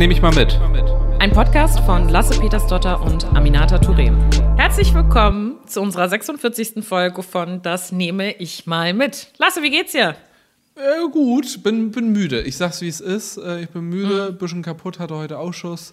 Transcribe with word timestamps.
nehme 0.00 0.14
ich 0.14 0.22
mal 0.22 0.34
mit. 0.34 0.58
Ein 1.18 1.30
Podcast 1.30 1.78
von 1.80 2.08
Lasse 2.08 2.40
Petersdotter 2.40 3.02
und 3.02 3.26
Aminata 3.36 3.76
Touré. 3.76 4.10
Herzlich 4.56 4.94
willkommen 4.94 5.58
zu 5.66 5.82
unserer 5.82 6.08
46. 6.08 6.82
Folge 6.82 7.22
von 7.22 7.60
Das 7.60 7.92
nehme 7.92 8.32
ich 8.36 8.66
mal 8.66 8.94
mit. 8.94 9.30
Lasse, 9.36 9.62
wie 9.62 9.68
geht's 9.68 9.92
dir? 9.92 10.16
Äh, 10.74 11.06
gut, 11.12 11.62
bin, 11.62 11.90
bin 11.90 12.12
müde. 12.12 12.40
Ich 12.40 12.56
sag's 12.56 12.80
wie 12.80 12.88
es 12.88 13.02
ist. 13.02 13.36
Äh, 13.36 13.64
ich 13.64 13.68
bin 13.68 13.90
müde, 13.90 14.30
mhm. 14.32 14.38
bisschen 14.38 14.62
kaputt, 14.62 14.98
hatte 14.98 15.16
heute 15.16 15.36
Ausschuss. 15.36 15.92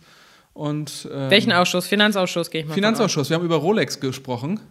Und, 0.57 1.07
ähm, 1.13 1.29
Welchen 1.29 1.51
Ausschuss? 1.51 1.85
Finanzausschuss 1.85 2.49
gehe 2.49 2.61
ich 2.61 2.67
mal. 2.67 2.73
Finanzausschuss. 2.73 3.29
Wir 3.29 3.37
haben 3.37 3.45
über 3.45 3.57
Rolex 3.57 3.99
gesprochen. 3.99 4.59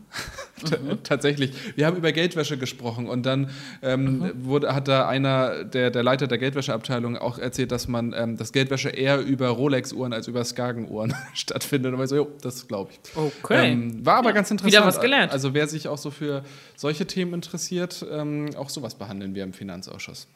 Mhm. 0.62 1.02
Tatsächlich. 1.02 1.52
Wir 1.76 1.84
haben 1.84 1.98
über 1.98 2.12
Geldwäsche 2.12 2.56
gesprochen 2.56 3.08
und 3.08 3.26
dann 3.26 3.50
ähm, 3.82 4.20
mhm. 4.20 4.32
wurde, 4.46 4.74
hat 4.74 4.88
da 4.88 5.06
einer, 5.06 5.64
der, 5.64 5.90
der 5.90 6.02
Leiter 6.02 6.28
der 6.28 6.38
Geldwäscheabteilung, 6.38 7.18
auch 7.18 7.38
erzählt, 7.38 7.72
dass 7.72 7.88
man 7.88 8.14
ähm, 8.16 8.38
das 8.38 8.52
Geldwäsche 8.52 8.88
eher 8.88 9.20
über 9.20 9.48
Rolex-Uhren 9.48 10.14
als 10.14 10.28
über 10.28 10.42
Skagen-Uhren 10.42 11.14
stattfindet. 11.34 11.92
Und 11.92 12.02
ich 12.02 12.08
so, 12.08 12.16
jo, 12.16 12.28
das 12.40 12.66
glaube 12.66 12.92
ich. 12.92 12.98
Okay. 13.14 13.72
Ähm, 13.72 14.06
war 14.06 14.16
aber 14.16 14.30
ja. 14.30 14.36
ganz 14.36 14.50
interessant. 14.50 14.72
Wieder 14.72 14.86
was 14.86 14.98
gelernt. 14.98 15.30
Also 15.30 15.52
wer 15.52 15.66
sich 15.66 15.88
auch 15.88 15.98
so 15.98 16.10
für 16.10 16.42
solche 16.74 17.06
Themen 17.06 17.34
interessiert, 17.34 18.04
ähm, 18.10 18.48
auch 18.56 18.70
sowas 18.70 18.94
behandeln 18.94 19.34
wir 19.34 19.44
im 19.44 19.52
Finanzausschuss. 19.52 20.26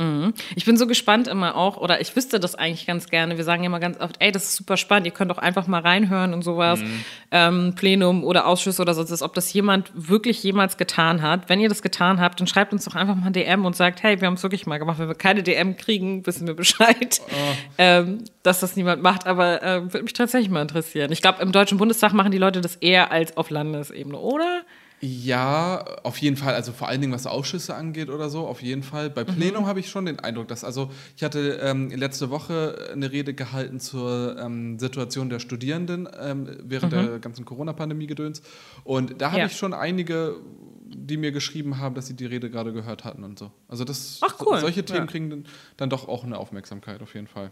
Mhm. 0.00 0.32
Ich 0.56 0.64
bin 0.64 0.78
so 0.78 0.86
gespannt 0.86 1.28
immer 1.28 1.56
auch, 1.56 1.76
oder 1.76 2.00
ich 2.00 2.16
wüsste 2.16 2.40
das 2.40 2.54
eigentlich 2.54 2.86
ganz 2.86 3.08
gerne. 3.10 3.36
Wir 3.36 3.44
sagen 3.44 3.62
ja 3.62 3.66
immer 3.66 3.80
ganz 3.80 4.00
oft, 4.00 4.16
ey, 4.18 4.32
das 4.32 4.44
ist 4.44 4.56
super 4.56 4.78
spannend, 4.78 5.06
ihr 5.06 5.12
könnt 5.12 5.30
doch 5.30 5.38
einfach 5.38 5.66
mal 5.66 5.82
reinhören 5.82 6.32
und 6.32 6.42
sowas. 6.42 6.80
Mhm. 6.80 7.04
Ähm, 7.30 7.74
Plenum 7.76 8.24
oder 8.24 8.46
Ausschuss 8.46 8.80
oder 8.80 8.94
sonst, 8.94 9.20
ob 9.20 9.34
das 9.34 9.52
jemand 9.52 9.92
wirklich 9.94 10.42
jemals 10.42 10.78
getan 10.78 11.20
hat. 11.20 11.48
Wenn 11.48 11.60
ihr 11.60 11.68
das 11.68 11.82
getan 11.82 12.18
habt, 12.18 12.40
dann 12.40 12.46
schreibt 12.46 12.72
uns 12.72 12.86
doch 12.86 12.94
einfach 12.94 13.14
mal 13.14 13.26
ein 13.26 13.34
DM 13.34 13.66
und 13.66 13.76
sagt, 13.76 14.02
hey, 14.02 14.20
wir 14.20 14.26
haben 14.26 14.34
es 14.34 14.42
wirklich 14.42 14.66
mal 14.66 14.78
gemacht. 14.78 14.98
Wenn 14.98 15.08
wir 15.08 15.14
keine 15.14 15.42
DM 15.42 15.76
kriegen, 15.76 16.26
wissen 16.26 16.46
wir 16.46 16.54
Bescheid, 16.54 17.20
oh. 17.28 17.34
ähm, 17.76 18.24
dass 18.42 18.60
das 18.60 18.76
niemand 18.76 19.02
macht. 19.02 19.26
Aber 19.26 19.62
äh, 19.62 19.82
würde 19.82 20.02
mich 20.02 20.14
tatsächlich 20.14 20.50
mal 20.50 20.62
interessieren. 20.62 21.12
Ich 21.12 21.20
glaube, 21.20 21.42
im 21.42 21.52
Deutschen 21.52 21.76
Bundestag 21.76 22.14
machen 22.14 22.32
die 22.32 22.38
Leute 22.38 22.62
das 22.62 22.76
eher 22.76 23.12
als 23.12 23.36
auf 23.36 23.50
Landesebene, 23.50 24.18
oder? 24.18 24.62
Ja, 25.02 25.82
auf 26.02 26.18
jeden 26.18 26.36
Fall. 26.36 26.54
Also 26.54 26.72
vor 26.72 26.88
allen 26.88 27.00
Dingen, 27.00 27.12
was 27.12 27.26
Ausschüsse 27.26 27.74
angeht 27.74 28.10
oder 28.10 28.28
so, 28.28 28.46
auf 28.46 28.60
jeden 28.60 28.82
Fall. 28.82 29.08
Bei 29.08 29.24
Plenum 29.24 29.62
mhm. 29.62 29.66
habe 29.66 29.80
ich 29.80 29.88
schon 29.88 30.04
den 30.04 30.20
Eindruck, 30.20 30.48
dass, 30.48 30.62
also 30.62 30.90
ich 31.16 31.24
hatte 31.24 31.58
ähm, 31.62 31.88
letzte 31.88 32.28
Woche 32.28 32.90
eine 32.92 33.10
Rede 33.10 33.32
gehalten 33.32 33.80
zur 33.80 34.38
ähm, 34.38 34.78
Situation 34.78 35.30
der 35.30 35.38
Studierenden 35.38 36.06
ähm, 36.20 36.54
während 36.62 36.92
mhm. 36.92 36.96
der 36.96 37.18
ganzen 37.18 37.46
Corona-Pandemie 37.46 38.06
gedöns. 38.06 38.42
Und 38.84 39.22
da 39.22 39.30
habe 39.30 39.40
ja. 39.40 39.46
ich 39.46 39.56
schon 39.56 39.72
einige, 39.72 40.36
die 40.84 41.16
mir 41.16 41.32
geschrieben 41.32 41.78
haben, 41.78 41.94
dass 41.94 42.06
sie 42.06 42.14
die 42.14 42.26
Rede 42.26 42.50
gerade 42.50 42.74
gehört 42.74 43.04
hatten 43.04 43.24
und 43.24 43.38
so. 43.38 43.50
Also 43.68 43.84
das, 43.84 44.18
Ach, 44.20 44.34
cool. 44.44 44.60
solche 44.60 44.84
Themen 44.84 45.00
ja. 45.00 45.06
kriegen 45.06 45.44
dann 45.78 45.88
doch 45.88 46.08
auch 46.08 46.24
eine 46.24 46.36
Aufmerksamkeit, 46.36 47.00
auf 47.00 47.14
jeden 47.14 47.26
Fall. 47.26 47.50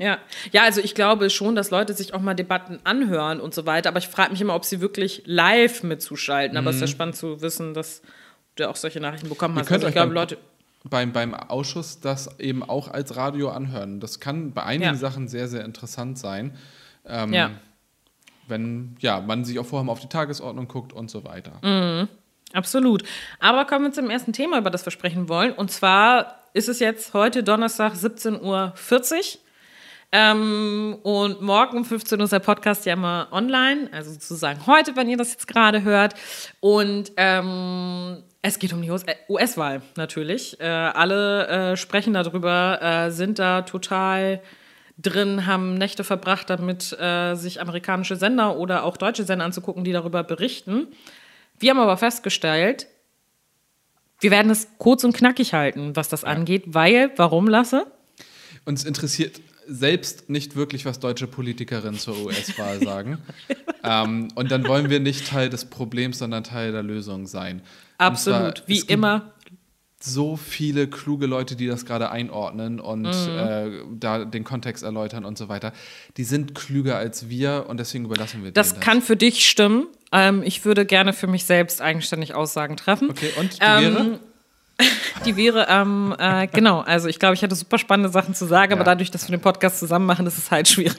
Ja. 0.00 0.18
ja, 0.50 0.62
also 0.62 0.80
ich 0.80 0.94
glaube 0.94 1.28
schon, 1.28 1.54
dass 1.54 1.70
Leute 1.70 1.92
sich 1.92 2.14
auch 2.14 2.20
mal 2.20 2.34
Debatten 2.34 2.80
anhören 2.84 3.38
und 3.38 3.54
so 3.54 3.66
weiter, 3.66 3.90
aber 3.90 3.98
ich 3.98 4.08
frage 4.08 4.30
mich 4.30 4.40
immer, 4.40 4.54
ob 4.54 4.64
sie 4.64 4.80
wirklich 4.80 5.22
live 5.26 5.82
mitzuschalten. 5.82 6.56
Aber 6.56 6.70
es 6.70 6.76
ist 6.76 6.80
ja 6.80 6.86
mhm. 6.86 6.90
spannend 6.90 7.16
zu 7.16 7.42
wissen, 7.42 7.74
dass 7.74 8.00
du 8.56 8.68
auch 8.68 8.76
solche 8.76 8.98
Nachrichten 8.98 9.28
bekommen 9.28 9.58
hast. 9.58 9.70
Also 9.70 9.88
ich 9.88 9.92
glaube, 9.92 10.14
Leute 10.14 10.38
beim, 10.84 11.12
beim 11.12 11.34
Ausschuss 11.34 12.00
das 12.00 12.40
eben 12.40 12.62
auch 12.62 12.88
als 12.88 13.16
Radio 13.16 13.50
anhören. 13.50 14.00
Das 14.00 14.20
kann 14.20 14.52
bei 14.52 14.62
einigen 14.62 14.92
ja. 14.92 14.94
Sachen 14.94 15.28
sehr, 15.28 15.48
sehr 15.48 15.64
interessant 15.64 16.18
sein. 16.18 16.56
Ähm, 17.06 17.32
ja. 17.34 17.50
Wenn 18.48 18.96
ja, 19.00 19.20
man 19.20 19.44
sich 19.44 19.58
auch 19.58 19.66
vorher 19.66 19.84
mal 19.84 19.92
auf 19.92 20.00
die 20.00 20.08
Tagesordnung 20.08 20.66
guckt 20.66 20.92
und 20.92 21.10
so 21.10 21.24
weiter. 21.24 21.52
Mhm. 21.62 22.08
Absolut. 22.52 23.04
Aber 23.38 23.66
kommen 23.66 23.84
wir 23.84 23.92
zum 23.92 24.10
ersten 24.10 24.32
Thema, 24.32 24.58
über 24.58 24.70
das 24.70 24.84
wir 24.86 24.90
sprechen 24.90 25.28
wollen. 25.28 25.52
Und 25.52 25.70
zwar 25.70 26.40
ist 26.54 26.68
es 26.68 26.80
jetzt 26.80 27.14
heute 27.14 27.44
Donnerstag 27.44 27.92
17.40 27.92 28.40
Uhr. 28.42 28.72
Ähm, 30.12 30.98
und 31.02 31.40
morgen 31.40 31.78
um 31.78 31.84
15 31.84 32.18
Uhr 32.18 32.24
ist 32.24 32.32
der 32.32 32.40
Podcast 32.40 32.84
ja 32.84 32.94
immer 32.94 33.28
online, 33.30 33.88
also 33.92 34.10
sozusagen 34.10 34.66
heute, 34.66 34.96
wenn 34.96 35.08
ihr 35.08 35.16
das 35.16 35.32
jetzt 35.32 35.46
gerade 35.46 35.82
hört. 35.82 36.14
Und 36.58 37.12
ähm, 37.16 38.22
es 38.42 38.58
geht 38.58 38.72
um 38.72 38.82
die 38.82 38.90
US-Wahl 38.90 39.76
äh, 39.76 39.80
natürlich. 39.96 40.58
Äh, 40.60 40.64
alle 40.64 41.46
äh, 41.46 41.76
sprechen 41.76 42.14
darüber, 42.14 42.80
äh, 42.82 43.10
sind 43.10 43.38
da 43.38 43.62
total 43.62 44.40
drin, 44.98 45.46
haben 45.46 45.74
Nächte 45.74 46.02
verbracht, 46.02 46.50
damit 46.50 46.92
äh, 46.98 47.34
sich 47.36 47.60
amerikanische 47.60 48.16
Sender 48.16 48.56
oder 48.56 48.84
auch 48.84 48.96
deutsche 48.96 49.24
Sender 49.24 49.44
anzugucken, 49.44 49.84
die 49.84 49.92
darüber 49.92 50.24
berichten. 50.24 50.88
Wir 51.58 51.70
haben 51.70 51.78
aber 51.78 51.96
festgestellt, 51.96 52.88
wir 54.18 54.32
werden 54.32 54.50
es 54.50 54.68
kurz 54.78 55.04
und 55.04 55.16
knackig 55.16 55.54
halten, 55.54 55.94
was 55.94 56.08
das 56.08 56.22
ja. 56.22 56.28
angeht, 56.28 56.64
weil, 56.66 57.12
warum 57.16 57.46
lasse? 57.46 57.86
Uns 58.66 58.84
interessiert 58.84 59.40
selbst 59.70 60.28
nicht 60.28 60.56
wirklich, 60.56 60.84
was 60.84 60.98
deutsche 60.98 61.26
Politikerinnen 61.26 61.98
zur 61.98 62.18
US-Wahl 62.24 62.80
sagen. 62.84 63.18
ähm, 63.84 64.28
und 64.34 64.50
dann 64.50 64.66
wollen 64.66 64.90
wir 64.90 65.00
nicht 65.00 65.28
Teil 65.28 65.48
des 65.48 65.64
Problems, 65.64 66.18
sondern 66.18 66.44
Teil 66.44 66.72
der 66.72 66.82
Lösung 66.82 67.26
sein. 67.26 67.62
Absolut, 67.98 68.58
zwar, 68.58 68.68
wie 68.68 68.80
immer. 68.80 69.32
So 70.02 70.36
viele 70.36 70.88
kluge 70.88 71.26
Leute, 71.26 71.56
die 71.56 71.66
das 71.66 71.84
gerade 71.84 72.10
einordnen 72.10 72.80
und 72.80 73.02
mhm. 73.02 73.38
äh, 73.38 73.70
da 73.98 74.24
den 74.24 74.44
Kontext 74.44 74.82
erläutern 74.82 75.26
und 75.26 75.36
so 75.36 75.50
weiter. 75.50 75.72
Die 76.16 76.24
sind 76.24 76.54
klüger 76.54 76.96
als 76.96 77.28
wir 77.28 77.66
und 77.68 77.78
deswegen 77.78 78.06
überlassen 78.06 78.42
wir 78.42 78.50
das. 78.50 78.72
Das 78.72 78.80
kann 78.80 79.02
für 79.02 79.16
dich 79.16 79.46
stimmen. 79.46 79.86
Ähm, 80.10 80.42
ich 80.42 80.64
würde 80.64 80.86
gerne 80.86 81.12
für 81.12 81.26
mich 81.26 81.44
selbst 81.44 81.82
eigenständig 81.82 82.34
Aussagen 82.34 82.78
treffen. 82.78 83.10
Okay, 83.10 83.30
und 83.38 83.58
die 83.58 83.62
ähm, 83.62 83.94
wäre? 83.94 84.20
Die 85.24 85.36
wäre, 85.36 85.66
ähm, 85.68 86.14
äh, 86.18 86.46
genau, 86.46 86.80
also 86.80 87.08
ich 87.08 87.18
glaube, 87.18 87.34
ich 87.34 87.42
hatte 87.42 87.54
super 87.54 87.78
spannende 87.78 88.10
Sachen 88.10 88.34
zu 88.34 88.46
sagen, 88.46 88.72
ja. 88.72 88.76
aber 88.76 88.84
dadurch, 88.84 89.10
dass 89.10 89.28
wir 89.28 89.36
den 89.36 89.42
Podcast 89.42 89.78
zusammen 89.78 90.06
machen, 90.06 90.26
ist 90.26 90.38
es 90.38 90.50
halt 90.50 90.68
schwierig. 90.68 90.96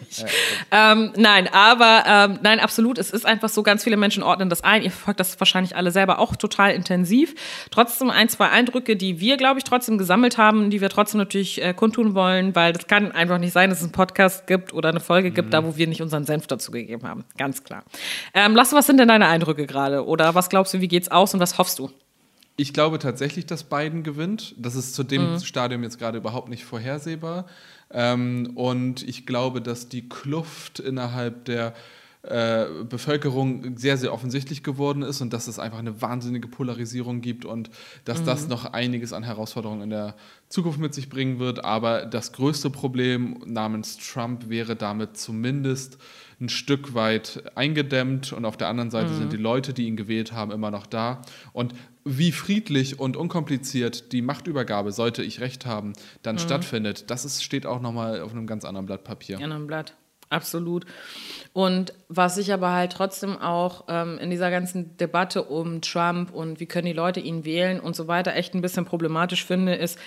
Ja, 0.72 0.92
ähm, 0.92 1.12
nein, 1.16 1.50
aber 1.52 2.04
ähm, 2.06 2.40
nein, 2.42 2.60
absolut, 2.60 2.98
es 2.98 3.12
ist 3.12 3.26
einfach 3.26 3.50
so, 3.50 3.64
ganz 3.64 3.84
viele 3.84 3.98
Menschen 3.98 4.24
ordnen 4.24 4.50
das 4.50 4.64
ein. 4.64 4.84
Ihr 4.84 4.92
verfolgt 4.92 5.20
das 5.20 5.40
wahrscheinlich 5.40 5.76
alle 5.76 5.92
selber 5.92 6.20
auch 6.20 6.36
total 6.36 6.74
intensiv. 6.74 7.36
Trotzdem 7.72 8.10
ein, 8.10 8.30
zwei 8.30 8.50
Eindrücke, 8.50 8.96
die 8.96 9.20
wir, 9.20 9.38
glaube 9.38 9.60
ich, 9.60 9.64
trotzdem 9.64 9.98
gesammelt 9.98 10.38
haben, 10.38 10.70
die 10.70 10.82
wir 10.82 10.90
trotzdem 10.90 11.20
natürlich 11.20 11.64
äh, 11.64 11.74
kundtun 11.74 12.14
wollen, 12.14 12.56
weil 12.56 12.74
das 12.74 12.88
kann 12.88 13.12
einfach 13.12 13.38
nicht 13.38 13.54
sein, 13.54 13.70
dass 13.70 13.80
es 13.80 13.86
einen 13.86 13.94
Podcast 13.94 14.48
gibt 14.48 14.74
oder 14.74 14.90
eine 14.90 15.00
Folge 15.00 15.30
mhm. 15.30 15.34
gibt, 15.34 15.54
da 15.54 15.64
wo 15.64 15.76
wir 15.76 15.88
nicht 15.88 16.02
unseren 16.02 16.26
Senf 16.26 16.48
dazu 16.48 16.72
gegeben 16.72 17.08
haben. 17.08 17.26
Ganz 17.38 17.64
klar. 17.64 17.84
Ähm, 18.34 18.56
Lasse, 18.56 18.76
was 18.76 18.88
sind 18.88 18.98
denn 18.98 19.08
deine 19.08 19.28
Eindrücke 19.28 19.66
gerade? 19.66 20.06
Oder 20.06 20.36
was 20.36 20.50
glaubst 20.50 20.74
du, 20.74 20.82
wie 20.82 20.88
geht's 20.88 21.10
aus 21.10 21.34
und 21.34 21.40
was 21.40 21.58
hoffst 21.58 21.80
du? 21.80 21.90
Ich 22.62 22.74
glaube 22.74 23.00
tatsächlich, 23.00 23.48
dass 23.48 23.64
Biden 23.64 24.04
gewinnt. 24.04 24.54
Das 24.56 24.76
ist 24.76 24.94
zu 24.94 25.04
dem 25.04 25.32
mhm. 25.34 25.40
Stadium 25.40 25.82
jetzt 25.82 25.98
gerade 25.98 26.20
überhaupt 26.20 26.48
nicht 26.48 26.64
vorhersehbar. 26.64 27.48
Ähm, 27.90 28.52
und 28.54 29.02
ich 29.02 29.26
glaube, 29.26 29.64
dass 29.64 29.90
die 29.90 30.08
Kluft 30.08 30.80
innerhalb 30.80 31.46
der 31.46 31.74
äh, 32.22 32.66
Bevölkerung 32.88 33.80
sehr, 33.80 33.98
sehr 33.98 34.14
offensichtlich 34.14 34.62
geworden 34.62 35.02
ist 35.02 35.22
und 35.22 35.34
dass 35.34 35.48
es 35.48 35.58
einfach 35.58 35.80
eine 35.80 36.04
wahnsinnige 36.04 36.48
Polarisierung 36.48 37.22
gibt 37.22 37.46
und 37.46 37.72
dass 38.06 38.22
mhm. 38.22 38.26
das 38.26 38.48
noch 38.48 38.66
einiges 38.66 39.12
an 39.12 39.24
Herausforderungen 39.24 39.82
in 39.82 39.90
der 39.90 40.14
Zukunft 40.48 40.78
mit 40.78 40.94
sich 40.94 41.10
bringen 41.10 41.40
wird. 41.40 41.66
Aber 41.66 42.06
das 42.06 42.32
größte 42.32 42.70
Problem 42.70 43.42
namens 43.48 43.98
Trump 43.98 44.50
wäre 44.50 44.76
damit 44.76 45.18
zumindest 45.18 45.98
ein 46.42 46.50
Stück 46.50 46.94
weit 46.94 47.44
eingedämmt 47.56 48.34
und 48.34 48.46
auf 48.46 48.58
der 48.58 48.68
anderen 48.68 48.92
Seite 48.92 49.12
mhm. 49.12 49.18
sind 49.18 49.34
die 49.34 49.38
Leute, 49.38 49.74
die 49.74 49.88
ihn 49.88 49.96
gewählt 49.96 50.32
haben, 50.34 50.52
immer 50.52 50.72
noch 50.72 50.86
da. 50.86 51.22
Und 51.54 51.74
wie 52.04 52.32
friedlich 52.32 53.00
und 53.00 53.16
unkompliziert 53.16 54.12
die 54.12 54.22
Machtübergabe, 54.22 54.92
sollte 54.92 55.24
ich 55.24 55.40
recht 55.40 55.66
haben, 55.66 55.94
dann 56.24 56.36
mhm. 56.36 56.40
stattfindet, 56.40 57.10
das 57.12 57.26
ist, 57.26 57.44
steht 57.44 57.66
auch 57.66 57.80
nochmal 57.80 58.22
auf 58.22 58.32
einem 58.32 58.48
ganz 58.48 58.66
anderen 58.66 58.88
Blatt 58.88 59.04
Papier. 59.04 59.38
Ja, 59.40 59.46
einem 59.46 59.68
Blatt. 59.68 59.94
Absolut. 60.32 60.86
Und 61.52 61.94
was 62.08 62.38
ich 62.38 62.54
aber 62.54 62.72
halt 62.72 62.94
trotzdem 62.94 63.38
auch 63.38 63.84
ähm, 63.90 64.18
in 64.18 64.30
dieser 64.30 64.50
ganzen 64.50 64.96
Debatte 64.96 65.44
um 65.44 65.82
Trump 65.82 66.34
und 66.34 66.62
wie 66.62 66.68
können 66.68 66.86
die 66.86 66.94
Leute 66.94 67.20
ihn 67.20 67.44
wählen 67.44 67.82
und 67.82 67.98
so 67.98 68.08
weiter 68.08 68.34
echt 68.34 68.56
ein 68.56 68.62
bisschen 68.62 68.86
problematisch 68.86 69.46
finde, 69.46 69.76
ist, 69.76 70.00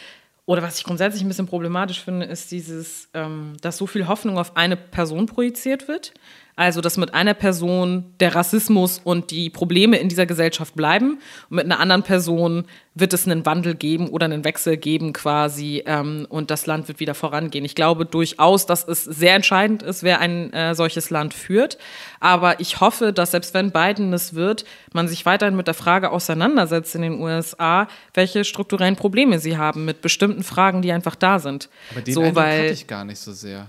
oder 0.47 0.63
was 0.63 0.79
ich 0.79 0.85
grundsätzlich 0.85 1.23
ein 1.23 1.29
bisschen 1.29 1.47
problematisch 1.47 2.01
finde, 2.03 2.27
ist 2.27 2.51
dieses, 2.51 3.09
ähm, 3.15 3.57
dass 3.63 3.79
so 3.79 3.87
viel 3.87 4.07
Hoffnung 4.09 4.39
auf 4.39 4.57
eine 4.57 4.77
Person 4.77 5.27
projiziert 5.27 5.89
wird. 5.89 6.13
Also, 6.57 6.81
dass 6.81 6.97
mit 6.97 7.15
einer 7.15 7.35
Person 7.35 8.05
der 8.21 8.37
Rassismus 8.37 9.01
und 9.03 9.33
die 9.33 9.51
Probleme 9.51 9.97
in 9.99 10.09
dieser 10.09 10.25
Gesellschaft 10.25 10.77
bleiben 10.77 11.19
und 11.51 11.57
mit 11.57 11.65
einer 11.65 11.81
anderen 11.81 12.05
Person 12.05 12.67
wird 12.95 13.13
es 13.13 13.27
einen 13.27 13.45
Wandel 13.45 13.75
geben 13.75 14.09
oder 14.09 14.27
einen 14.27 14.45
Wechsel 14.45 14.77
geben 14.77 15.13
quasi 15.13 15.83
ähm, 15.85 16.27
und 16.29 16.53
das 16.53 16.67
Land 16.67 16.87
wird 16.87 17.01
wieder 17.01 17.15
vorangehen. 17.15 17.65
Ich 17.65 17.75
glaube 17.75 18.07
durchaus, 18.07 18.67
dass 18.67 18.87
es 18.87 19.03
sehr 19.03 19.35
entscheidend 19.35 19.83
ist, 19.83 20.05
wer 20.05 20.21
ein 20.21 20.53
äh, 20.53 20.77
solches 20.77 21.11
Land 21.11 21.35
führt. 21.35 21.77
Aber 22.21 22.61
ich 22.61 22.81
hoffe, 22.81 23.13
dass 23.13 23.33
selbst 23.33 23.53
wenn 23.53 23.73
Biden 23.73 24.13
es 24.13 24.35
wird, 24.35 24.65
man 24.93 25.09
sich 25.09 25.27
weiterhin 25.27 25.57
mit 25.57 25.67
der 25.67 25.75
Frage 25.75 26.13
auseinandersetzt 26.13 26.95
in 26.95 27.03
den 27.03 27.21
USA, 27.21 27.89
welche 28.15 28.45
strukturellen 28.45 28.95
Probleme 28.95 29.41
sie 29.41 29.57
haben 29.57 29.85
mit 29.85 30.03
bestimmten 30.03 30.45
Fragen, 30.45 30.83
die 30.83 30.93
einfach 30.93 31.17
da 31.17 31.41
sind. 31.41 31.69
Aber 31.91 32.01
den 32.01 32.15
so, 32.15 32.23
weil, 32.37 32.63
hatte 32.63 32.73
ich 32.75 32.87
gar 32.87 33.05
nicht 33.05 33.19
so 33.19 33.33
sehr. 33.33 33.69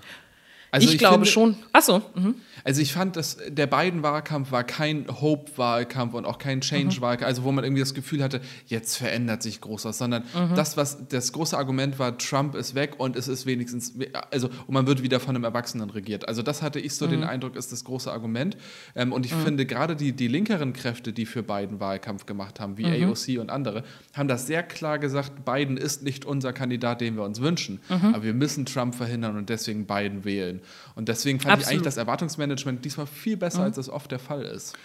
Also 0.76 0.88
ich, 0.88 0.96
ich 0.96 1.00
glaube 1.00 1.16
finde, 1.16 1.30
schon. 1.30 1.56
Achso. 1.72 2.02
Mhm. 2.16 2.36
Also 2.66 2.82
ich 2.82 2.94
fand, 2.94 3.16
dass 3.16 3.38
der 3.48 3.68
beiden 3.68 4.02
Wahlkampf 4.02 4.52
war 4.52 4.64
kein 4.64 5.06
Hope-Wahlkampf 5.08 6.16
und 6.16 6.26
auch 6.26 6.40
kein 6.40 6.62
Change-Wahlkampf, 6.62 7.22
mhm. 7.22 7.28
also 7.28 7.44
wo 7.44 7.52
man 7.52 7.64
irgendwie 7.64 7.82
das 7.82 7.94
Gefühl 7.94 8.24
hatte, 8.24 8.42
jetzt 8.66 8.98
verändert 8.98 9.44
sich 9.44 9.62
groß 9.62 9.86
was, 9.86 10.00
sondern 10.00 10.24
mhm. 10.34 10.56
das, 10.56 10.76
was 10.76 11.08
das 11.08 11.32
große 11.32 11.56
Argument 11.56 12.00
war, 12.00 12.18
Trump 12.18 12.56
ist 12.56 12.74
weg 12.74 12.96
und 12.98 13.16
es 13.16 13.28
ist 13.28 13.46
wenigstens, 13.46 13.94
also 14.32 14.48
und 14.48 14.74
man 14.74 14.88
wird 14.88 15.04
wieder 15.04 15.20
von 15.20 15.36
einem 15.36 15.44
Erwachsenen 15.44 15.92
regiert. 15.92 16.28
Also 16.28 16.42
das 16.42 16.64
hatte 16.64 16.80
ich 16.80 16.96
so 16.96 17.06
mhm. 17.06 17.12
den 17.12 17.24
Eindruck, 17.24 17.56
ist 17.56 17.72
das 17.72 17.84
große 17.84 18.12
Argument. 18.12 18.58
Ähm, 18.96 19.14
und 19.14 19.28
ich 19.28 19.36
mhm. 19.36 19.44
finde 19.44 19.66
gerade 19.68 19.96
die, 19.96 20.12
die 20.12 20.28
linkeren 20.28 20.74
Kräfte, 20.74 21.14
die 21.14 21.28
für 21.28 21.44
Biden 21.44 21.80
Wahlkampf 21.80 22.26
gemacht 22.26 22.60
haben, 22.60 22.80
wie 22.80 22.86
mhm. 22.86 23.10
AOC 23.10 23.40
und 23.40 23.52
andere, 23.52 23.84
haben 24.14 24.28
das 24.28 24.48
sehr 24.48 24.64
klar 24.64 24.98
gesagt, 24.98 25.46
Biden 25.46 25.78
ist 25.78 26.02
nicht 26.02 26.26
unser 26.26 26.52
Kandidat, 26.52 27.00
den 27.00 27.16
wir 27.16 27.24
uns 27.24 27.42
wünschen, 27.42 27.80
mhm. 27.90 28.16
aber 28.16 28.24
wir 28.24 28.34
müssen 28.34 28.66
Trump 28.66 28.96
verhindern 28.96 29.38
und 29.38 29.50
deswegen 29.50 29.86
Biden 29.86 30.26
wählen. 30.26 30.62
Und 30.96 31.10
deswegen 31.10 31.40
fand 31.40 31.54
Absolut. 31.54 31.68
ich 31.68 31.72
eigentlich 31.74 31.86
das 31.86 31.98
Erwartungsmanagement 31.98 32.84
diesmal 32.86 33.08
viel 33.08 33.38
besser, 33.38 33.60
mhm. 33.60 33.66
als 33.66 33.78
es 33.78 33.90
oft 33.90 34.12
der 34.12 34.20
Fall 34.20 34.44
ist. 34.44 34.76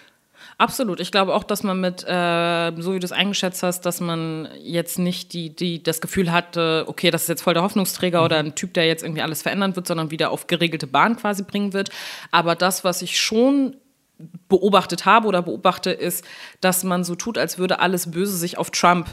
Absolut. 0.59 1.01
Ich 1.01 1.11
glaube 1.13 1.35
auch, 1.35 1.45
dass 1.45 1.63
man 1.63 1.81
mit, 1.81 2.05
äh, 2.07 2.73
so 2.79 2.95
wie 2.95 2.99
du 2.99 3.05
es 3.05 3.13
eingeschätzt 3.13 3.63
hast, 3.63 3.83
dass 3.83 4.01
man 4.01 4.49
jetzt 4.63 4.99
nicht 4.99 5.33
die, 5.33 5.55
die, 5.55 5.83
das 5.83 6.01
Gefühl 6.01 6.33
hatte, 6.33 6.85
okay, 6.87 7.11
das 7.11 7.23
ist 7.23 7.29
jetzt 7.29 7.43
voll 7.43 7.55
der 7.55 7.63
Hoffnungsträger 7.63 8.21
mhm. 8.21 8.25
oder 8.25 8.39
ein 8.39 8.55
Typ, 8.55 8.75
der 8.75 8.87
jetzt 8.87 9.03
irgendwie 9.03 9.23
alles 9.23 9.43
verändern 9.43 9.77
wird, 9.77 9.87
sondern 9.87 10.11
wieder 10.11 10.31
auf 10.31 10.47
geregelte 10.47 10.87
Bahn 10.87 11.17
quasi 11.17 11.43
bringen 11.43 11.73
wird. 11.73 11.91
Aber 12.31 12.55
das, 12.55 12.85
was 12.85 13.03
ich 13.03 13.21
schon 13.21 13.77
beobachtet 14.49 15.07
habe 15.07 15.27
oder 15.27 15.43
beobachte, 15.43 15.91
ist, 15.91 16.25
dass 16.61 16.85
man 16.85 17.05
so 17.05 17.15
tut, 17.15 17.39
als 17.39 17.59
würde 17.59 17.79
alles 17.79 18.11
Böse 18.11 18.37
sich 18.37 18.59
auf 18.59 18.71
Trump 18.71 19.09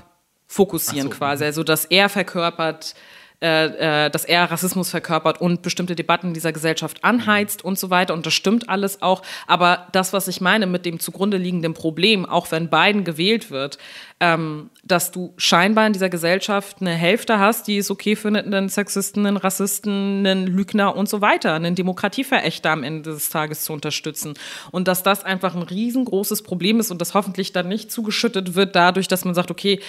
fokussieren 0.48 1.10
so. 1.10 1.18
quasi. 1.18 1.44
Mhm. 1.44 1.48
Also, 1.48 1.64
dass 1.64 1.86
er 1.86 2.10
verkörpert, 2.10 2.96
äh, 3.40 4.06
äh, 4.06 4.10
dass 4.10 4.26
er 4.26 4.50
Rassismus 4.50 4.90
verkörpert 4.90 5.40
und 5.40 5.62
bestimmte 5.62 5.96
Debatten 5.96 6.34
dieser 6.34 6.52
Gesellschaft 6.52 7.04
anheizt 7.04 7.64
und 7.64 7.78
so 7.78 7.92
weiter. 7.92 8.16
Und 8.16 8.26
das 8.26 8.34
stimmt 8.34 8.68
alles 8.68 9.04
auch. 9.04 9.22
Aber 9.46 9.90
das, 9.92 10.12
was 10.12 10.28
ich 10.28 10.42
meine 10.42 10.66
mit 10.66 10.88
dem 10.88 11.00
zugrunde 11.00 11.38
liegenden 11.38 11.76
Problem, 11.76 12.26
auch 12.26 12.50
wenn 12.50 12.72
Biden 12.72 13.04
gewählt 13.04 13.52
wird, 13.52 13.78
ähm, 14.20 14.72
dass 14.84 15.12
du 15.12 15.36
scheinbar 15.38 15.86
in 15.86 15.94
dieser 15.94 16.10
Gesellschaft 16.10 16.78
eine 16.82 16.90
Hälfte 16.90 17.38
hast, 17.38 17.68
die 17.68 17.78
es 17.78 17.92
okay 17.92 18.16
findet, 18.16 18.48
einen 18.48 18.70
Sexisten, 18.70 19.28
einen 19.28 19.38
Rassisten, 19.38 20.26
einen 20.26 20.48
Lügner 20.48 20.96
und 20.96 21.08
so 21.08 21.22
weiter, 21.22 21.54
einen 21.54 21.76
Demokratieverächter 21.76 22.72
am 22.72 22.82
Ende 22.82 23.12
des 23.12 23.30
Tages 23.30 23.64
zu 23.64 23.74
unterstützen. 23.74 24.34
Und 24.72 24.88
dass 24.88 25.04
das 25.04 25.24
einfach 25.24 25.54
ein 25.54 25.62
riesengroßes 25.62 26.42
Problem 26.42 26.80
ist 26.80 26.90
und 26.90 27.02
das 27.02 27.14
hoffentlich 27.14 27.54
dann 27.54 27.68
nicht 27.68 27.92
zugeschüttet 27.92 28.56
wird 28.56 28.76
dadurch, 28.76 29.08
dass 29.08 29.26
man 29.26 29.36
sagt, 29.36 29.52
okay, 29.52 29.80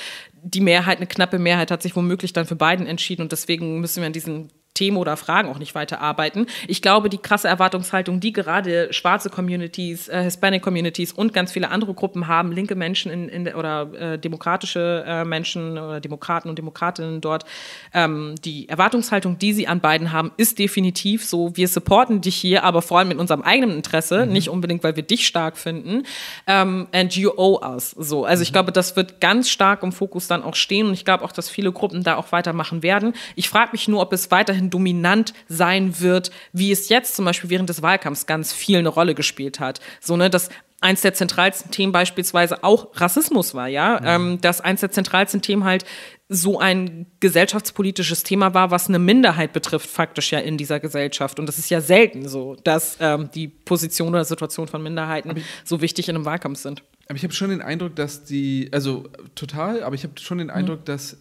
die 0.42 0.60
Mehrheit, 0.60 0.98
eine 0.98 1.06
knappe 1.06 1.38
Mehrheit 1.38 1.70
hat 1.70 1.82
sich 1.82 1.96
womöglich 1.96 2.32
dann 2.32 2.46
für 2.46 2.56
Biden 2.56 2.86
entschieden 2.86 3.22
und 3.22 3.32
deswegen 3.32 3.80
müssen 3.80 4.00
wir 4.00 4.06
an 4.06 4.12
diesen 4.12 4.50
Themen 4.78 4.96
oder 4.96 5.16
Fragen 5.16 5.48
auch 5.48 5.58
nicht 5.58 5.74
weiterarbeiten. 5.74 6.46
Ich 6.68 6.82
glaube, 6.82 7.08
die 7.08 7.18
krasse 7.18 7.48
Erwartungshaltung, 7.48 8.20
die 8.20 8.32
gerade 8.32 8.92
schwarze 8.92 9.28
Communities, 9.28 10.08
äh, 10.08 10.22
Hispanic 10.22 10.62
Communities 10.62 11.12
und 11.12 11.32
ganz 11.32 11.50
viele 11.50 11.70
andere 11.70 11.94
Gruppen 11.94 12.28
haben, 12.28 12.52
linke 12.52 12.76
Menschen 12.76 13.10
in, 13.10 13.28
in 13.28 13.48
oder 13.54 13.92
äh, 13.92 14.18
demokratische 14.18 15.04
äh, 15.04 15.24
Menschen 15.24 15.72
oder 15.72 16.00
Demokraten 16.00 16.48
und 16.48 16.56
Demokratinnen 16.56 17.20
dort, 17.20 17.44
ähm, 17.92 18.36
die 18.44 18.68
Erwartungshaltung, 18.68 19.38
die 19.38 19.52
sie 19.52 19.66
an 19.66 19.80
beiden 19.80 20.12
haben, 20.12 20.30
ist 20.36 20.60
definitiv 20.60 21.26
so, 21.26 21.56
wir 21.56 21.66
supporten 21.66 22.20
dich 22.20 22.36
hier, 22.36 22.62
aber 22.62 22.80
vor 22.80 23.00
allem 23.00 23.10
in 23.10 23.18
unserem 23.18 23.42
eigenen 23.42 23.76
Interesse, 23.76 24.26
mhm. 24.26 24.32
nicht 24.32 24.48
unbedingt, 24.48 24.84
weil 24.84 24.94
wir 24.94 25.02
dich 25.02 25.26
stark 25.26 25.58
finden. 25.58 26.04
Ähm, 26.46 26.86
and 26.92 27.16
you 27.16 27.32
owe 27.36 27.60
us. 27.66 27.90
So. 27.90 28.24
Also 28.24 28.42
ich 28.42 28.50
mhm. 28.50 28.52
glaube, 28.52 28.72
das 28.72 28.94
wird 28.94 29.20
ganz 29.20 29.50
stark 29.50 29.82
im 29.82 29.90
Fokus 29.90 30.28
dann 30.28 30.44
auch 30.44 30.54
stehen 30.54 30.86
und 30.86 30.92
ich 30.92 31.04
glaube 31.04 31.24
auch, 31.24 31.32
dass 31.32 31.50
viele 31.50 31.72
Gruppen 31.72 32.04
da 32.04 32.16
auch 32.16 32.30
weitermachen 32.30 32.84
werden. 32.84 33.14
Ich 33.34 33.48
frage 33.48 33.72
mich 33.72 33.88
nur, 33.88 34.00
ob 34.00 34.12
es 34.12 34.30
weiterhin 34.30 34.67
dominant 34.70 35.34
sein 35.48 36.00
wird, 36.00 36.30
wie 36.52 36.72
es 36.72 36.88
jetzt 36.88 37.16
zum 37.16 37.24
Beispiel 37.24 37.50
während 37.50 37.68
des 37.68 37.82
Wahlkampfs 37.82 38.26
ganz 38.26 38.52
viel 38.52 38.78
eine 38.78 38.88
Rolle 38.88 39.14
gespielt 39.14 39.60
hat. 39.60 39.80
So, 40.00 40.16
ne, 40.16 40.30
dass 40.30 40.50
eins 40.80 41.00
der 41.00 41.14
zentralsten 41.14 41.70
Themen 41.70 41.92
beispielsweise 41.92 42.62
auch 42.62 42.88
Rassismus 42.94 43.54
war, 43.54 43.68
ja, 43.68 43.98
mhm. 44.00 44.06
ähm, 44.06 44.40
dass 44.40 44.60
eins 44.60 44.80
der 44.80 44.90
zentralsten 44.90 45.42
Themen 45.42 45.64
halt 45.64 45.84
so 46.28 46.58
ein 46.58 47.06
gesellschaftspolitisches 47.20 48.22
Thema 48.22 48.52
war, 48.52 48.70
was 48.70 48.88
eine 48.88 48.98
Minderheit 48.98 49.52
betrifft, 49.54 49.88
faktisch 49.88 50.30
ja 50.30 50.38
in 50.38 50.58
dieser 50.58 50.78
Gesellschaft. 50.78 51.40
Und 51.40 51.46
das 51.46 51.58
ist 51.58 51.70
ja 51.70 51.80
selten 51.80 52.28
so, 52.28 52.54
dass 52.64 52.98
ähm, 53.00 53.30
die 53.34 53.48
Position 53.48 54.10
oder 54.10 54.24
Situation 54.24 54.68
von 54.68 54.82
Minderheiten 54.82 55.42
so 55.64 55.80
wichtig 55.80 56.08
in 56.08 56.16
einem 56.16 56.26
Wahlkampf 56.26 56.58
sind. 56.58 56.82
Aber 57.06 57.16
ich 57.16 57.24
habe 57.24 57.32
schon 57.32 57.48
den 57.48 57.62
Eindruck, 57.62 57.96
dass 57.96 58.24
die, 58.24 58.68
also 58.72 59.08
total, 59.34 59.82
aber 59.82 59.94
ich 59.94 60.04
habe 60.04 60.20
schon 60.20 60.38
den 60.38 60.48
mhm. 60.48 60.52
Eindruck, 60.52 60.80
mhm. 60.80 60.84
dass 60.84 61.16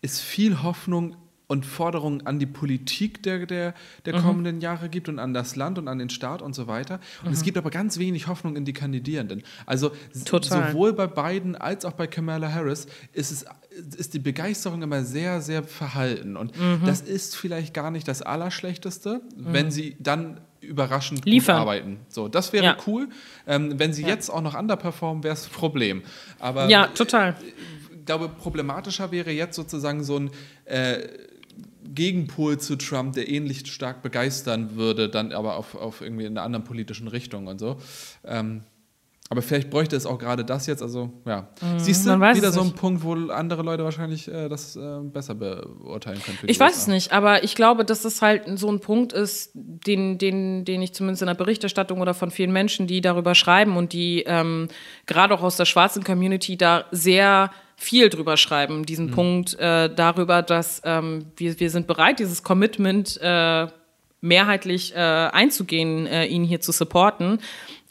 es 0.00 0.20
viel 0.20 0.62
Hoffnung 0.62 1.16
und 1.48 1.64
Forderungen 1.64 2.26
an 2.26 2.38
die 2.38 2.46
Politik 2.46 3.22
der, 3.22 3.46
der, 3.46 3.74
der 4.04 4.18
mhm. 4.18 4.22
kommenden 4.22 4.60
Jahre 4.60 4.88
gibt 4.88 5.08
und 5.08 5.18
an 5.18 5.32
das 5.32 5.56
Land 5.56 5.78
und 5.78 5.88
an 5.88 5.98
den 5.98 6.10
Staat 6.10 6.42
und 6.42 6.54
so 6.54 6.66
weiter. 6.66 7.00
Und 7.22 7.28
mhm. 7.28 7.34
es 7.34 7.42
gibt 7.42 7.56
aber 7.56 7.70
ganz 7.70 7.98
wenig 7.98 8.26
Hoffnung 8.26 8.56
in 8.56 8.64
die 8.64 8.72
Kandidierenden. 8.72 9.42
Also 9.64 9.92
Total. 10.24 10.68
sowohl 10.68 10.92
bei 10.92 11.06
Biden 11.06 11.54
als 11.54 11.84
auch 11.84 11.92
bei 11.92 12.06
Kamala 12.06 12.52
Harris 12.52 12.86
ist 13.12 13.30
es 13.30 13.44
ist 13.94 14.14
die 14.14 14.18
Begeisterung 14.18 14.82
immer 14.82 15.04
sehr, 15.04 15.40
sehr 15.42 15.62
verhalten. 15.62 16.36
Und 16.36 16.58
mhm. 16.58 16.80
das 16.86 17.02
ist 17.02 17.36
vielleicht 17.36 17.74
gar 17.74 17.90
nicht 17.90 18.08
das 18.08 18.22
Allerschlechteste, 18.22 19.20
wenn 19.36 19.66
mhm. 19.66 19.70
sie 19.70 19.96
dann 19.98 20.40
überraschend 20.60 21.26
Liefern. 21.26 21.56
arbeiten. 21.56 21.98
So, 22.08 22.28
das 22.28 22.52
wäre 22.52 22.64
ja. 22.64 22.76
cool. 22.86 23.08
Ähm, 23.46 23.78
wenn 23.78 23.92
sie 23.92 24.02
ja. 24.02 24.08
jetzt 24.08 24.30
auch 24.30 24.40
noch 24.40 24.58
underperformen, 24.58 25.22
wäre 25.22 25.34
es 25.34 25.46
ein 25.46 25.52
Problem. 25.52 26.02
Aber 26.38 26.68
ja, 26.68 26.86
total. 26.88 27.36
Ich 27.90 28.06
glaube, 28.06 28.28
problematischer 28.28 29.10
wäre 29.10 29.30
jetzt 29.30 29.56
sozusagen 29.56 30.02
so 30.04 30.18
ein 30.18 30.30
äh, 30.64 31.00
Gegenpol 31.94 32.58
zu 32.58 32.76
Trump, 32.76 33.14
der 33.14 33.28
ähnlich 33.28 33.66
stark 33.70 34.02
begeistern 34.02 34.76
würde, 34.76 35.08
dann 35.08 35.32
aber 35.32 35.56
auf, 35.56 35.74
auf 35.74 36.00
irgendwie 36.00 36.24
in 36.24 36.36
einer 36.36 36.42
anderen 36.42 36.64
politischen 36.64 37.08
Richtung 37.08 37.46
und 37.46 37.58
so. 37.58 37.76
Ähm, 38.24 38.62
aber 39.28 39.42
vielleicht 39.42 39.70
bräuchte 39.70 39.96
es 39.96 40.06
auch 40.06 40.18
gerade 40.18 40.44
das 40.44 40.66
jetzt. 40.66 40.82
Also, 40.82 41.12
ja. 41.24 41.48
Mhm, 41.60 41.78
Siehst 41.78 42.06
du, 42.06 42.20
wieder 42.20 42.52
so 42.52 42.60
ein 42.60 42.74
Punkt, 42.74 43.02
wo 43.02 43.14
andere 43.14 43.62
Leute 43.62 43.82
wahrscheinlich 43.82 44.28
äh, 44.28 44.48
das 44.48 44.76
äh, 44.76 45.00
besser 45.02 45.34
beurteilen 45.34 46.22
können. 46.22 46.38
Ich 46.46 46.60
weiß 46.60 46.76
es 46.76 46.86
nicht, 46.86 47.12
aber 47.12 47.42
ich 47.42 47.56
glaube, 47.56 47.84
dass 47.84 48.04
es 48.04 48.22
halt 48.22 48.44
so 48.58 48.70
ein 48.70 48.80
Punkt 48.80 49.12
ist, 49.12 49.50
den, 49.54 50.18
den, 50.18 50.64
den 50.64 50.80
ich 50.80 50.94
zumindest 50.94 51.22
in 51.22 51.26
der 51.26 51.34
Berichterstattung 51.34 52.00
oder 52.00 52.14
von 52.14 52.30
vielen 52.30 52.52
Menschen, 52.52 52.86
die 52.86 53.00
darüber 53.00 53.34
schreiben 53.34 53.76
und 53.76 53.92
die 53.92 54.22
ähm, 54.26 54.68
gerade 55.06 55.34
auch 55.34 55.42
aus 55.42 55.56
der 55.56 55.64
schwarzen 55.64 56.04
Community 56.04 56.56
da 56.56 56.84
sehr 56.92 57.50
viel 57.76 58.08
drüber 58.08 58.36
schreiben, 58.36 58.86
diesen 58.86 59.06
mhm. 59.06 59.10
Punkt 59.12 59.54
äh, 59.58 59.88
darüber, 59.94 60.42
dass 60.42 60.80
ähm, 60.84 61.26
wir, 61.36 61.60
wir 61.60 61.70
sind 61.70 61.86
bereit, 61.86 62.18
dieses 62.18 62.42
Commitment 62.42 63.18
äh, 63.22 63.66
mehrheitlich 64.20 64.94
äh, 64.94 64.98
einzugehen, 64.98 66.06
äh, 66.06 66.24
ihn 66.24 66.42
hier 66.44 66.60
zu 66.60 66.72
supporten. 66.72 67.38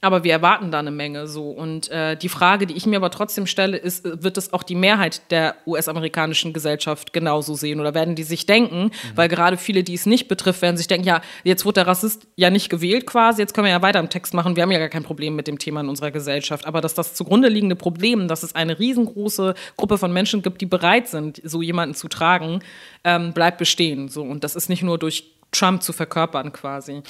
Aber 0.06 0.24
wir 0.24 0.34
erwarten 0.34 0.70
da 0.70 0.78
eine 0.78 0.92
Menge 0.92 1.28
so. 1.28 1.50
Und 1.50 1.90
äh, 1.90 2.16
die 2.16 2.30
Frage, 2.30 2.68
die 2.68 2.76
ich 2.76 2.86
mir 2.86 2.98
aber 2.98 3.10
trotzdem 3.10 3.48
stelle, 3.48 3.76
ist, 3.76 4.06
äh, 4.06 4.22
wird 4.22 4.38
es 4.38 4.54
auch 4.54 4.62
die 4.62 4.76
Mehrheit 4.76 5.32
der 5.32 5.56
US-amerikanischen 5.66 6.54
Gesellschaft 6.54 7.12
genauso 7.12 7.56
sehen? 7.56 7.80
Oder 7.80 7.96
werden 7.96 8.14
die 8.14 8.22
sich 8.22 8.46
denken, 8.46 8.84
mhm. 8.84 8.92
weil 9.16 9.30
gerade 9.30 9.58
viele, 9.58 9.84
die 9.84 9.96
es 9.96 10.06
nicht 10.06 10.28
betrifft, 10.28 10.62
werden 10.62 10.78
sich 10.78 10.86
denken, 10.86 11.08
ja, 11.08 11.22
jetzt 11.44 11.66
wurde 11.66 11.80
der 11.80 11.88
Rassist 11.88 12.28
ja 12.36 12.52
nicht 12.52 12.70
gewählt 12.70 13.08
quasi, 13.08 13.42
jetzt 13.42 13.56
können 13.56 13.66
wir 13.66 13.72
ja 13.72 13.82
weiter 13.82 14.00
im 14.00 14.10
Text 14.10 14.36
machen, 14.36 14.56
wir 14.56 14.62
haben 14.62 14.70
ja 14.72 14.78
gar 14.78 14.90
kein 14.90 15.02
Problem 15.02 15.36
mit 15.36 15.48
dem 15.48 15.58
Thema 15.58 15.82
in 15.82 15.90
unserer 15.90 16.12
Gesellschaft. 16.12 16.68
Aber 16.68 16.82
dass 16.82 16.94
das 16.94 17.16
zugrunde 17.16 17.50
liegende 17.50 17.76
Problem, 17.76 18.28
dass 18.28 18.44
es 18.44 18.54
eine 18.54 18.78
riesengroße 18.78 19.56
Gruppe 19.76 19.98
von 19.98 20.14
Menschen 20.14 20.44
gibt, 20.44 20.62
die 20.62 20.68
bereit 20.68 21.08
sind, 21.08 21.42
so 21.44 21.64
jemanden 21.64 21.96
zu 21.96 22.10
tragen, 22.10 22.60
ähm, 23.04 23.34
bleibt 23.34 23.58
bestehen. 23.58 24.08
So. 24.10 24.22
Und 24.22 24.44
das 24.44 24.56
ist 24.56 24.70
nicht 24.70 24.84
nur 24.84 25.00
durch 25.00 25.32
Trump 25.52 25.82
zu 25.82 25.94
verkörpern 25.94 26.52
quasi. 26.52 27.02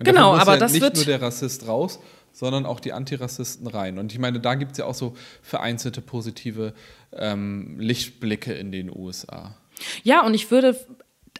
Und 0.00 0.06
genau, 0.06 0.34
aber 0.34 0.54
ja 0.54 0.58
das 0.58 0.72
nicht 0.72 0.82
wird 0.82 0.96
nicht 0.96 1.06
nur 1.06 1.18
der 1.18 1.26
Rassist 1.26 1.68
raus, 1.68 2.00
sondern 2.32 2.64
auch 2.64 2.80
die 2.80 2.92
Antirassisten 2.92 3.66
rein. 3.66 3.98
Und 3.98 4.12
ich 4.12 4.18
meine, 4.18 4.40
da 4.40 4.54
gibt 4.54 4.72
es 4.72 4.78
ja 4.78 4.86
auch 4.86 4.94
so 4.94 5.14
vereinzelte 5.42 6.00
positive 6.00 6.72
ähm, 7.12 7.78
Lichtblicke 7.78 8.52
in 8.54 8.72
den 8.72 8.90
USA. 8.90 9.54
Ja, 10.02 10.24
und 10.24 10.34
ich 10.34 10.50
würde 10.50 10.74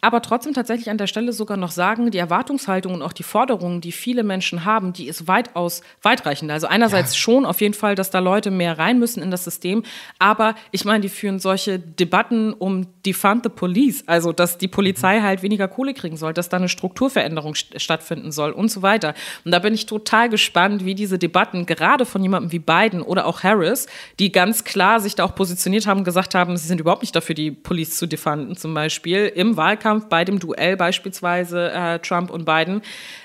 aber 0.01 0.21
trotzdem 0.23 0.53
tatsächlich 0.53 0.89
an 0.89 0.97
der 0.97 1.07
Stelle 1.07 1.31
sogar 1.31 1.57
noch 1.57 1.71
sagen, 1.71 2.09
die 2.09 2.17
Erwartungshaltung 2.17 2.93
und 2.95 3.03
auch 3.03 3.13
die 3.13 3.23
Forderungen, 3.23 3.81
die 3.81 3.91
viele 3.91 4.23
Menschen 4.23 4.65
haben, 4.65 4.93
die 4.93 5.07
ist 5.07 5.27
weitaus 5.27 5.81
weitreichender. 6.01 6.55
Also 6.55 6.67
einerseits 6.67 7.13
ja. 7.13 7.19
schon 7.19 7.45
auf 7.45 7.61
jeden 7.61 7.75
Fall, 7.75 7.93
dass 7.93 8.09
da 8.09 8.19
Leute 8.19 8.49
mehr 8.49 8.79
rein 8.79 8.97
müssen 8.97 9.21
in 9.21 9.29
das 9.29 9.43
System, 9.43 9.83
aber 10.17 10.55
ich 10.71 10.85
meine, 10.85 11.01
die 11.01 11.09
führen 11.09 11.39
solche 11.39 11.77
Debatten 11.77 12.53
um 12.53 12.87
Defund 13.05 13.43
the 13.43 13.49
Police, 13.49 14.03
also 14.07 14.33
dass 14.33 14.57
die 14.57 14.67
Polizei 14.67 15.19
mhm. 15.19 15.23
halt 15.23 15.43
weniger 15.43 15.67
Kohle 15.67 15.93
kriegen 15.93 16.17
soll, 16.17 16.33
dass 16.33 16.49
da 16.49 16.57
eine 16.57 16.69
Strukturveränderung 16.69 17.55
st 17.55 17.79
stattfinden 17.79 18.31
soll 18.31 18.51
und 18.51 18.69
so 18.69 18.81
weiter. 18.81 19.13
Und 19.45 19.51
da 19.51 19.59
bin 19.59 19.73
ich 19.73 19.85
total 19.85 20.29
gespannt, 20.29 20.83
wie 20.83 20.95
diese 20.95 21.19
Debatten 21.19 21.65
gerade 21.65 22.05
von 22.05 22.23
jemandem 22.23 22.51
wie 22.51 22.59
Biden 22.59 23.01
oder 23.01 23.25
auch 23.27 23.43
Harris, 23.43 23.87
die 24.19 24.31
ganz 24.31 24.63
klar 24.63 24.99
sich 24.99 25.15
da 25.15 25.23
auch 25.23 25.35
positioniert 25.35 25.85
haben, 25.85 26.03
gesagt 26.03 26.35
haben, 26.35 26.57
sie 26.57 26.67
sind 26.67 26.79
überhaupt 26.79 27.03
nicht 27.03 27.15
dafür, 27.15 27.35
die 27.35 27.51
Police 27.51 27.97
zu 27.97 28.07
defunden 28.07 28.55
zum 28.55 28.73
Beispiel, 28.73 29.31
im 29.35 29.57
Wahlkampf 29.57 29.90
Wahlkampf, 29.91 30.09
bei 30.09 30.25
dem 30.25 30.39
Duell 30.39 30.77
beispielsweise 30.77 31.71
äh, 31.71 31.99
Trump 31.99 32.29
und 32.29 32.45
Biden, 32.45 32.81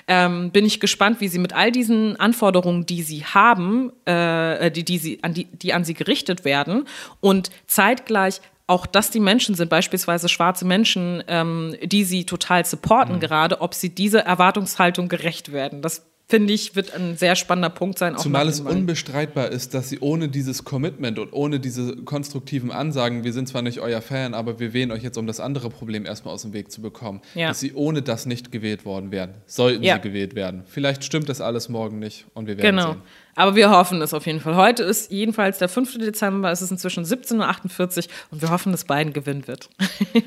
ähm, 0.07 0.51
bin 0.51 0.65
ich 0.65 0.79
gespannt, 0.79 1.21
wie 1.21 1.27
sie 1.27 1.39
mit 1.39 1.53
all 1.53 1.71
diesen 1.71 2.19
Anforderungen, 2.19 2.85
die 2.85 3.03
sie 3.03 3.23
haben, 3.25 3.91
äh, 4.05 4.71
die, 4.71 4.83
die, 4.83 4.97
sie, 4.97 5.23
an 5.23 5.33
die, 5.33 5.45
die 5.45 5.73
an 5.73 5.83
sie 5.83 5.93
gerichtet 5.93 6.45
werden 6.45 6.85
und 7.19 7.49
zeitgleich 7.67 8.41
auch 8.69 8.85
das 8.85 9.11
die 9.11 9.21
Menschen 9.21 9.55
sind, 9.55 9.69
beispielsweise 9.69 10.27
schwarze 10.27 10.65
Menschen, 10.65 11.23
ähm, 11.29 11.75
die 11.81 12.03
sie 12.03 12.25
total 12.25 12.65
supporten 12.65 13.15
mhm. 13.15 13.19
gerade, 13.21 13.61
ob 13.61 13.73
sie 13.73 13.95
diese 13.95 14.19
Erwartungshaltung 14.25 15.07
gerecht 15.07 15.53
werden. 15.53 15.81
Das 15.81 16.05
finde 16.29 16.53
ich, 16.53 16.75
wird 16.75 16.93
ein 16.93 17.15
sehr 17.15 17.35
spannender 17.37 17.69
Punkt 17.69 17.97
sein. 17.97 18.17
Zumal 18.17 18.49
es 18.49 18.59
unbestreitbar 18.59 19.49
ist, 19.49 19.73
dass 19.73 19.87
sie 19.87 19.99
ohne 19.99 20.27
dieses 20.27 20.65
Commitment 20.65 21.19
und 21.19 21.31
ohne 21.31 21.59
diese 21.61 21.95
konstruktiven 21.95 22.69
Ansagen, 22.69 23.23
wir 23.23 23.31
sind 23.31 23.47
zwar 23.47 23.61
nicht 23.61 23.79
euer 23.79 24.01
Fan, 24.01 24.33
aber 24.33 24.59
wir 24.59 24.73
wählen 24.73 24.91
euch 24.91 25.03
jetzt, 25.03 25.17
um 25.17 25.25
das 25.25 25.39
andere 25.39 25.69
Problem 25.69 26.05
erstmal 26.05 26.33
aus 26.33 26.41
dem 26.41 26.51
Weg 26.51 26.69
zu 26.69 26.81
bekommen, 26.81 27.21
ja. 27.33 27.47
dass 27.47 27.61
sie 27.61 27.73
ohne 27.73 28.01
das 28.01 28.25
nicht 28.25 28.51
gewählt 28.51 28.83
worden 28.83 29.11
wären. 29.11 29.35
Sollten 29.45 29.83
ja. 29.83 29.95
sie 29.95 30.01
gewählt 30.01 30.35
werden. 30.35 30.63
Vielleicht 30.67 31.05
stimmt 31.05 31.29
das 31.29 31.39
alles 31.39 31.69
morgen 31.69 31.99
nicht 31.99 32.25
und 32.33 32.47
wir 32.47 32.57
werden 32.57 32.75
genau. 32.75 32.91
sehen. 32.93 33.01
Aber 33.35 33.55
wir 33.55 33.69
hoffen 33.69 34.01
es 34.01 34.13
auf 34.13 34.25
jeden 34.25 34.41
Fall. 34.41 34.55
Heute 34.55 34.83
ist 34.83 35.11
jedenfalls 35.11 35.59
der 35.59 35.69
5. 35.69 35.99
Dezember, 35.99 36.51
es 36.51 36.61
ist 36.61 36.71
inzwischen 36.71 37.05
17.48 37.05 37.97
Uhr 37.97 38.03
und 38.31 38.41
wir 38.41 38.49
hoffen, 38.49 38.73
dass 38.73 38.83
Biden 38.83 39.13
gewinnen 39.13 39.47
wird. 39.47 39.69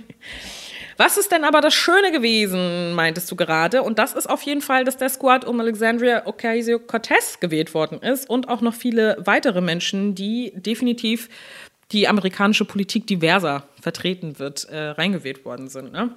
Was 1.00 1.16
ist 1.16 1.32
denn 1.32 1.44
aber 1.44 1.62
das 1.62 1.72
Schöne 1.72 2.12
gewesen, 2.12 2.92
meintest 2.92 3.30
du 3.30 3.34
gerade? 3.34 3.82
Und 3.82 3.98
das 3.98 4.12
ist 4.12 4.28
auf 4.28 4.42
jeden 4.42 4.60
Fall, 4.60 4.84
dass 4.84 4.98
der 4.98 5.08
Squad 5.08 5.46
um 5.46 5.58
Alexandria 5.58 6.26
Ocasio-Cortez 6.26 7.40
gewählt 7.40 7.72
worden 7.72 8.02
ist 8.02 8.28
und 8.28 8.50
auch 8.50 8.60
noch 8.60 8.74
viele 8.74 9.16
weitere 9.18 9.62
Menschen, 9.62 10.14
die 10.14 10.52
definitiv 10.56 11.30
die 11.90 12.06
amerikanische 12.06 12.66
Politik 12.66 13.06
diverser 13.06 13.62
vertreten 13.80 14.38
wird, 14.38 14.64
äh, 14.64 14.90
reingewählt 14.90 15.46
worden 15.46 15.68
sind. 15.68 15.90
Ne? 15.90 16.14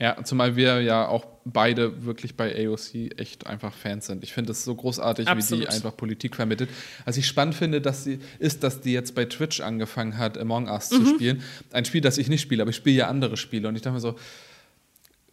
Ja, 0.00 0.16
zumal 0.24 0.56
wir 0.56 0.80
ja 0.82 1.06
auch 1.06 1.24
beide 1.44 2.04
wirklich 2.04 2.36
bei 2.36 2.66
AOC 2.66 3.18
echt 3.18 3.46
einfach 3.46 3.72
Fans 3.72 4.06
sind. 4.06 4.24
Ich 4.24 4.32
finde 4.32 4.52
es 4.52 4.64
so 4.64 4.74
großartig, 4.74 5.28
Absolut. 5.28 5.62
wie 5.62 5.66
die 5.66 5.70
einfach 5.70 5.96
Politik 5.96 6.34
vermittelt. 6.34 6.68
Was 7.04 7.16
ich 7.16 7.26
spannend 7.26 7.54
finde, 7.54 7.80
dass 7.80 8.02
sie, 8.02 8.18
ist, 8.40 8.64
dass 8.64 8.80
die 8.80 8.92
jetzt 8.92 9.14
bei 9.14 9.24
Twitch 9.26 9.60
angefangen 9.60 10.18
hat, 10.18 10.36
Among 10.36 10.68
Us 10.68 10.90
mhm. 10.90 11.04
zu 11.04 11.14
spielen. 11.14 11.42
Ein 11.70 11.84
Spiel, 11.84 12.00
das 12.00 12.18
ich 12.18 12.28
nicht 12.28 12.40
spiele, 12.40 12.62
aber 12.62 12.70
ich 12.70 12.76
spiele 12.76 12.96
ja 12.96 13.08
andere 13.08 13.36
Spiele. 13.36 13.68
Und 13.68 13.76
ich 13.76 13.82
dachte 13.82 13.94
mir 13.94 14.00
so, 14.00 14.16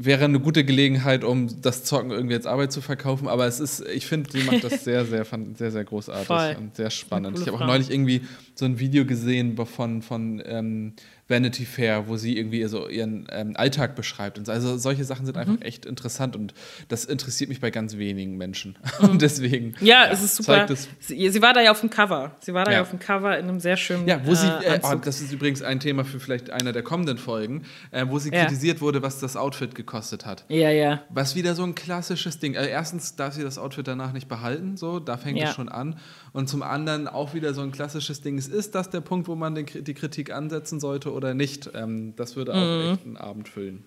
wäre 0.06 0.25
eine 0.25 0.39
gute 0.39 0.63
Gelegenheit, 0.63 1.24
um 1.24 1.62
das 1.62 1.84
Zocken 1.84 2.12
irgendwie 2.12 2.36
als 2.36 2.46
Arbeit 2.46 2.72
zu 2.72 2.82
verkaufen. 2.82 3.27
Aber 3.27 3.46
es 3.46 3.60
ist, 3.60 3.84
ich 3.88 4.06
finde, 4.06 4.32
sie 4.32 4.44
macht 4.44 4.63
das 4.63 4.84
sehr, 4.84 5.06
sehr, 5.06 5.25
sehr, 5.56 5.72
sehr 5.72 5.84
großartig 5.84 6.27
Voll. 6.27 6.56
und 6.60 6.75
sehr 6.75 6.89
spannend. 6.89 7.39
Ich 7.39 7.48
habe 7.48 7.58
auch 7.58 7.65
neulich 7.65 7.89
irgendwie 7.89 8.22
so 8.56 8.65
ein 8.65 8.80
Video 8.80 9.06
gesehen 9.06 9.58
von, 9.65 10.01
von 10.01 10.41
ähm, 10.46 10.94
Vanity 11.31 11.65
Fair, 11.65 12.07
wo 12.07 12.17
sie 12.17 12.38
irgendwie 12.38 12.63
so 12.65 12.88
ihren 12.88 13.27
ähm, 13.31 13.53
Alltag 13.55 13.95
beschreibt. 13.95 14.38
Und 14.38 14.45
so. 14.45 14.51
Also 14.51 14.77
solche 14.77 15.03
Sachen 15.03 15.25
sind 15.25 15.35
mhm. 15.35 15.41
einfach 15.41 15.61
echt 15.65 15.88
interessant 15.88 16.35
und 16.35 16.53
das 16.89 17.05
interessiert 17.05 17.50
mich 17.50 17.59
bei 17.59 17.71
ganz 17.71 17.97
wenigen 17.97 18.38
Menschen. 18.38 18.77
Mhm. 19.01 19.11
Und 19.11 19.21
deswegen. 19.21 19.73
Ja, 19.79 20.05
ja, 20.05 20.11
es 20.11 20.21
ist 20.21 20.35
super. 20.35 20.67
Sie, 21.00 21.29
sie, 21.29 21.41
war 21.41 21.53
da 21.53 21.61
ja 21.61 21.71
auf 21.71 21.79
dem 21.79 21.89
Cover. 21.89 22.35
Sie 22.41 22.53
war 22.53 22.65
da 22.65 22.71
ja, 22.71 22.77
ja 22.77 22.81
auf 22.81 22.89
dem 22.89 23.00
Cover 23.00 23.38
in 23.38 23.47
einem 23.47 23.59
sehr 23.59 23.77
schönen. 23.77 24.07
Ja, 24.07 24.25
wo 24.25 24.35
sie, 24.35 24.47
äh, 24.47 24.75
äh 24.75 24.79
oh, 24.83 24.95
das 24.95 25.21
ist 25.21 25.31
übrigens 25.31 25.61
ein 25.61 25.79
Thema 25.79 26.03
für 26.03 26.19
vielleicht 26.19 26.50
einer 26.50 26.73
der 26.73 26.83
kommenden 26.83 27.17
Folgen, 27.17 27.63
äh, 27.91 28.05
wo 28.07 28.19
sie 28.19 28.31
ja. 28.31 28.43
kritisiert 28.43 28.81
wurde, 28.81 29.01
was 29.01 29.19
das 29.19 29.38
Outfit 29.38 29.75
gekostet 29.75 30.25
hat. 30.25 30.45
Ja, 30.50 30.69
ja. 30.69 31.03
Was 31.09 31.35
wieder 31.35 31.55
so 31.55 31.63
ein 31.63 31.73
klassisches 31.73 32.39
Ding. 32.39 32.57
Also 32.57 32.69
erstens 32.69 33.15
darf 33.15 33.33
sie 33.33 33.43
das 33.43 33.57
Outfit 33.57 33.88
danach 33.88 34.13
nicht 34.13 34.27
behalten, 34.27 34.75
so, 34.77 35.00
da 35.00 35.17
fängt 35.17 35.41
es 35.41 35.53
schon 35.53 35.69
an. 35.69 35.97
Und 36.33 36.47
zum 36.47 36.63
anderen 36.63 37.07
auch 37.07 37.33
wieder 37.33 37.53
so 37.53 37.61
ein 37.61 37.71
klassisches 37.71 38.21
Ding. 38.21 38.38
Ist 38.38 38.73
das 38.73 38.89
der 38.89 39.01
Punkt, 39.01 39.27
wo 39.27 39.35
man 39.35 39.53
den, 39.53 39.65
die 39.65 39.93
Kritik 39.93 40.31
ansetzen 40.31 40.79
sollte 40.79 41.11
oder 41.11 41.33
nicht? 41.33 41.69
Ähm, 41.73 42.13
das 42.15 42.35
würde 42.35 42.53
auch 42.53 42.85
mhm. 42.85 42.93
echt 42.93 43.05
einen 43.05 43.17
Abend 43.17 43.50
füllen, 43.50 43.83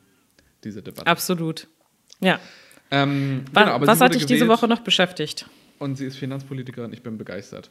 diese 0.62 0.82
Debatte. 0.82 1.06
Absolut. 1.06 1.68
Ja. 2.20 2.38
Ähm, 2.90 3.44
genau, 3.52 3.80
was 3.80 4.00
hat 4.00 4.14
dich 4.14 4.26
diese 4.26 4.46
Woche 4.46 4.68
noch 4.68 4.80
beschäftigt? 4.80 5.48
Und 5.78 5.96
sie 5.96 6.06
ist 6.06 6.16
Finanzpolitikerin, 6.16 6.92
ich 6.92 7.02
bin 7.02 7.18
begeistert. 7.18 7.70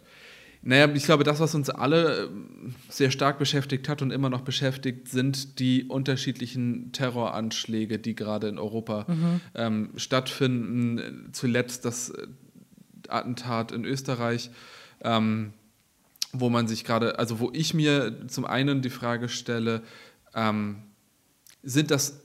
Naja, 0.65 0.89
ich 0.93 1.03
glaube, 1.03 1.25
das, 1.25 1.41
was 1.41 1.55
uns 1.55 1.69
alle 1.69 2.23
ähm, 2.23 2.73
sehr 2.87 3.11
stark 3.11 3.37
beschäftigt 3.37 3.89
hat 3.89 4.01
und 4.01 4.11
immer 4.11 4.29
noch 4.29 4.41
beschäftigt, 4.41 5.09
sind 5.09 5.59
die 5.59 5.83
unterschiedlichen 5.83 6.93
Terroranschläge, 6.93 7.99
die 7.99 8.15
gerade 8.15 8.47
in 8.47 8.57
Europa 8.57 9.05
mhm. 9.07 9.41
ähm, 9.55 9.89
stattfinden. 9.97 11.29
Zuletzt 11.33 11.83
das 11.83 12.13
Attentat 13.11 13.71
in 13.71 13.85
Österreich, 13.85 14.49
ähm, 15.01 15.53
wo 16.31 16.49
man 16.49 16.67
sich 16.67 16.83
gerade, 16.83 17.19
also 17.19 17.39
wo 17.39 17.51
ich 17.53 17.73
mir 17.73 18.27
zum 18.27 18.45
einen 18.45 18.81
die 18.81 18.89
Frage 18.89 19.29
stelle, 19.29 19.83
ähm, 20.33 20.83
sind 21.61 21.91
das 21.91 22.21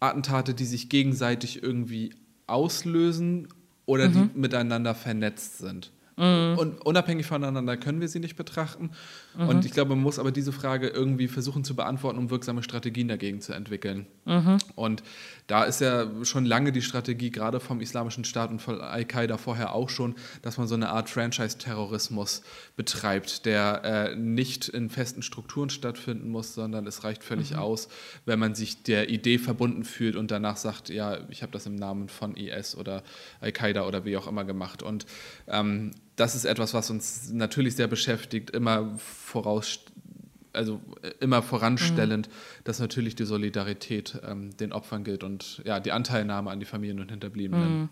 Attentate, 0.00 0.54
die 0.54 0.64
sich 0.64 0.88
gegenseitig 0.88 1.62
irgendwie 1.62 2.14
auslösen 2.46 3.48
oder 3.86 4.08
mhm. 4.08 4.12
die 4.34 4.38
miteinander 4.38 4.94
vernetzt 4.94 5.58
sind? 5.58 5.90
Mhm. 6.18 6.58
Und 6.58 6.84
unabhängig 6.84 7.26
voneinander 7.26 7.76
können 7.76 8.00
wir 8.00 8.08
sie 8.08 8.18
nicht 8.18 8.36
betrachten. 8.36 8.90
Mhm. 9.36 9.48
Und 9.48 9.64
ich 9.64 9.72
glaube, 9.72 9.90
man 9.90 10.02
muss 10.02 10.18
aber 10.18 10.32
diese 10.32 10.52
Frage 10.52 10.88
irgendwie 10.88 11.28
versuchen 11.28 11.62
zu 11.64 11.76
beantworten, 11.76 12.18
um 12.18 12.30
wirksame 12.30 12.62
Strategien 12.62 13.08
dagegen 13.08 13.40
zu 13.40 13.52
entwickeln. 13.52 14.06
Mhm. 14.24 14.58
Und 14.74 15.02
da 15.46 15.64
ist 15.64 15.80
ja 15.80 16.06
schon 16.24 16.44
lange 16.44 16.72
die 16.72 16.82
Strategie, 16.82 17.30
gerade 17.30 17.60
vom 17.60 17.80
Islamischen 17.80 18.24
Staat 18.24 18.50
und 18.50 18.60
von 18.60 18.80
Al-Qaida 18.80 19.38
vorher 19.38 19.74
auch 19.74 19.88
schon, 19.88 20.16
dass 20.42 20.58
man 20.58 20.66
so 20.66 20.74
eine 20.74 20.90
Art 20.90 21.08
Franchise-Terrorismus 21.08 22.42
betreibt, 22.76 23.46
der 23.46 23.84
äh, 23.84 24.16
nicht 24.16 24.68
in 24.68 24.90
festen 24.90 25.22
Strukturen 25.22 25.70
stattfinden 25.70 26.28
muss, 26.30 26.54
sondern 26.54 26.86
es 26.86 27.04
reicht 27.04 27.22
völlig 27.22 27.52
mhm. 27.52 27.60
aus, 27.60 27.88
wenn 28.26 28.38
man 28.38 28.54
sich 28.54 28.82
der 28.82 29.08
Idee 29.08 29.38
verbunden 29.38 29.84
fühlt 29.84 30.16
und 30.16 30.30
danach 30.30 30.56
sagt, 30.56 30.88
ja, 30.88 31.18
ich 31.30 31.42
habe 31.42 31.52
das 31.52 31.66
im 31.66 31.76
Namen 31.76 32.08
von 32.08 32.36
IS 32.36 32.76
oder 32.76 33.02
Al-Qaida 33.40 33.86
oder 33.86 34.04
wie 34.04 34.16
auch 34.16 34.26
immer 34.26 34.44
gemacht. 34.44 34.82
Und 34.82 35.06
ähm, 35.46 35.92
das 36.18 36.34
ist 36.34 36.44
etwas, 36.44 36.74
was 36.74 36.90
uns 36.90 37.30
natürlich 37.32 37.76
sehr 37.76 37.86
beschäftigt, 37.86 38.50
immer 38.50 38.96
voraus, 38.98 39.80
also 40.52 40.80
äh, 41.02 41.10
immer 41.20 41.42
voranstellend, 41.42 42.28
mhm. 42.28 42.32
dass 42.64 42.80
natürlich 42.80 43.14
die 43.14 43.24
Solidarität 43.24 44.20
ähm, 44.26 44.56
den 44.56 44.72
Opfern 44.72 45.04
gilt 45.04 45.22
und 45.22 45.62
ja, 45.64 45.78
die 45.78 45.92
Anteilnahme 45.92 46.50
an 46.50 46.58
die 46.58 46.66
Familien 46.66 47.00
und 47.00 47.10
Hinterbliebenen. 47.10 47.80
Mhm. 47.82 47.88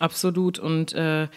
Absolut. 0.00 0.58
Und 0.58 0.92
äh, 0.94 1.28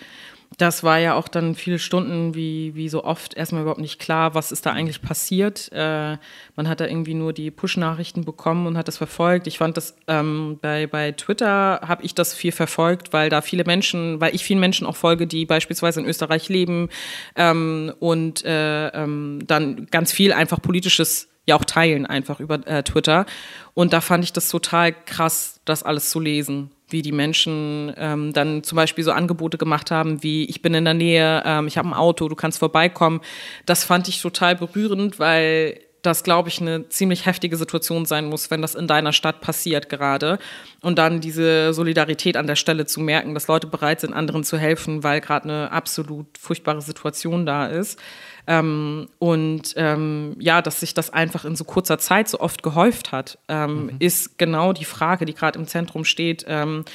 das 0.58 0.84
war 0.84 1.00
ja 1.00 1.16
auch 1.16 1.28
dann 1.28 1.56
viele 1.56 1.80
Stunden, 1.80 2.34
wie, 2.34 2.76
wie 2.76 2.88
so 2.88 3.04
oft, 3.04 3.34
erstmal 3.34 3.62
überhaupt 3.62 3.82
nicht 3.82 4.00
klar, 4.00 4.36
was 4.36 4.52
ist 4.52 4.66
da 4.66 4.72
eigentlich 4.72 5.02
passiert. 5.02 5.70
Äh, 5.74 6.18
man 6.56 6.70
hat 6.70 6.80
da 6.80 6.86
irgendwie 6.86 7.14
nur 7.14 7.34
die 7.34 7.52
Push-Nachrichten 7.52 8.24
bekommen 8.24 8.66
und 8.66 8.78
hat 8.78 8.88
das 8.88 8.98
verfolgt. 8.98 9.48
Ich 9.48 9.58
fand 9.58 9.76
das 9.76 9.98
ähm, 10.08 10.58
bei, 10.62 10.88
bei 10.88 11.12
Twitter 11.12 11.82
habe 11.86 12.04
ich 12.04 12.16
das 12.16 12.34
viel 12.34 12.52
verfolgt, 12.52 13.12
weil 13.12 13.30
da 13.30 13.42
viele 13.42 13.66
Menschen, 13.66 14.22
weil 14.22 14.34
ich 14.34 14.44
vielen 14.44 14.60
Menschen 14.60 14.88
auch 14.88 14.96
folge, 14.96 15.28
die 15.28 15.46
beispielsweise 15.46 16.00
in 16.00 16.06
Österreich 16.06 16.48
leben 16.48 16.90
ähm, 17.36 17.94
und 18.00 18.46
äh, 18.46 18.88
ähm, 18.90 19.40
dann 19.46 19.88
ganz 19.88 20.12
viel 20.14 20.32
einfach 20.32 20.62
politisches 20.62 21.30
ja 21.48 21.56
auch 21.56 21.66
teilen 21.66 22.08
einfach 22.08 22.40
über 22.40 22.66
äh, 22.66 22.82
Twitter. 22.82 23.26
Und 23.74 23.94
da 23.94 24.02
fand 24.02 24.24
ich 24.24 24.34
das 24.34 24.50
total 24.50 24.94
krass, 24.94 25.60
das 25.66 25.84
alles 25.84 26.10
zu 26.10 26.20
lesen 26.20 26.72
wie 26.90 27.02
die 27.02 27.12
Menschen 27.12 27.94
ähm, 27.98 28.34
dann 28.34 28.64
zum 28.64 28.76
Beispiel 28.76 29.04
so 29.04 29.12
Angebote 29.12 29.58
gemacht 29.58 29.92
haben, 29.92 30.22
wie 30.24 30.46
ich 30.46 30.62
bin 30.62 30.74
in 30.74 30.86
der 30.86 30.94
Nähe, 30.94 31.44
ähm, 31.46 31.68
ich 31.68 31.78
habe 31.78 31.90
ein 31.90 31.94
Auto, 31.94 32.28
du 32.30 32.36
kannst 32.36 32.60
vorbeikommen. 32.60 33.22
Das 33.66 33.84
fand 33.84 34.08
ich 34.08 34.22
total 34.22 34.56
berührend, 34.56 35.20
weil 35.20 35.80
das, 36.06 36.24
glaube 36.24 36.50
ich, 36.50 36.62
eine 36.62 36.88
ziemlich 36.90 37.26
heftige 37.26 37.58
Situation 37.58 38.06
sein 38.06 38.26
muss, 38.26 38.52
wenn 38.52 38.62
das 38.62 38.76
in 38.76 38.88
deiner 38.88 39.14
Stadt 39.14 39.42
passiert 39.42 39.90
gerade. 39.90 40.38
Und 40.82 41.00
dann 41.00 41.20
diese 41.22 41.74
Solidarität 41.74 42.38
an 42.38 42.48
der 42.48 42.56
Stelle 42.56 42.86
zu 42.86 43.00
merken, 43.00 43.34
dass 43.34 43.48
Leute 43.48 43.68
bereit 43.68 44.02
sind, 44.02 44.14
anderen 44.14 44.44
zu 44.44 44.58
helfen, 44.58 45.04
weil 45.04 45.22
gerade 45.22 45.46
eine 45.46 45.72
absolut 45.72 46.38
furchtbare 46.38 46.82
Situation 46.82 47.46
da 47.46 47.66
ist. 47.68 48.00
Ähm, 48.48 49.08
und 49.20 49.74
ähm, 49.76 50.36
ja, 50.40 50.62
dass 50.62 50.80
sich 50.80 50.94
das 50.94 51.12
einfach 51.12 51.46
in 51.46 51.56
so 51.56 51.64
kurzer 51.64 51.98
Zeit 51.98 52.30
so 52.30 52.40
oft 52.40 52.64
gehäuft 52.64 53.12
hat, 53.12 53.38
ähm, 53.48 53.86
mhm. 53.86 53.92
ist 54.00 54.38
genau 54.38 54.74
die 54.74 54.86
Frage, 54.86 55.26
die 55.26 55.34
gerade 55.34 55.60
im 55.60 55.68
Zentrum 55.68 56.06
steht. 56.06 56.46
Ähm, 56.48 56.86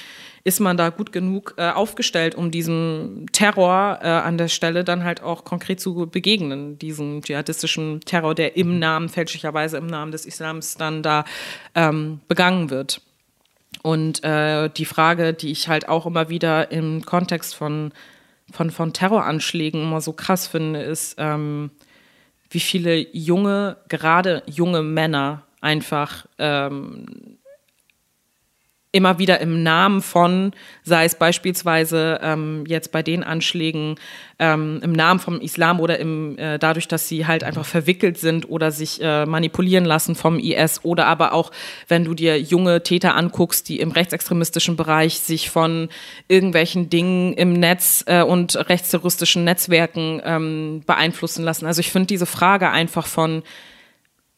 ist 0.43 0.61
man 0.61 0.77
da 0.77 0.89
gut 0.89 1.13
genug 1.13 1.55
äh, 1.59 1.71
aufgestellt, 1.71 2.35
um 2.35 2.51
diesem 2.51 3.27
Terror 3.33 3.99
äh, 4.03 4.09
an 4.09 4.39
der 4.39 4.49
Stelle 4.49 4.85
dann 4.85 5.05
halt 5.05 5.23
auch 5.23 5.45
konkret 5.45 5.81
zu 5.81 6.07
begegnen, 6.07 6.79
diesem 6.79 7.23
dschihadistischen 7.23 8.01
Terror, 8.01 8.35
der 8.35 8.57
im 8.57 8.79
Namen, 8.79 9.09
fälschlicherweise 9.09 9.77
im 9.77 9.87
Namen 9.87 10.13
des 10.13 10.25
Islams 10.25 10.77
dann 10.77 11.03
da 11.03 11.25
ähm, 11.75 12.21
begangen 12.27 12.71
wird. 12.71 13.03
Und 13.83 14.25
äh, 14.25 14.69
die 14.71 14.85
Frage, 14.85 15.33
die 15.35 15.51
ich 15.51 15.69
halt 15.69 15.89
auch 15.89 16.07
immer 16.07 16.29
wieder 16.29 16.71
im 16.71 17.05
Kontext 17.05 17.55
von 17.55 17.93
von, 18.53 18.71
von 18.71 18.93
Terroranschlägen 18.93 19.83
immer 19.83 20.01
so 20.01 20.13
krass 20.13 20.47
finde, 20.47 20.83
ist, 20.83 21.17
ähm, 21.19 21.71
wie 22.51 22.61
viele 22.61 22.97
junge, 23.17 23.77
gerade 23.89 24.43
junge 24.47 24.83
Männer 24.83 25.47
einfach 25.61 26.27
ähm, 26.39 27.39
immer 28.93 29.19
wieder 29.19 29.41
im 29.41 29.63
Namen 29.63 30.03
von, 30.03 30.53
sei 30.83 31.05
es 31.05 31.15
beispielsweise 31.15 32.19
ähm, 32.23 32.65
jetzt 32.67 32.91
bei 32.91 33.03
den 33.03 33.23
Anschlägen 33.23 33.95
ähm, 34.41 34.81
im 34.83 34.93
Namen 34.93 35.21
vom 35.21 35.41
Islam 35.41 35.79
oder 35.79 35.99
im, 36.01 36.37
äh, 36.39 36.59
dadurch, 36.59 36.89
dass 36.89 37.07
sie 37.07 37.27
halt 37.27 37.45
einfach 37.45 37.65
verwickelt 37.65 38.19
sind 38.19 38.51
oder 38.51 38.73
sich 38.73 39.01
äh, 39.01 39.27
manipulieren 39.27 39.85
lassen 39.85 40.17
vom 40.17 40.41
IS 40.41 40.81
oder 40.83 41.07
aber 41.07 41.35
auch, 41.35 41.53
wenn 41.87 42.05
du 42.05 42.15
dir 42.15 42.41
junge 42.41 42.83
Täter 42.83 43.15
anguckst, 43.15 43.69
die 43.69 43.79
im 43.79 43.93
rechtsextremistischen 43.93 44.75
Bereich 44.75 45.21
sich 45.21 45.51
von 45.51 45.89
irgendwelchen 46.27 46.91
Dingen 46.91 47.35
im 47.35 47.53
Netz 47.53 48.03
äh, 48.07 48.23
und 48.23 48.57
rechtsterroristischen 48.57 49.45
Netzwerken 49.45 50.21
ähm, 50.25 50.83
beeinflussen 50.85 51.45
lassen. 51.45 51.67
Also 51.67 51.79
ich 51.79 51.93
finde 51.93 52.09
diese 52.09 52.27
Frage 52.27 52.71
einfach 52.71 53.07
von, 53.07 53.45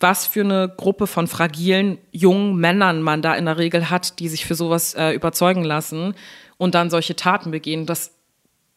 was 0.02 0.26
für 0.26 0.40
eine 0.40 0.73
Gruppe 0.76 1.06
von 1.06 1.26
fragilen 1.26 1.99
jungen 2.11 2.56
Männern 2.56 3.02
man 3.02 3.23
da 3.23 3.35
in 3.35 3.47
der 3.47 3.59
Regel 3.59 3.88
hat, 3.90 4.18
die 4.18 4.28
sich 4.28 4.44
für 4.44 4.54
sowas 4.54 4.94
äh, 4.94 5.12
überzeugen 5.12 5.64
lassen 5.64 6.14
und 6.59 6.75
dann 6.75 6.90
solche 6.90 7.16
Taten 7.16 7.50
begehen. 7.50 7.87
Das, 7.87 8.12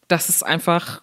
das 0.08 0.28
ist 0.28 0.42
einfach 0.44 1.02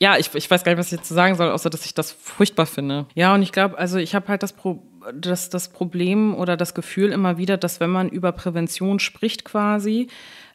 ja, 0.00 0.18
ich, 0.18 0.34
ich 0.34 0.50
weiß 0.50 0.64
gar 0.64 0.72
nicht, 0.72 0.78
was 0.78 0.92
ich 0.92 0.98
jetzt 0.98 1.08
sagen 1.08 1.36
soll, 1.36 1.50
außer 1.50 1.70
dass 1.70 1.86
ich 1.86 1.94
das 1.94 2.12
furchtbar 2.12 2.66
finde. 2.66 3.06
Ja, 3.14 3.34
und 3.34 3.42
ich 3.42 3.52
glaube, 3.52 3.78
also 3.78 3.98
ich 3.98 4.14
habe 4.14 4.28
halt 4.28 4.42
das, 4.42 4.52
Pro 4.52 4.82
das, 5.14 5.50
das 5.50 5.68
Problem 5.68 6.34
oder 6.34 6.56
das 6.56 6.74
Gefühl 6.74 7.12
immer 7.12 7.36
wieder, 7.36 7.56
dass 7.56 7.80
wenn 7.80 7.90
man 7.90 8.08
über 8.08 8.32
Prävention 8.32 8.98
spricht 8.98 9.44
quasi, 9.44 10.08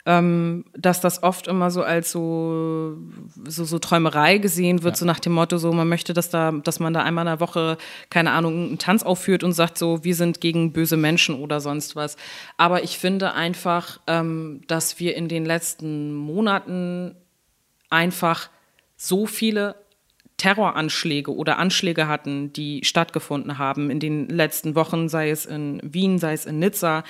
ähm, 0.05 0.65
dass 0.74 1.01
das 1.01 1.24
oft 1.24 1.48
immer 1.48 1.72
so 1.72 1.84
als 1.84 2.12
so, 2.12 2.98
so, 3.46 3.63
so 3.63 3.79
Träumerei 3.79 4.39
gesehen 4.39 4.81
wird, 4.81 4.96
ja. 4.96 5.00
so 5.00 5.05
nach 5.05 5.19
dem 5.19 5.34
Motto, 5.34 5.58
so 5.58 5.72
man 5.72 5.88
möchte, 5.88 6.13
dass 6.13 6.29
da, 6.29 6.51
dass 6.51 6.79
man 6.79 6.93
da 6.93 7.03
einmal 7.03 7.25
in 7.25 7.31
der 7.31 7.39
Woche, 7.39 7.77
keine 8.10 8.31
Ahnung, 8.31 8.69
einen 8.69 8.77
Tanz 8.79 9.03
aufführt 9.03 9.43
und 9.43 9.51
sagt 9.51 9.77
so, 9.77 10.03
wir 10.03 10.15
sind 10.15 10.41
gegen 10.41 10.74
böse 10.74 10.98
Menschen 10.98 11.36
oder 11.36 11.60
sonst 11.60 11.96
was. 11.96 12.17
Aber 12.58 12.84
ich 12.84 12.98
finde 12.98 13.34
einfach, 13.34 14.00
ähm, 14.08 14.62
dass 14.67 15.00
wir 15.00 15.15
in 15.15 15.27
den 15.27 15.46
letzten 15.46 16.13
Monaten 16.13 17.15
einfach 17.89 18.50
so 19.01 19.25
viele 19.25 19.75
Terroranschläge 20.36 21.36
oder 21.36 21.58
Anschläge 21.58 22.08
hatten, 22.08 22.51
die 22.53 22.82
stattgefunden 22.84 23.58
haben 23.58 23.89
in 23.89 24.00
den 24.00 24.27
letzten 24.27 24.74
Wochen, 24.74 25.10
sei 25.10 25.29
es 25.29 25.46
in 25.46 25.79
Wien, 25.84 26.18
sei 26.18 26.34
es 26.34 26.46
in 26.46 26.60
Nizza, 26.60 27.03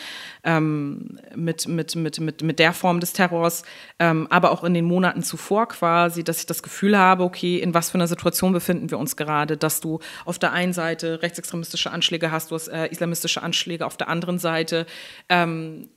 ähm, 0.43 1.19
mit, 1.35 1.67
mit, 1.67 1.95
mit, 1.95 2.19
mit, 2.19 2.41
mit 2.43 2.59
der 2.59 2.73
Form 2.73 2.99
des 2.99 3.13
Terrors, 3.13 3.63
ähm, 3.99 4.27
aber 4.29 4.51
auch 4.51 4.63
in 4.63 4.73
den 4.73 4.85
Monaten 4.85 5.23
zuvor 5.23 5.67
quasi, 5.67 6.23
dass 6.23 6.39
ich 6.39 6.45
das 6.47 6.63
Gefühl 6.63 6.97
habe, 6.97 7.23
okay, 7.23 7.57
in 7.57 7.73
was 7.73 7.91
für 7.91 7.95
einer 7.95 8.07
Situation 8.07 8.51
befinden 8.51 8.91
wir 8.91 8.97
uns 8.97 9.15
gerade, 9.15 9.57
dass 9.57 9.79
du 9.79 9.99
auf 10.25 10.39
der 10.39 10.51
einen 10.51 10.73
Seite 10.73 11.21
rechtsextremistische 11.21 11.91
Anschläge 11.91 12.31
hast, 12.31 12.51
du 12.51 12.55
hast 12.55 12.67
äh, 12.67 12.87
islamistische 12.87 13.43
Anschläge 13.43 13.85
auf 13.85 13.95
der 13.95 14.09
anderen 14.09 14.39
Seite. 14.39 14.85
Ähm, 15.29 15.89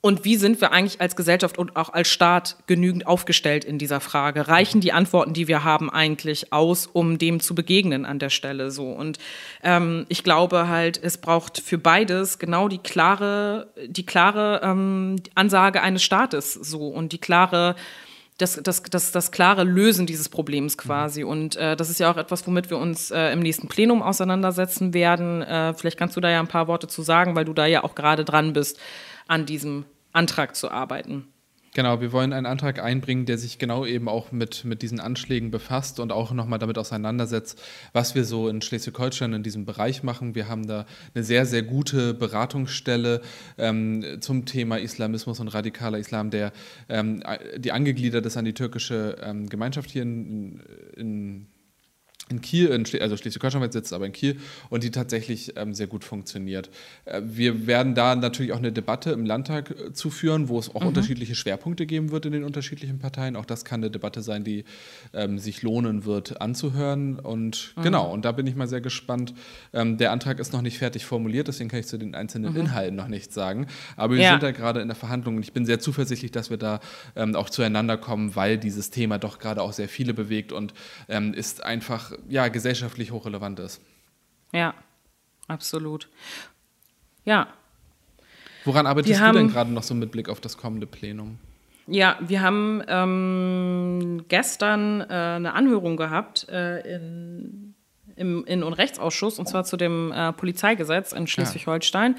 und 0.00 0.24
wie 0.24 0.36
sind 0.36 0.60
wir 0.60 0.70
eigentlich 0.70 1.00
als 1.00 1.16
Gesellschaft 1.16 1.58
und 1.58 1.74
auch 1.74 1.92
als 1.92 2.08
Staat 2.08 2.56
genügend 2.68 3.08
aufgestellt 3.08 3.64
in 3.64 3.78
dieser 3.78 3.98
Frage? 3.98 4.46
Reichen 4.46 4.80
die 4.80 4.92
Antworten, 4.92 5.32
die 5.32 5.48
wir 5.48 5.64
haben, 5.64 5.90
eigentlich 5.90 6.52
aus, 6.52 6.86
um 6.86 7.18
dem 7.18 7.40
zu 7.40 7.56
begegnen 7.56 8.04
an 8.04 8.20
der 8.20 8.30
Stelle 8.30 8.70
so? 8.70 8.92
Und 8.92 9.18
ähm, 9.64 10.06
ich 10.08 10.22
glaube 10.22 10.68
halt, 10.68 11.02
es 11.02 11.18
braucht 11.18 11.60
für 11.60 11.78
beides 11.78 12.38
genau 12.38 12.68
die 12.68 12.78
klare, 12.78 13.72
die 13.88 14.06
klare 14.06 14.60
ähm, 14.62 15.16
Ansage 15.34 15.82
eines 15.82 16.04
Staates 16.04 16.52
so 16.52 16.86
und 16.86 17.12
die 17.12 17.18
klare 17.18 17.74
das, 18.38 18.60
das, 18.62 18.84
das, 18.84 19.10
das 19.10 19.32
klare 19.32 19.64
Lösen 19.64 20.06
dieses 20.06 20.28
Problems 20.28 20.78
quasi. 20.78 21.24
Und 21.24 21.56
äh, 21.56 21.74
das 21.74 21.90
ist 21.90 21.98
ja 21.98 22.08
auch 22.08 22.16
etwas, 22.16 22.46
womit 22.46 22.70
wir 22.70 22.78
uns 22.78 23.10
äh, 23.10 23.32
im 23.32 23.40
nächsten 23.40 23.66
Plenum 23.66 24.00
auseinandersetzen 24.00 24.94
werden. 24.94 25.42
Äh, 25.42 25.74
vielleicht 25.74 25.98
kannst 25.98 26.16
du 26.16 26.20
da 26.20 26.30
ja 26.30 26.38
ein 26.38 26.46
paar 26.46 26.68
Worte 26.68 26.86
zu 26.86 27.02
sagen, 27.02 27.34
weil 27.34 27.44
du 27.44 27.52
da 27.52 27.66
ja 27.66 27.82
auch 27.82 27.96
gerade 27.96 28.24
dran 28.24 28.52
bist 28.52 28.78
an 29.28 29.46
diesem 29.46 29.84
Antrag 30.12 30.56
zu 30.56 30.70
arbeiten. 30.70 31.28
Genau, 31.74 32.00
wir 32.00 32.12
wollen 32.12 32.32
einen 32.32 32.46
Antrag 32.46 32.82
einbringen, 32.82 33.26
der 33.26 33.38
sich 33.38 33.58
genau 33.58 33.84
eben 33.84 34.08
auch 34.08 34.32
mit, 34.32 34.64
mit 34.64 34.82
diesen 34.82 35.00
Anschlägen 35.00 35.50
befasst 35.50 36.00
und 36.00 36.10
auch 36.10 36.32
nochmal 36.32 36.58
damit 36.58 36.78
auseinandersetzt, 36.78 37.62
was 37.92 38.14
wir 38.14 38.24
so 38.24 38.48
in 38.48 38.62
Schleswig-Holstein 38.62 39.34
in 39.34 39.42
diesem 39.42 39.64
Bereich 39.64 40.02
machen. 40.02 40.34
Wir 40.34 40.48
haben 40.48 40.66
da 40.66 40.86
eine 41.14 41.22
sehr, 41.22 41.46
sehr 41.46 41.62
gute 41.62 42.14
Beratungsstelle 42.14 43.20
ähm, 43.58 44.18
zum 44.20 44.44
Thema 44.46 44.80
Islamismus 44.80 45.40
und 45.40 45.48
radikaler 45.48 45.98
Islam, 45.98 46.30
der 46.30 46.52
ähm, 46.88 47.22
die 47.56 47.70
angegliedert 47.70 48.24
ist 48.26 48.36
an 48.36 48.46
die 48.46 48.54
türkische 48.54 49.16
ähm, 49.22 49.48
Gemeinschaft 49.48 49.90
hier 49.90 50.02
in, 50.02 50.60
in 50.96 51.46
in 52.30 52.40
Kiel, 52.40 52.68
in 52.68 52.84
also 53.00 53.16
Schleswig-Holstein 53.16 53.70
sitzt, 53.72 53.92
aber 53.92 54.06
in 54.06 54.12
Kiel 54.12 54.36
und 54.70 54.82
die 54.84 54.90
tatsächlich 54.90 55.54
ähm, 55.56 55.74
sehr 55.74 55.86
gut 55.86 56.04
funktioniert. 56.04 56.70
Äh, 57.04 57.22
wir 57.24 57.66
werden 57.66 57.94
da 57.94 58.14
natürlich 58.14 58.52
auch 58.52 58.58
eine 58.58 58.72
Debatte 58.72 59.10
im 59.10 59.24
Landtag 59.24 59.70
äh, 59.70 59.92
zuführen, 59.92 60.48
wo 60.48 60.58
es 60.58 60.74
auch 60.74 60.82
mhm. 60.82 60.88
unterschiedliche 60.88 61.34
Schwerpunkte 61.34 61.86
geben 61.86 62.10
wird 62.10 62.26
in 62.26 62.32
den 62.32 62.44
unterschiedlichen 62.44 62.98
Parteien. 62.98 63.36
Auch 63.36 63.44
das 63.44 63.64
kann 63.64 63.80
eine 63.80 63.90
Debatte 63.90 64.22
sein, 64.22 64.44
die 64.44 64.64
ähm, 65.12 65.38
sich 65.38 65.62
lohnen 65.62 66.04
wird 66.04 66.40
anzuhören. 66.40 67.18
Und 67.18 67.74
mhm. 67.76 67.82
genau, 67.82 68.12
und 68.12 68.24
da 68.24 68.32
bin 68.32 68.46
ich 68.46 68.54
mal 68.54 68.68
sehr 68.68 68.80
gespannt. 68.80 69.34
Ähm, 69.72 69.96
der 69.98 70.12
Antrag 70.12 70.38
ist 70.38 70.52
noch 70.52 70.62
nicht 70.62 70.78
fertig 70.78 71.06
formuliert, 71.06 71.48
deswegen 71.48 71.70
kann 71.70 71.80
ich 71.80 71.86
zu 71.86 71.98
den 71.98 72.14
einzelnen 72.14 72.52
mhm. 72.52 72.60
Inhalten 72.60 72.96
noch 72.96 73.08
nichts 73.08 73.34
sagen. 73.34 73.66
Aber 73.96 74.14
wir 74.14 74.22
ja. 74.22 74.30
sind 74.30 74.42
da 74.42 74.50
gerade 74.50 74.80
in 74.80 74.88
der 74.88 74.96
Verhandlung 74.96 75.36
und 75.36 75.42
ich 75.42 75.52
bin 75.52 75.66
sehr 75.66 75.80
zuversichtlich, 75.80 76.32
dass 76.32 76.50
wir 76.50 76.56
da 76.56 76.80
ähm, 77.16 77.34
auch 77.34 77.50
zueinander 77.50 77.96
kommen, 77.96 78.36
weil 78.36 78.58
dieses 78.58 78.90
Thema 78.90 79.18
doch 79.18 79.38
gerade 79.38 79.62
auch 79.62 79.72
sehr 79.72 79.88
viele 79.88 80.14
bewegt 80.14 80.52
und 80.52 80.74
ähm, 81.08 81.34
ist 81.34 81.64
einfach 81.64 82.12
ja, 82.28 82.48
gesellschaftlich 82.48 83.10
hochrelevant 83.10 83.58
ist. 83.60 83.80
Ja, 84.52 84.74
absolut. 85.46 86.08
Ja. 87.24 87.48
Woran 88.64 88.86
arbeitest 88.86 89.20
wir 89.20 89.26
du 89.26 89.38
denn 89.38 89.48
gerade 89.48 89.70
noch 89.70 89.82
so 89.82 89.94
mit 89.94 90.10
Blick 90.10 90.28
auf 90.28 90.40
das 90.40 90.56
kommende 90.56 90.86
Plenum? 90.86 91.38
Ja, 91.86 92.18
wir 92.20 92.42
haben 92.42 92.82
ähm, 92.86 94.24
gestern 94.28 95.00
äh, 95.00 95.04
eine 95.06 95.54
Anhörung 95.54 95.96
gehabt 95.96 96.46
äh, 96.50 96.96
in 96.96 97.67
im 98.18 98.44
Innen- 98.44 98.62
und 98.62 98.74
Rechtsausschuss, 98.74 99.38
und 99.38 99.48
zwar 99.48 99.64
zu 99.64 99.76
dem 99.76 100.12
äh, 100.12 100.32
Polizeigesetz 100.32 101.12
in 101.12 101.26
Schleswig-Holstein. 101.26 102.16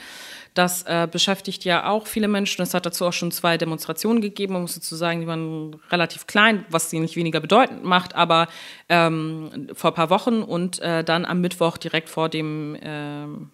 Das 0.54 0.84
äh, 0.84 1.08
beschäftigt 1.10 1.64
ja 1.64 1.88
auch 1.88 2.08
viele 2.08 2.28
Menschen. 2.28 2.62
Es 2.62 2.74
hat 2.74 2.86
dazu 2.86 3.06
auch 3.06 3.14
schon 3.14 3.32
zwei 3.32 3.58
Demonstrationen 3.58 4.22
gegeben. 4.22 4.54
Man 4.54 4.64
muss 4.64 4.76
dazu 4.76 4.96
sagen, 4.96 5.22
die 5.22 5.28
waren 5.28 5.76
relativ 5.92 6.28
klein, 6.28 6.66
was 6.70 6.90
sie 6.90 7.00
nicht 7.00 7.16
weniger 7.16 7.40
bedeutend 7.40 7.84
macht, 7.84 8.16
aber 8.16 8.48
ähm, 8.90 9.70
vor 9.74 9.92
ein 9.92 9.96
paar 9.96 10.10
Wochen 10.10 10.42
und 10.42 10.80
äh, 10.80 11.04
dann 11.04 11.26
am 11.26 11.42
Mittwoch 11.42 11.78
direkt 11.78 12.10
vor 12.10 12.30
dem 12.30 12.78
ähm, 12.82 13.52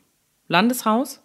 Landeshaus. 0.47 1.21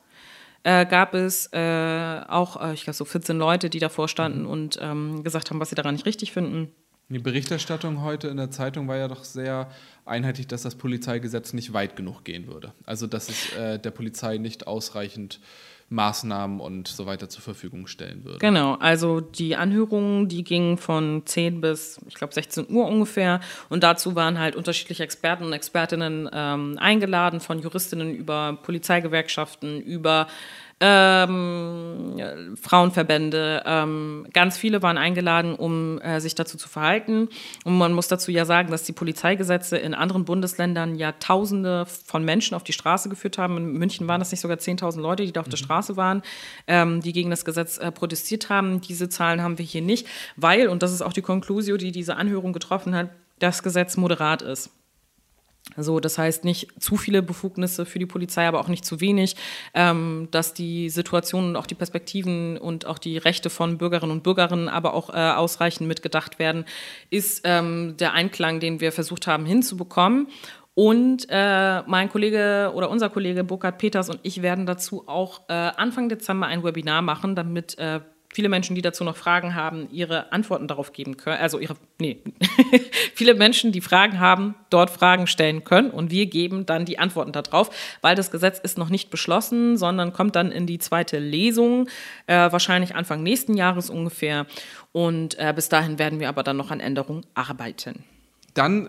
Äh, 0.63 0.85
gab 0.85 1.15
es 1.15 1.47
äh, 1.53 2.21
auch, 2.29 2.61
äh, 2.61 2.75
ich 2.75 2.85
glaube, 2.85 2.95
so 2.95 3.07
14 3.07 3.39
Leute, 3.39 3.71
die 3.71 3.79
davor 3.79 4.09
standen 4.09 4.45
und 4.45 4.79
ähm, 4.83 5.25
gesagt 5.25 5.51
haben, 5.51 5.59
was 5.59 5.71
sie 5.71 5.75
daran 5.75 5.95
nicht 5.95 6.05
richtig 6.05 6.33
finden. 6.33 6.73
Die 7.11 7.18
Berichterstattung 7.18 8.03
heute 8.03 8.29
in 8.29 8.37
der 8.37 8.53
Zeitung 8.53 8.87
war 8.87 8.96
ja 8.96 9.09
doch 9.09 9.25
sehr 9.25 9.68
einheitlich, 10.05 10.46
dass 10.46 10.62
das 10.62 10.77
Polizeigesetz 10.77 11.53
nicht 11.53 11.73
weit 11.73 11.96
genug 11.96 12.25
gehen 12.25 12.46
würde. 12.46 12.73
Also 12.87 13.09
dass 13.09 13.29
es 13.29 13.53
äh, 13.55 13.81
der 13.81 13.90
Polizei 13.90 14.38
nicht 14.38 14.68
ausreichend 14.68 15.40
Maßnahmen 15.88 16.61
und 16.61 16.87
so 16.87 17.07
weiter 17.07 17.29
zur 17.29 17.42
Verfügung 17.42 17.88
stellen 17.88 18.25
würde. 18.25 18.38
Genau, 18.38 18.75
also 18.75 19.20
die 19.20 19.57
Anhörungen, 19.57 20.29
die 20.29 20.44
gingen 20.44 20.79
von 20.79 21.23
10 21.27 21.61
bis, 21.61 21.99
ich 22.07 22.14
glaube, 22.14 22.33
16 22.33 22.70
Uhr 22.70 22.87
ungefähr. 22.87 23.40
Und 23.68 23.83
dazu 23.83 24.14
waren 24.14 24.38
halt 24.38 24.55
unterschiedliche 24.55 25.03
Experten 25.03 25.42
und 25.42 25.53
Expertinnen 25.53 26.31
ähm, 26.33 26.79
eingeladen, 26.79 27.40
von 27.40 27.59
Juristinnen 27.59 28.14
über 28.14 28.57
Polizeigewerkschaften, 28.62 29.81
über 29.81 30.29
ähm, 30.81 32.57
Frauenverbände, 32.61 33.62
ähm, 33.66 34.27
ganz 34.33 34.57
viele 34.57 34.83
waren 34.83 34.97
eingeladen, 34.97 35.55
um 35.55 36.01
äh, 36.01 36.21
sich 36.21 36.35
dazu 36.35 36.57
zu 36.57 36.69
verhalten. 36.69 37.29
Und 37.64 37.77
man 37.77 37.93
muss 37.93 38.09
dazu 38.09 38.31
ja 38.31 38.47
sagen, 38.47 38.71
dass 38.71 38.85
die 38.85 38.93
Polizeigesetze 38.93 39.77
in 39.77 39.93
anderen 39.93 40.25
Bundesländern 40.25 40.95
ja 40.95 41.12
Tausende 41.12 41.85
von 41.87 42.25
Menschen 42.25 42.55
auf 42.55 42.64
die 42.64 42.73
Straße 42.73 43.11
geführt 43.11 43.37
haben. 43.37 43.59
In 43.59 43.73
München 43.75 44.09
waren 44.09 44.21
das 44.21 44.31
nicht 44.31 44.40
sogar 44.40 44.57
10.000 44.57 45.01
Leute, 45.01 45.27
die 45.27 45.33
da 45.33 45.40
auf 45.40 45.47
mhm. 45.47 45.51
der 45.51 45.59
Straße 45.59 45.97
waren, 45.97 46.23
ähm, 46.66 47.03
die 47.03 47.12
gegen 47.12 47.29
das 47.29 47.45
Gesetz 47.45 47.77
äh, 47.77 47.93
protestiert 47.93 48.49
haben. 48.49 48.81
Diese 48.81 49.11
Zahlen 49.11 49.43
haben 49.43 49.59
wir 49.59 49.66
hier 49.66 49.83
nicht, 49.83 50.07
weil, 50.37 50.69
und 50.69 50.83
das 50.83 50.93
ist 50.93 51.03
auch 51.03 51.12
die 51.12 51.23
Konklusio, 51.23 51.77
die 51.77 51.93
diese 51.93 52.16
Anhörung 52.16 52.55
getroffen 52.55 52.95
hat, 52.95 53.11
das 53.38 53.62
Gesetz 53.62 53.97
moderat 53.97 54.40
ist. 54.40 54.71
So, 55.77 56.01
das 56.01 56.18
heißt 56.18 56.44
nicht 56.44 56.83
zu 56.83 56.96
viele 56.96 57.23
Befugnisse 57.23 57.87
für 57.87 57.99
die 57.99 58.07
Polizei, 58.07 58.46
aber 58.46 58.61
auch 58.61 58.68
nicht 58.68 58.85
zu 58.85 59.01
wenig, 59.01 59.37
ähm, 59.75 60.29
dass 60.31 60.53
die 60.53 60.90
Situationen 60.90 61.51
und 61.51 61.57
auch 61.57 61.66
die 61.66 61.75
Perspektiven 61.75 62.59
und 62.59 62.87
auch 62.87 62.99
die 62.99 63.18
Rechte 63.18 63.51
von 63.51 63.79
Bürgerinnen 63.79 64.12
und 64.12 64.23
Bürgern 64.23 64.68
aber 64.68 64.94
auch 64.94 65.11
äh, 65.11 65.12
ausreichend 65.12 65.87
mitgedacht 65.87 66.38
werden, 66.38 66.64
ist 67.11 67.42
ähm, 67.44 67.96
der 67.99 68.14
Einklang, 68.14 68.61
den 68.61 68.81
wir 68.81 68.92
versucht 68.92 69.27
haben 69.27 69.46
hinzubekommen. 69.46 70.29
Und 70.75 71.27
äh, 71.29 71.83
mein 71.83 72.09
Kollege 72.09 72.73
oder 72.75 72.90
unser 72.90 73.11
Kollege 73.11 73.44
Burkhard 73.44 73.79
Peters 73.79 74.09
und 74.09 74.20
ich 74.23 74.40
werden 74.42 74.66
dazu 74.66 75.07
auch 75.07 75.42
äh, 75.49 75.53
Anfang 75.53 76.09
Dezember 76.09 76.46
ein 76.46 76.64
Webinar 76.64 77.03
machen, 77.03 77.35
damit 77.35 77.77
äh, 77.79 78.01
viele 78.33 78.49
Menschen, 78.49 78.75
die 78.77 78.83
dazu 78.83 79.05
noch 79.05 79.16
Fragen 79.16 79.55
haben, 79.55 79.88
ihre 79.90 80.33
Antworten 80.33 80.69
darauf 80.69 80.93
geben 80.93 81.16
können. 81.16 81.38
Also 81.38 81.59
ihre, 81.59 81.75
nee, 82.01 82.19
viele 83.14 83.35
Menschen, 83.35 83.73
die 83.73 83.81
Fragen 83.81 84.21
haben, 84.21 84.55
dort 84.71 84.90
Fragen 84.90 85.27
stellen 85.27 85.64
können 85.64 85.90
und 85.90 86.11
wir 86.11 86.27
geben 86.27 86.64
dann 86.64 86.85
die 86.85 86.99
Antworten 86.99 87.33
darauf, 87.33 87.71
weil 88.03 88.14
das 88.14 88.31
Gesetz 88.31 88.59
ist 88.59 88.79
noch 88.79 88.88
nicht 88.88 89.11
beschlossen, 89.11 89.77
sondern 89.77 90.12
kommt 90.12 90.37
dann 90.37 90.53
in 90.53 90.66
die 90.66 90.79
zweite 90.79 91.19
Lesung, 91.19 91.88
äh, 92.27 92.53
wahrscheinlich 92.53 92.95
Anfang 92.95 93.23
nächsten 93.23 93.55
Jahres 93.55 93.90
ungefähr. 93.90 94.47
Und 94.93 95.38
äh, 95.38 95.53
bis 95.55 95.69
dahin 95.69 95.99
werden 95.99 96.21
wir 96.21 96.29
aber 96.29 96.43
dann 96.43 96.57
noch 96.57 96.71
an 96.71 96.81
Änderungen 96.81 97.27
arbeiten. 97.35 98.05
Dann 98.55 98.88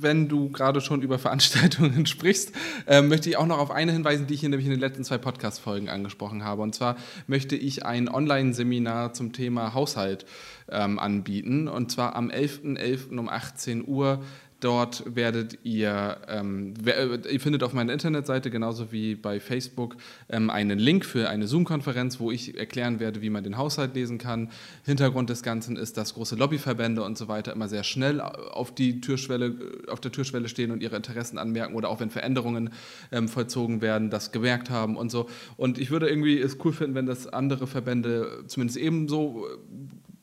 wenn 0.00 0.28
du 0.28 0.50
gerade 0.50 0.80
schon 0.80 1.02
über 1.02 1.18
Veranstaltungen 1.18 2.06
sprichst, 2.06 2.52
äh, 2.86 3.02
möchte 3.02 3.28
ich 3.28 3.36
auch 3.36 3.46
noch 3.46 3.58
auf 3.58 3.70
eine 3.70 3.92
hinweisen, 3.92 4.26
die 4.26 4.34
ich 4.34 4.40
hier 4.40 4.48
nämlich 4.48 4.66
in 4.66 4.72
den 4.72 4.80
letzten 4.80 5.04
zwei 5.04 5.18
Podcast-Folgen 5.18 5.88
angesprochen 5.88 6.44
habe. 6.44 6.62
Und 6.62 6.74
zwar 6.74 6.96
möchte 7.26 7.56
ich 7.56 7.84
ein 7.84 8.08
Online-Seminar 8.08 9.12
zum 9.12 9.32
Thema 9.32 9.74
Haushalt 9.74 10.26
ähm, 10.70 10.98
anbieten. 10.98 11.68
Und 11.68 11.90
zwar 11.90 12.16
am 12.16 12.30
11.11. 12.30 12.78
.11. 12.78 13.18
um 13.18 13.28
18 13.28 13.86
Uhr 13.86 14.22
Dort 14.60 15.02
werdet 15.16 15.58
ihr, 15.64 16.18
ähm, 16.28 16.74
äh, 16.84 17.16
ihr 17.32 17.40
findet 17.40 17.62
auf 17.62 17.72
meiner 17.72 17.94
Internetseite 17.94 18.50
genauso 18.50 18.92
wie 18.92 19.14
bei 19.14 19.40
Facebook 19.40 19.96
ähm, 20.28 20.50
einen 20.50 20.78
Link 20.78 21.06
für 21.06 21.30
eine 21.30 21.46
Zoom-Konferenz, 21.46 22.20
wo 22.20 22.30
ich 22.30 22.58
erklären 22.58 23.00
werde, 23.00 23.22
wie 23.22 23.30
man 23.30 23.42
den 23.42 23.56
Haushalt 23.56 23.94
lesen 23.94 24.18
kann. 24.18 24.50
Hintergrund 24.84 25.30
des 25.30 25.42
Ganzen 25.42 25.76
ist, 25.76 25.96
dass 25.96 26.12
große 26.12 26.36
Lobbyverbände 26.36 27.02
und 27.02 27.16
so 27.16 27.26
weiter 27.26 27.54
immer 27.54 27.68
sehr 27.68 27.84
schnell 27.84 28.20
auf, 28.20 28.74
die 28.74 29.00
Türschwelle, 29.00 29.54
auf 29.88 30.00
der 30.00 30.12
Türschwelle 30.12 30.48
stehen 30.48 30.72
und 30.72 30.82
ihre 30.82 30.96
Interessen 30.96 31.38
anmerken 31.38 31.74
oder 31.74 31.88
auch 31.88 32.00
wenn 32.00 32.10
Veränderungen 32.10 32.70
ähm, 33.12 33.28
vollzogen 33.28 33.80
werden, 33.80 34.10
das 34.10 34.30
gemerkt 34.30 34.68
haben 34.68 34.96
und 34.96 35.10
so. 35.10 35.30
Und 35.56 35.78
ich 35.78 35.90
würde 35.90 36.06
irgendwie 36.06 36.38
es 36.38 36.58
cool 36.64 36.74
finden, 36.74 36.94
wenn 36.94 37.06
das 37.06 37.26
andere 37.26 37.66
Verbände 37.66 38.44
zumindest 38.46 38.78
ebenso 38.78 39.46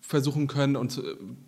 versuchen 0.07 0.47
können. 0.47 0.75
Und 0.75 1.01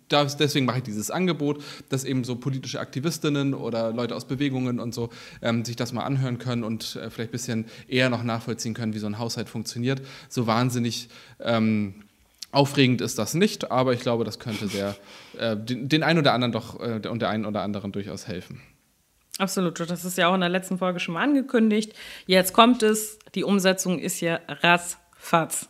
das, 0.08 0.36
deswegen 0.36 0.66
mache 0.66 0.78
ich 0.78 0.84
dieses 0.84 1.10
Angebot, 1.10 1.62
dass 1.88 2.04
eben 2.04 2.24
so 2.24 2.36
politische 2.36 2.80
Aktivistinnen 2.80 3.54
oder 3.54 3.92
Leute 3.92 4.14
aus 4.14 4.26
Bewegungen 4.26 4.80
und 4.80 4.94
so 4.94 5.10
ähm, 5.42 5.64
sich 5.64 5.76
das 5.76 5.92
mal 5.92 6.04
anhören 6.04 6.38
können 6.38 6.62
und 6.62 6.96
äh, 6.96 7.10
vielleicht 7.10 7.30
ein 7.30 7.32
bisschen 7.32 7.64
eher 7.88 8.10
noch 8.10 8.22
nachvollziehen 8.22 8.74
können, 8.74 8.94
wie 8.94 8.98
so 8.98 9.06
ein 9.06 9.18
Haushalt 9.18 9.48
funktioniert. 9.48 10.02
So 10.28 10.46
wahnsinnig. 10.46 11.08
Ähm, 11.40 11.94
Aufregend 12.52 13.00
ist 13.00 13.16
das 13.16 13.34
nicht, 13.34 13.70
aber 13.70 13.92
ich 13.92 14.00
glaube, 14.00 14.24
das 14.24 14.40
könnte 14.40 14.66
sehr, 14.66 14.96
äh, 15.38 15.56
den, 15.56 15.88
den 15.88 16.02
einen 16.02 16.18
oder 16.18 16.32
anderen 16.32 16.50
doch 16.50 16.80
äh, 16.80 17.06
und 17.06 17.22
der 17.22 17.28
einen 17.28 17.46
oder 17.46 17.62
anderen 17.62 17.92
durchaus 17.92 18.26
helfen. 18.26 18.60
Absolut, 19.38 19.78
das 19.78 20.04
ist 20.04 20.18
ja 20.18 20.28
auch 20.28 20.34
in 20.34 20.40
der 20.40 20.50
letzten 20.50 20.76
Folge 20.76 21.00
schon 21.00 21.14
mal 21.14 21.22
angekündigt. 21.22 21.94
Jetzt 22.26 22.52
kommt 22.52 22.82
es, 22.82 23.18
die 23.34 23.44
Umsetzung 23.44 24.00
ist 24.00 24.20
ja 24.20 24.40
ratzfatz. 24.48 25.69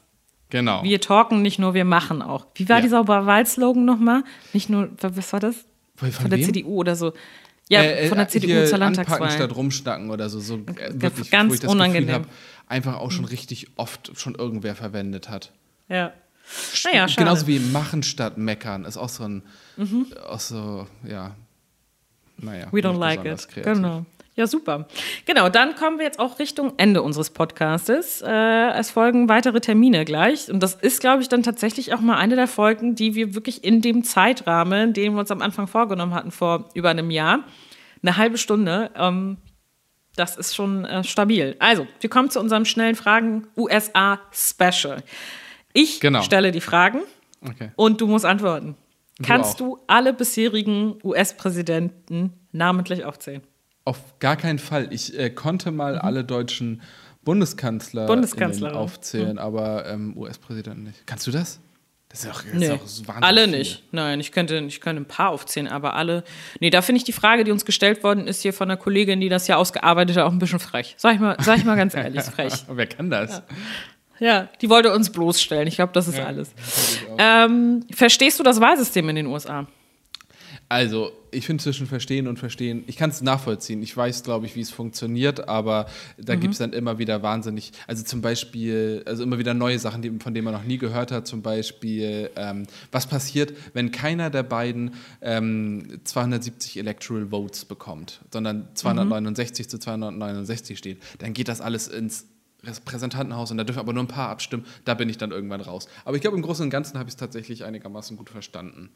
Genau. 0.51 0.83
Wir 0.83 1.01
talken 1.01 1.43
nicht 1.43 1.59
nur, 1.59 1.75
wir 1.75 1.85
machen 1.85 2.23
auch. 2.23 2.47
Wie 2.55 2.69
war 2.69 2.77
Ja. 2.79 2.83
dieser 2.83 3.07
Wahlslogan 3.09 3.85
nochmal? 3.85 4.25
Nicht 4.53 4.69
nur, 4.69 4.91
was 5.01 5.33
war 5.33 5.41
das? 5.41 5.65
Von 5.97 6.11
Von, 6.13 6.31
der 6.31 6.39
wem? 6.39 6.47
CDU 6.47 6.75
oder 6.77 6.97
so. 6.97 7.13
Ja, 7.69 7.83
Äh, 7.83 8.07
äh, 8.07 8.09
von 8.09 8.19
der 8.19 8.29
CDU 8.29 8.49
hier 8.49 8.65
zur 8.67 8.81
Anpacken 8.83 8.97
Landtagswahl. 8.97 9.31
statt 9.31 9.55
rumschnacken 9.57 10.11
oder 10.11 10.29
so. 10.29 10.41
so 10.41 10.57
äh, 10.57 10.91
wirklich, 10.95 11.31
ganz 11.31 11.51
wo 11.51 11.55
ich 11.55 11.61
das 11.61 11.71
unangenehm. 11.71 12.07
Gefühl 12.09 12.15
habe, 12.25 12.29
einfach 12.67 12.97
auch 12.97 13.11
schon 13.13 13.25
richtig 13.27 13.69
oft 13.77 14.11
schon 14.17 14.35
irgendwer 14.35 14.75
verwendet 14.75 15.29
hat. 15.29 15.53
Ja. 15.89 16.13
Naja, 16.85 17.07
schade. 17.07 17.25
Genauso 17.27 17.47
wie 17.47 17.61
machen 17.61 18.03
statt 18.03 18.37
meckern 18.39 18.85
ist 18.85 18.97
auch 18.97 19.09
so 19.09 19.23
ein, 19.23 19.43
auch 20.29 20.41
so, 20.41 20.89
ja, 21.09 21.37
naja. 22.39 22.67
We 22.73 22.81
don't 22.81 22.99
like 22.99 23.25
it. 23.25 23.47
kreativ. 23.49 23.63
Genau. 23.75 24.05
Ja, 24.41 24.47
super. 24.47 24.87
Genau, 25.27 25.51
dann 25.51 25.75
kommen 25.75 25.99
wir 25.99 26.07
jetzt 26.07 26.19
auch 26.19 26.39
Richtung 26.39 26.73
Ende 26.79 27.03
unseres 27.03 27.29
Podcastes. 27.29 28.23
Äh, 28.23 28.71
es 28.71 28.91
folgen 28.91 29.29
weitere 29.29 29.61
Termine 29.61 30.07
gleich. 30.07 30.51
Und 30.51 30.63
das 30.63 30.77
ist, 30.77 31.01
glaube 31.01 31.21
ich, 31.21 31.29
dann 31.29 31.43
tatsächlich 31.43 31.93
auch 31.93 32.01
mal 32.01 32.17
eine 32.17 32.37
der 32.37 32.47
Folgen, 32.49 32.95
die 32.95 33.15
wir 33.15 33.35
wirklich 33.35 33.63
in 33.65 33.83
dem 33.83 34.03
Zeitrahmen, 34.03 34.95
den 34.95 35.13
wir 35.13 35.21
uns 35.21 35.31
am 35.31 35.43
Anfang 35.43 35.67
vorgenommen 35.67 36.15
hatten, 36.15 36.31
vor 36.31 36.71
über 36.73 36.89
einem 36.89 37.11
Jahr, 37.11 37.41
eine 38.03 38.17
halbe 38.17 38.39
Stunde, 38.39 38.91
ähm, 38.97 39.37
das 40.17 40.39
ist 40.39 40.57
schon 40.57 40.87
äh, 40.87 41.05
stabil. 41.05 41.55
Also, 41.59 41.87
wir 42.01 42.09
kommen 42.09 42.31
zu 42.31 42.41
unserem 42.41 42.65
schnellen 42.65 42.95
Fragen 42.95 43.47
USA 43.59 44.21
Special. 44.33 45.03
Ich 45.75 46.01
Genau. 46.01 46.23
stelle 46.23 46.51
die 46.51 46.63
Fragen 46.63 47.01
Okay. 47.47 47.73
und 47.77 48.01
du 48.01 48.07
musst 48.07 48.25
antworten. 48.25 48.75
Du 49.19 49.25
Kannst 49.27 49.57
auch. 49.57 49.59
du 49.59 49.79
alle 49.87 50.15
bisherigen 50.15 50.99
US-Präsidenten 51.05 52.33
namentlich 52.53 53.05
aufzählen? 53.05 53.43
Auf 53.85 53.99
gar 54.19 54.37
keinen 54.37 54.59
Fall. 54.59 54.89
Ich 54.93 55.19
äh, 55.19 55.31
konnte 55.31 55.71
mal 55.71 55.99
alle 55.99 56.25
deutschen 56.25 56.83
Bundeskanzler 57.25 58.07
Mhm. 58.07 58.77
Aufzählen, 58.77 59.39
aber 59.39 59.87
ähm, 59.87 60.17
US-Präsidenten 60.17 60.85
nicht. 60.85 61.07
Kannst 61.07 61.27
du 61.27 61.31
das? 61.31 61.61
Das 62.09 62.25
ist 62.25 62.31
auch, 62.31 62.43
das 62.43 62.53
Nee, 62.55 62.65
ist 62.67 62.73
auch 62.73 62.87
so 62.87 63.07
wahnsinnig 63.09 63.25
alle 63.29 63.45
viel. 63.49 63.59
nicht. 63.59 63.83
Nein, 63.93 64.19
ich 64.21 64.33
könnte, 64.33 64.57
ich 64.67 64.81
könnte 64.81 65.03
ein 65.03 65.07
paar 65.07 65.29
aufzählen, 65.31 65.69
aber 65.69 65.95
alle. 65.95 66.25
Nee, 66.59 66.71
da 66.71 66.83
finde 66.83 66.97
ich 66.99 67.05
die 67.05 67.13
Frage, 67.13 67.45
die 67.45 67.53
uns 67.53 67.65
gestellt 67.65 68.03
worden 68.03 68.27
ist, 68.27 68.43
hier 68.43 68.53
von 68.53 68.69
einer 68.69 68.77
Kollegin, 68.77 69.21
die 69.21 69.29
das 69.29 69.47
ja 69.47 69.57
ausgearbeitet 69.57 70.17
hat, 70.17 70.25
auch 70.25 70.33
ein 70.33 70.39
bisschen 70.41 70.59
frech. 70.59 70.95
Sag 70.99 71.15
ich 71.15 71.21
mal, 71.21 71.37
sag 71.41 71.59
ich 71.59 71.65
mal 71.65 71.77
ganz 71.77 71.95
ehrlich, 71.95 72.23
frech. 72.25 72.65
Wer 72.69 72.87
kann 72.87 73.11
das? 73.11 73.43
Ja, 74.19 74.49
die 74.61 74.69
wollte 74.69 74.93
uns 74.93 75.11
bloßstellen. 75.11 75.69
Ich 75.69 75.77
glaube, 75.77 75.93
das 75.93 76.09
ist 76.09 76.19
alles. 76.19 76.53
Ähm, 77.17 77.85
verstehst 77.93 78.39
du 78.39 78.43
das 78.43 78.61
Wahlsystem 78.61 79.09
in 79.09 79.17
den 79.17 79.27
USA? 79.27 79.67
Also, 80.73 81.11
ich 81.33 81.47
finde 81.47 81.65
zwischen 81.65 81.89
Verstehen 81.89 82.29
und 82.29 82.39
Verstehen, 82.39 82.85
ich 82.87 82.97
kann 82.97 83.11
es 83.11 83.23
nachvollziehen. 83.23 83.83
Ich 83.83 83.97
weiß, 83.97 84.23
glaube 84.23 84.47
ich, 84.47 84.55
wie 84.55 84.61
es 84.61 84.71
funktioniert, 84.71 85.49
aber 85.49 85.87
da 86.17 86.37
Mhm. 86.37 86.41
gibt 86.41 86.53
es 86.53 86.59
dann 86.59 86.73
immer 86.73 86.99
wieder 86.99 87.25
wahnsinnig, 87.25 87.73
also 87.89 88.05
zum 88.05 88.21
Beispiel, 88.21 89.03
also 89.05 89.25
immer 89.25 89.39
wieder 89.39 89.53
neue 89.53 89.81
Sachen, 89.81 90.01
die, 90.01 90.13
von 90.21 90.33
denen 90.33 90.45
man 90.45 90.55
noch 90.55 90.63
nie 90.63 90.79
gehört 90.79 91.11
hat. 91.11 91.27
Zum 91.27 91.43
Beispiel, 91.43 92.31
ähm, 92.37 92.69
was 92.93 93.09
passiert, 93.09 93.53
wenn 93.73 93.91
keiner 93.91 94.31
der 94.31 94.45
beiden 94.45 94.93
ähm, 95.23 95.99
270 96.05 96.77
Electoral 96.79 97.27
Votes 97.31 97.65
bekommt, 97.65 98.21
sondern 98.33 98.69
269 98.75 99.69
zu 99.69 99.77
269 99.79 100.79
steht. 100.79 101.03
Dann 101.19 101.33
geht 101.33 101.49
das 101.49 101.61
alles 101.61 101.89
ins 101.89 102.27
Repräsentantenhaus 102.63 103.51
und 103.51 103.57
da 103.57 103.65
dürfen 103.65 103.81
aber 103.81 103.93
nur 103.93 104.05
ein 104.05 104.09
paar 104.09 104.29
abstimmen. 104.29 104.65
Da 104.85 104.95
bin 104.95 105.09
ich 105.09 105.19
dann 105.19 105.33
irgendwann 105.33 105.63
raus. 105.63 105.89
Aber 106.05 106.15
ich 106.15 106.23
glaube, 106.23 106.37
im 106.37 106.43
Großen 106.45 106.63
und 106.63 106.71
Ganzen 106.71 106.97
habe 106.97 107.09
ich 107.09 107.15
es 107.15 107.19
tatsächlich 107.19 107.65
einigermaßen 107.65 108.17
gut 108.17 108.31
verstanden. 108.31 108.91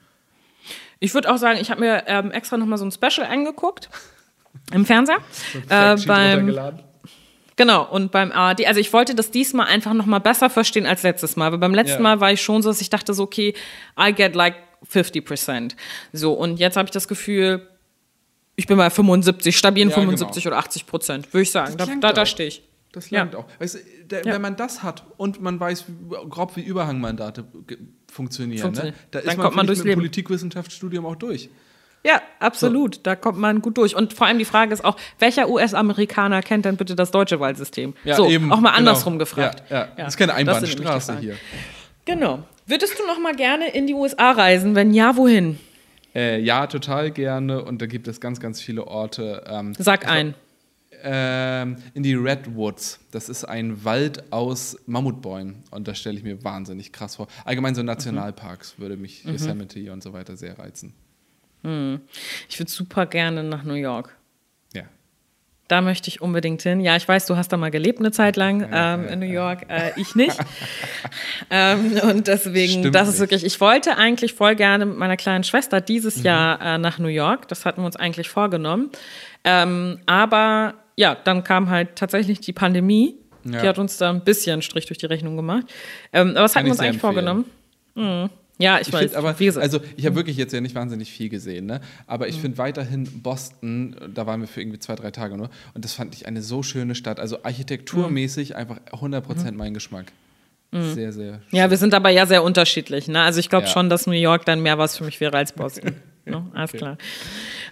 Ich 1.01 1.15
würde 1.15 1.33
auch 1.33 1.37
sagen, 1.37 1.59
ich 1.61 1.71
habe 1.71 1.81
mir 1.81 2.05
ähm, 2.07 2.31
extra 2.31 2.57
nochmal 2.57 2.79
so 2.79 2.85
ein 2.85 2.93
Special 2.93 3.27
angeguckt 3.27 3.89
im 4.73 4.87
Fernseher. 4.87 5.19
Äh, 5.69 5.97
beim. 6.07 6.59
Genau, 7.57 7.85
und 7.89 8.11
beim 8.11 8.33
ARD, 8.33 8.67
also 8.67 8.81
ich 8.81 8.93
wollte 8.93 9.15
das 9.15 9.31
diesmal 9.31 9.67
einfach 9.69 9.93
noch 9.93 10.07
mal 10.07 10.19
besser 10.19 10.51
verstehen 10.51 10.87
als 10.87 11.05
letztes 11.05 11.37
Mal, 11.37 11.53
weil 11.53 11.59
beim 11.59 11.75
letzten 11.75 11.99
Ja. 11.99 12.03
Mal 12.03 12.21
war 12.21 12.33
ich 12.33 12.43
schon 12.43 12.63
so, 12.63 12.71
dass 12.71 12.81
ich 12.81 12.91
dachte 12.91 13.15
so, 13.15 13.23
okay, 13.23 13.55
I 13.99 14.13
get 14.13 14.35
like 14.35 14.57
50%. 14.93 15.75
So, 16.13 16.33
und 16.33 16.59
jetzt 16.59 16.77
habe 16.77 16.87
ich 16.87 16.91
das 16.91 17.07
Gefühl, 17.07 17.69
ich 18.57 18.67
bin 18.67 18.77
bei 18.77 18.91
75, 18.91 19.57
stabilen 19.57 19.91
Ja, 19.91 19.95
75 19.95 20.47
oder 20.47 20.59
80 20.59 20.87
Prozent, 20.87 21.33
würde 21.33 21.43
ich 21.43 21.51
sagen. 21.51 21.77
Da, 21.77 21.87
da, 21.87 22.13
da 22.13 22.27
stehe 22.27 22.49
ich. 22.49 22.63
Das 22.95 23.11
Ja. 23.11 23.21
langt 23.21 23.35
auch. 23.35 23.47
Weißt 23.59 23.75
du, 23.75 23.79
der, 24.07 24.25
Ja. 24.25 24.35
Wenn 24.35 24.43
man 24.43 24.57
das 24.57 24.83
hat 24.83 25.05
und 25.17 25.41
man 25.43 25.59
weiß 25.59 25.85
wie, 25.89 26.29
grob, 26.31 26.55
wie 26.57 26.63
Überhangmandate 26.63 27.45
funktionieren, 28.11 28.63
Funktioniert. 28.63 28.95
Ne? 28.97 29.03
da 29.11 29.19
ist 29.19 29.27
Dann 29.29 29.37
man, 29.37 29.45
kommt 29.45 29.57
man 29.57 29.67
durchs 29.67 29.81
mit 29.81 29.87
dem 29.87 29.89
Leben. 29.91 30.01
Politikwissenschaftsstudium 30.03 31.05
auch 31.07 31.17
durch. 31.17 31.49
Ja, 32.07 32.21
absolut. 32.39 33.01
Da 33.07 33.17
kommt 33.17 33.39
man 33.39 33.63
gut 33.63 33.79
durch. 33.79 33.97
Und 33.97 34.13
vor 34.13 34.27
allem 34.27 34.39
die 34.39 34.45
Frage 34.45 34.73
ist 34.75 34.85
auch, 34.85 34.97
welcher 35.19 35.49
US-Amerikaner 35.49 36.43
kennt 36.43 36.67
denn 36.67 36.77
bitte 36.77 36.95
das 36.95 37.11
deutsche 37.11 37.41
Wahlsystem? 37.41 37.95
so, 38.05 38.27
auch 38.27 38.61
mal 38.61 38.71
andersrum 38.73 39.19
gefragt. 39.19 39.65
Ja, 39.71 39.77
ja. 39.77 39.89
Das 39.97 40.09
ist 40.09 40.17
keine 40.19 40.35
Einbahnstraße 40.35 41.19
hier. 41.19 41.37
Genau. 42.05 42.43
Würdest 42.67 42.99
du 42.99 43.07
noch 43.07 43.19
mal 43.19 43.35
gerne 43.35 43.71
in 43.71 43.87
die 43.87 43.95
USA 43.95 44.33
reisen? 44.33 44.75
Wenn 44.75 44.93
ja, 44.93 45.17
wohin? 45.17 45.59
Äh, 46.15 46.41
ja, 46.41 46.67
total 46.67 47.11
gerne. 47.11 47.65
Und 47.65 47.81
da 47.83 47.87
gibt 47.87 48.07
es 48.07 48.21
ganz, 48.21 48.39
ganz 48.39 48.61
viele 48.61 48.87
Orte. 48.87 49.43
Ähm, 49.49 49.73
Sag 49.79 50.07
ein. 50.07 50.35
Ähm, 51.03 51.77
in 51.95 52.03
die 52.03 52.15
Redwoods. 52.15 53.01
Das 53.11 53.29
ist 53.29 53.45
ein 53.45 53.85
Wald 53.85 54.33
aus 54.33 54.79
Mammutbäumen. 54.87 55.63
Und 55.71 55.89
das 55.89 55.99
stelle 55.99 56.17
ich 56.17 56.25
mir 56.25 56.43
wahnsinnig 56.45 56.93
krass 56.93 57.17
vor. 57.17 57.29
Allgemein 57.45 57.75
so 57.75 57.83
Nationalparks 57.83 58.79
würde 58.79 58.97
mich 58.97 59.25
Yosemite 59.25 59.93
und 59.93 60.03
so 60.03 60.13
weiter 60.13 60.37
sehr 60.37 60.59
reizen. 60.59 60.95
Ich 62.49 62.59
würde 62.59 62.71
super 62.71 63.07
gerne 63.07 63.43
nach 63.43 63.65
New 63.65 63.75
York. 63.75 64.15
Ja. 64.75 64.83
Da 65.67 65.81
möchte 65.81 66.09
ich 66.09 66.21
unbedingt 66.21 66.61
hin. 66.61 66.81
Ja, 66.81 66.95
ich 66.95 67.09
weiß, 67.09 67.25
du 67.25 67.37
hast 67.37 67.49
da 67.49 67.57
mal 67.57 67.71
gelebt 67.71 68.01
eine 68.01 68.11
Zeit 68.11 68.37
lang 68.37 68.69
ähm, 68.71 69.09
in 69.09 69.19
New 69.21 69.25
York, 69.27 69.65
äh, 69.71 69.93
ich 69.97 70.15
nicht. 70.15 70.37
ähm, 71.51 71.99
und 72.03 72.27
deswegen, 72.29 72.81
Stimmt 72.81 72.95
das 72.95 73.09
ist 73.09 73.15
nicht. 73.15 73.21
wirklich, 73.21 73.45
ich 73.45 73.59
wollte 73.63 73.97
eigentlich 73.97 74.35
voll 74.35 74.57
gerne 74.57 74.85
mit 74.85 74.99
meiner 74.99 75.17
kleinen 75.17 75.43
Schwester 75.43 75.81
dieses 75.81 76.23
Jahr 76.23 76.61
äh, 76.61 76.77
nach 76.77 76.99
New 76.99 77.09
York. 77.09 77.49
Das 77.49 77.65
hatten 77.65 77.81
wir 77.81 77.87
uns 77.87 77.97
eigentlich 77.97 78.29
vorgenommen. 78.29 78.91
Ähm, 79.43 80.01
aber 80.05 80.75
ja, 80.97 81.15
dann 81.15 81.45
kam 81.45 81.71
halt 81.71 81.97
tatsächlich 81.97 82.41
die 82.41 82.53
Pandemie. 82.53 83.17
Die 83.45 83.53
Ja. 83.53 83.63
hat 83.63 83.79
uns 83.79 83.99
da 83.99 84.09
ein 84.11 84.25
bisschen 84.25 84.63
Strich 84.63 84.87
durch 84.87 84.99
die 84.99 85.07
Rechnung 85.07 85.37
gemacht. 85.37 85.67
Ähm, 86.13 86.31
aber 86.31 86.43
was 86.45 86.57
hatten 86.57 86.67
wir 86.67 86.73
uns 86.73 86.81
eigentlich 86.81 86.95
empfehlen. 87.03 87.15
vorgenommen? 87.15 87.45
Mhm. 87.95 88.31
Ja, 88.59 88.79
ich, 88.81 88.87
Ich 88.89 88.95
weiß. 88.95 89.15
aber, 89.17 89.35
also 89.61 89.81
ich 89.97 90.07
habe 90.07 90.15
wirklich 90.15 90.37
jetzt 90.37 90.53
ja 90.53 90.61
nicht 90.61 90.77
wahnsinnig 90.77 91.11
viel 91.11 91.29
gesehen, 91.29 91.67
ne? 91.67 91.81
aber 92.07 92.29
ich 92.29 92.37
finde 92.41 92.57
weiterhin 92.57 93.05
Boston, 93.21 93.97
da 94.15 94.27
waren 94.29 94.41
wir 94.41 94.47
für 94.47 94.61
irgendwie 94.61 94.79
zwei, 94.79 94.95
drei 94.95 95.11
Tage 95.11 95.37
nur, 95.37 95.51
und 95.75 95.85
das 95.85 95.93
fand 95.95 96.15
ich 96.15 96.27
eine 96.27 96.41
so 96.41 96.63
schöne 96.63 96.95
Stadt. 96.95 97.19
Also 97.19 97.43
architekturmäßig 97.43 98.55
einfach 98.55 98.79
100% 98.93 99.53
mein 99.57 99.75
Geschmack. 99.75 100.07
Sehr, 100.73 101.13
sehr 101.13 101.35
schön. 101.35 101.41
Ja, 101.59 101.69
wir 101.71 101.77
sind 101.77 101.95
aber 101.95 102.11
ja 102.11 102.27
sehr 102.27 102.43
unterschiedlich. 102.45 103.07
Ne? 103.09 103.21
Also 103.23 103.39
ich 103.41 103.49
glaube 103.49 103.67
Ja. 103.67 103.73
schon, 103.73 103.89
dass 103.91 104.07
New 104.07 104.13
York 104.13 104.45
dann 104.45 104.61
mehr 104.61 104.79
was 104.79 104.97
für 104.97 105.05
mich 105.05 105.21
wäre 105.21 105.37
als 105.37 105.53
Boston. 105.53 105.95
ne? 106.27 106.47
Alles 106.55 106.73
klar. 106.73 106.99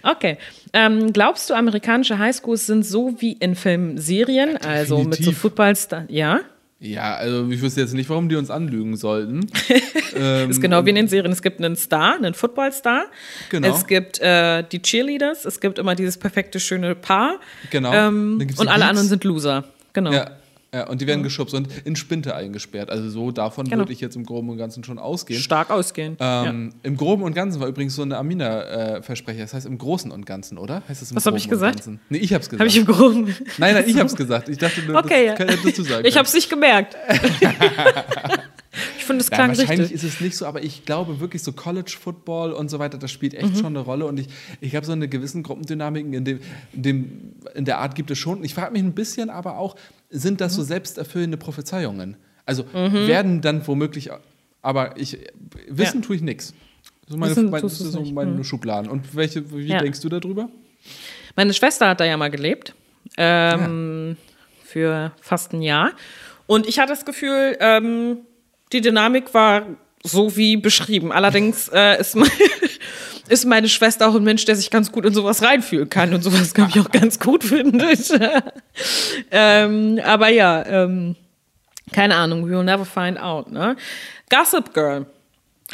Okay. 0.01 0.37
Ähm, 0.73 1.13
glaubst 1.13 1.49
du, 1.49 1.53
amerikanische 1.53 2.17
Highschools 2.17 2.65
sind 2.65 2.85
so 2.85 3.15
wie 3.19 3.33
in 3.33 3.55
Filmen, 3.55 3.97
Serien, 3.97 4.57
also 4.57 4.97
mit 4.97 5.03
so 5.03 5.09
definitiv. 5.09 5.37
Footballstar? 5.37 6.05
Ja, 6.09 6.41
Ja, 6.79 7.15
also 7.15 7.49
ich 7.49 7.61
wüsste 7.61 7.79
jetzt 7.79 7.93
nicht, 7.93 8.09
warum 8.09 8.27
die 8.27 8.35
uns 8.35 8.49
anlügen 8.49 8.97
sollten. 8.97 9.47
ist 10.49 10.61
genau 10.61 10.85
wie 10.85 10.89
in 10.89 10.95
den 10.95 11.07
Serien. 11.07 11.31
Es 11.31 11.41
gibt 11.41 11.59
einen 11.59 11.77
Star, 11.77 12.15
einen 12.15 12.33
Footballstar. 12.33 13.05
Genau. 13.49 13.69
Es 13.69 13.87
gibt 13.87 14.19
äh, 14.19 14.63
die 14.69 14.81
Cheerleaders. 14.81 15.45
Es 15.45 15.61
gibt 15.61 15.79
immer 15.79 15.95
dieses 15.95 16.17
perfekte, 16.17 16.59
schöne 16.59 16.93
Paar. 16.95 17.39
Genau. 17.69 17.93
Ähm, 17.93 18.45
und 18.57 18.67
alle 18.67 18.83
anderen 18.85 19.07
sind 19.07 19.23
Loser. 19.23 19.63
Genau. 19.93 20.11
Ja. 20.11 20.31
Ja, 20.73 20.87
und 20.87 21.01
die 21.01 21.07
werden 21.07 21.21
geschubst 21.23 21.53
und 21.53 21.67
in 21.85 21.95
Spinte 21.95 22.33
eingesperrt. 22.35 22.89
Also 22.89 23.07
so 23.09 23.31
davon 23.31 23.65
Genau. 23.65 23.79
würde 23.83 23.93
ich 23.93 24.01
jetzt 24.01 24.15
im 24.15 24.25
Groben 24.25 24.49
und 24.49 24.57
Ganzen 24.57 24.83
schon 24.83 24.97
ausgehen. 24.97 25.39
Stark 25.39 25.69
ausgehen. 25.69 26.17
Ähm, 26.19 26.73
Im 26.81 26.97
Groben 26.97 27.21
und 27.23 27.33
Ganzen 27.35 27.59
war 27.61 27.67
übrigens 27.67 27.95
so 27.95 28.01
eine 28.01 28.17
Amina-Versprecher. 28.17 29.41
das 29.41 29.53
heißt 29.53 29.65
im 29.67 29.77
Großen 29.77 30.09
und 30.09 30.25
Ganzen, 30.25 30.57
oder? 30.57 30.81
Heißt 30.89 31.01
das 31.03 31.11
im 31.11 31.17
Was 31.17 31.25
hab 31.25 31.31
Groben 31.33 31.37
ich 31.43 31.49
gesagt? 31.49 31.75
Ganzen? 31.75 31.99
Nee, 32.09 32.17
ich 32.17 32.33
hab's 32.33 32.49
gesagt. 32.49 32.59
Habe 32.59 32.67
ich 32.69 32.77
im 32.77 32.85
Groben. 32.85 33.35
nein, 33.59 33.75
nein, 33.75 33.83
ich 33.87 33.99
hab's 33.99 34.15
gesagt. 34.15 34.49
Ich 34.49 34.57
dachte 34.57 34.81
nur, 34.81 34.97
Okay, 34.97 35.27
das 35.37 35.39
ja. 35.39 35.45
hättest 35.55 35.77
du 35.77 35.83
sagen 35.83 36.05
Ich 36.07 36.17
habe 36.17 36.27
es 36.27 36.33
nicht 36.33 36.49
gemerkt. 36.49 36.97
ich 38.97 39.05
finde, 39.05 39.21
es 39.21 39.29
klang 39.29 39.49
wahrscheinlich 39.49 39.91
richtig. 39.91 39.93
ist 39.93 40.03
es 40.03 40.21
nicht 40.21 40.35
so, 40.35 40.45
aber 40.45 40.63
ich 40.63 40.85
glaube 40.85 41.19
wirklich 41.19 41.43
so 41.43 41.51
College 41.51 41.95
Football 41.99 42.51
und 42.53 42.69
so 42.69 42.79
weiter, 42.79 42.97
das 42.97 43.11
spielt 43.11 43.33
Mhm. 43.33 43.39
echt 43.39 43.57
schon 43.57 43.65
eine 43.67 43.79
Rolle 43.79 44.05
und 44.05 44.19
ich, 44.19 44.27
ich 44.61 44.75
habe 44.75 44.85
so 44.85 44.91
eine 44.91 45.07
gewissen 45.07 45.43
Gruppendynamiken 45.43 46.13
in 46.13 46.25
dem, 46.25 46.39
in 46.73 46.81
dem 46.83 47.11
in 47.55 47.65
der 47.65 47.77
Art 47.79 47.95
gibt 47.95 48.09
es 48.11 48.17
schon. 48.17 48.43
Ich 48.43 48.53
frage 48.53 48.71
mich 48.71 48.81
ein 48.81 48.93
bisschen 48.93 49.29
aber 49.29 49.57
auch, 49.57 49.75
sind 50.15 50.39
das 50.41 50.53
Mhm. 50.53 50.55
so 50.57 50.63
selbsterfüllende 50.63 51.37
Prophezeiungen? 51.37 52.15
Also 52.45 52.65
werden 52.73 53.41
dann 53.41 53.65
womöglich, 53.67 54.09
aber 54.61 54.97
ich 54.97 55.17
wissen 55.67 56.01
Ja. 56.01 56.05
tue 56.07 56.15
ich 56.17 56.21
nichts. 56.21 56.53
So 57.07 57.17
meine, 57.17 57.31
Wissen 57.31 57.49
mein, 57.49 57.61
das 57.61 57.79
ist 57.81 57.91
so 57.91 58.01
meine 58.01 58.43
Schubladen. 58.43 58.89
Und 58.89 59.15
welche, 59.15 59.51
wie 59.51 59.67
Ja. 59.67 59.79
denkst 59.79 59.99
du 60.01 60.09
darüber? 60.09 60.49
Meine 61.35 61.53
Schwester 61.53 61.89
hat 61.89 61.99
da 61.99 62.05
ja 62.05 62.15
mal 62.17 62.29
gelebt. 62.31 62.73
Ähm, 63.17 64.17
Für 64.63 65.11
fast 65.21 65.53
ein 65.53 65.61
Jahr. 65.61 65.91
Und 66.47 66.67
ich 66.67 66.79
hatte 66.79 66.89
das 66.93 67.05
Gefühl, 67.05 67.57
ähm, 67.59 68.19
die 68.71 68.81
Dynamik 68.81 69.33
war 69.33 69.65
so 70.03 70.35
wie 70.35 70.57
beschrieben. 70.57 71.11
Allerdings 71.11 71.69
äh, 71.73 71.99
ist, 72.01 72.15
me 72.15 72.25
ist 73.29 73.45
meine 73.45 73.69
Schwester 73.69 74.07
auch 74.09 74.15
ein 74.15 74.23
Mensch, 74.23 74.45
der 74.45 74.55
sich 74.55 74.69
ganz 74.69 74.91
gut 74.91 75.05
in 75.05 75.13
sowas 75.13 75.41
reinfühlen 75.43 75.89
kann 75.89 76.13
und 76.13 76.21
sowas, 76.23 76.53
glaube 76.53 76.71
ich, 76.73 76.79
auch 76.81 76.91
ganz 76.91 77.19
gut 77.19 77.43
findet. 77.43 78.11
ähm, 79.31 79.99
aber 80.03 80.29
ja, 80.29 80.65
ähm, 80.65 81.15
keine 81.91 82.15
Ahnung, 82.15 82.45
we 82.45 82.51
will 82.51 82.63
never 82.63 82.85
find 82.85 83.19
out. 83.19 83.51
Ne? 83.51 83.75
Gossip 84.29 84.73
Girl. 84.73 85.05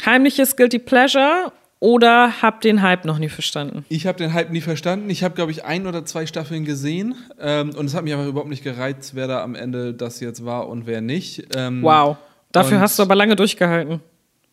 Heimliches 0.04 0.56
Guilty 0.56 0.78
Pleasure 0.78 1.52
oder 1.78 2.42
hab 2.42 2.60
den 2.60 2.82
Hype 2.82 3.04
noch 3.04 3.18
nie 3.18 3.28
verstanden? 3.28 3.84
Ich 3.88 4.06
habe 4.06 4.18
den 4.18 4.32
Hype 4.34 4.50
nie 4.50 4.60
verstanden. 4.60 5.08
Ich 5.10 5.22
habe, 5.24 5.34
glaube 5.34 5.50
ich, 5.50 5.64
ein 5.64 5.86
oder 5.86 6.04
zwei 6.04 6.26
Staffeln 6.26 6.64
gesehen 6.64 7.14
ähm, 7.40 7.70
und 7.70 7.86
es 7.86 7.94
hat 7.94 8.04
mich 8.04 8.12
aber 8.14 8.26
überhaupt 8.26 8.50
nicht 8.50 8.62
gereizt, 8.64 9.14
wer 9.14 9.26
da 9.28 9.42
am 9.42 9.54
Ende 9.54 9.94
das 9.94 10.20
jetzt 10.20 10.44
war 10.44 10.68
und 10.68 10.86
wer 10.86 11.00
nicht. 11.00 11.44
Ähm, 11.56 11.82
Wow. 11.82 12.16
Dafür 12.52 12.80
hast 12.80 12.98
du 12.98 13.02
aber 13.04 13.14
lange 13.14 13.36
durchgehalten. 13.36 14.00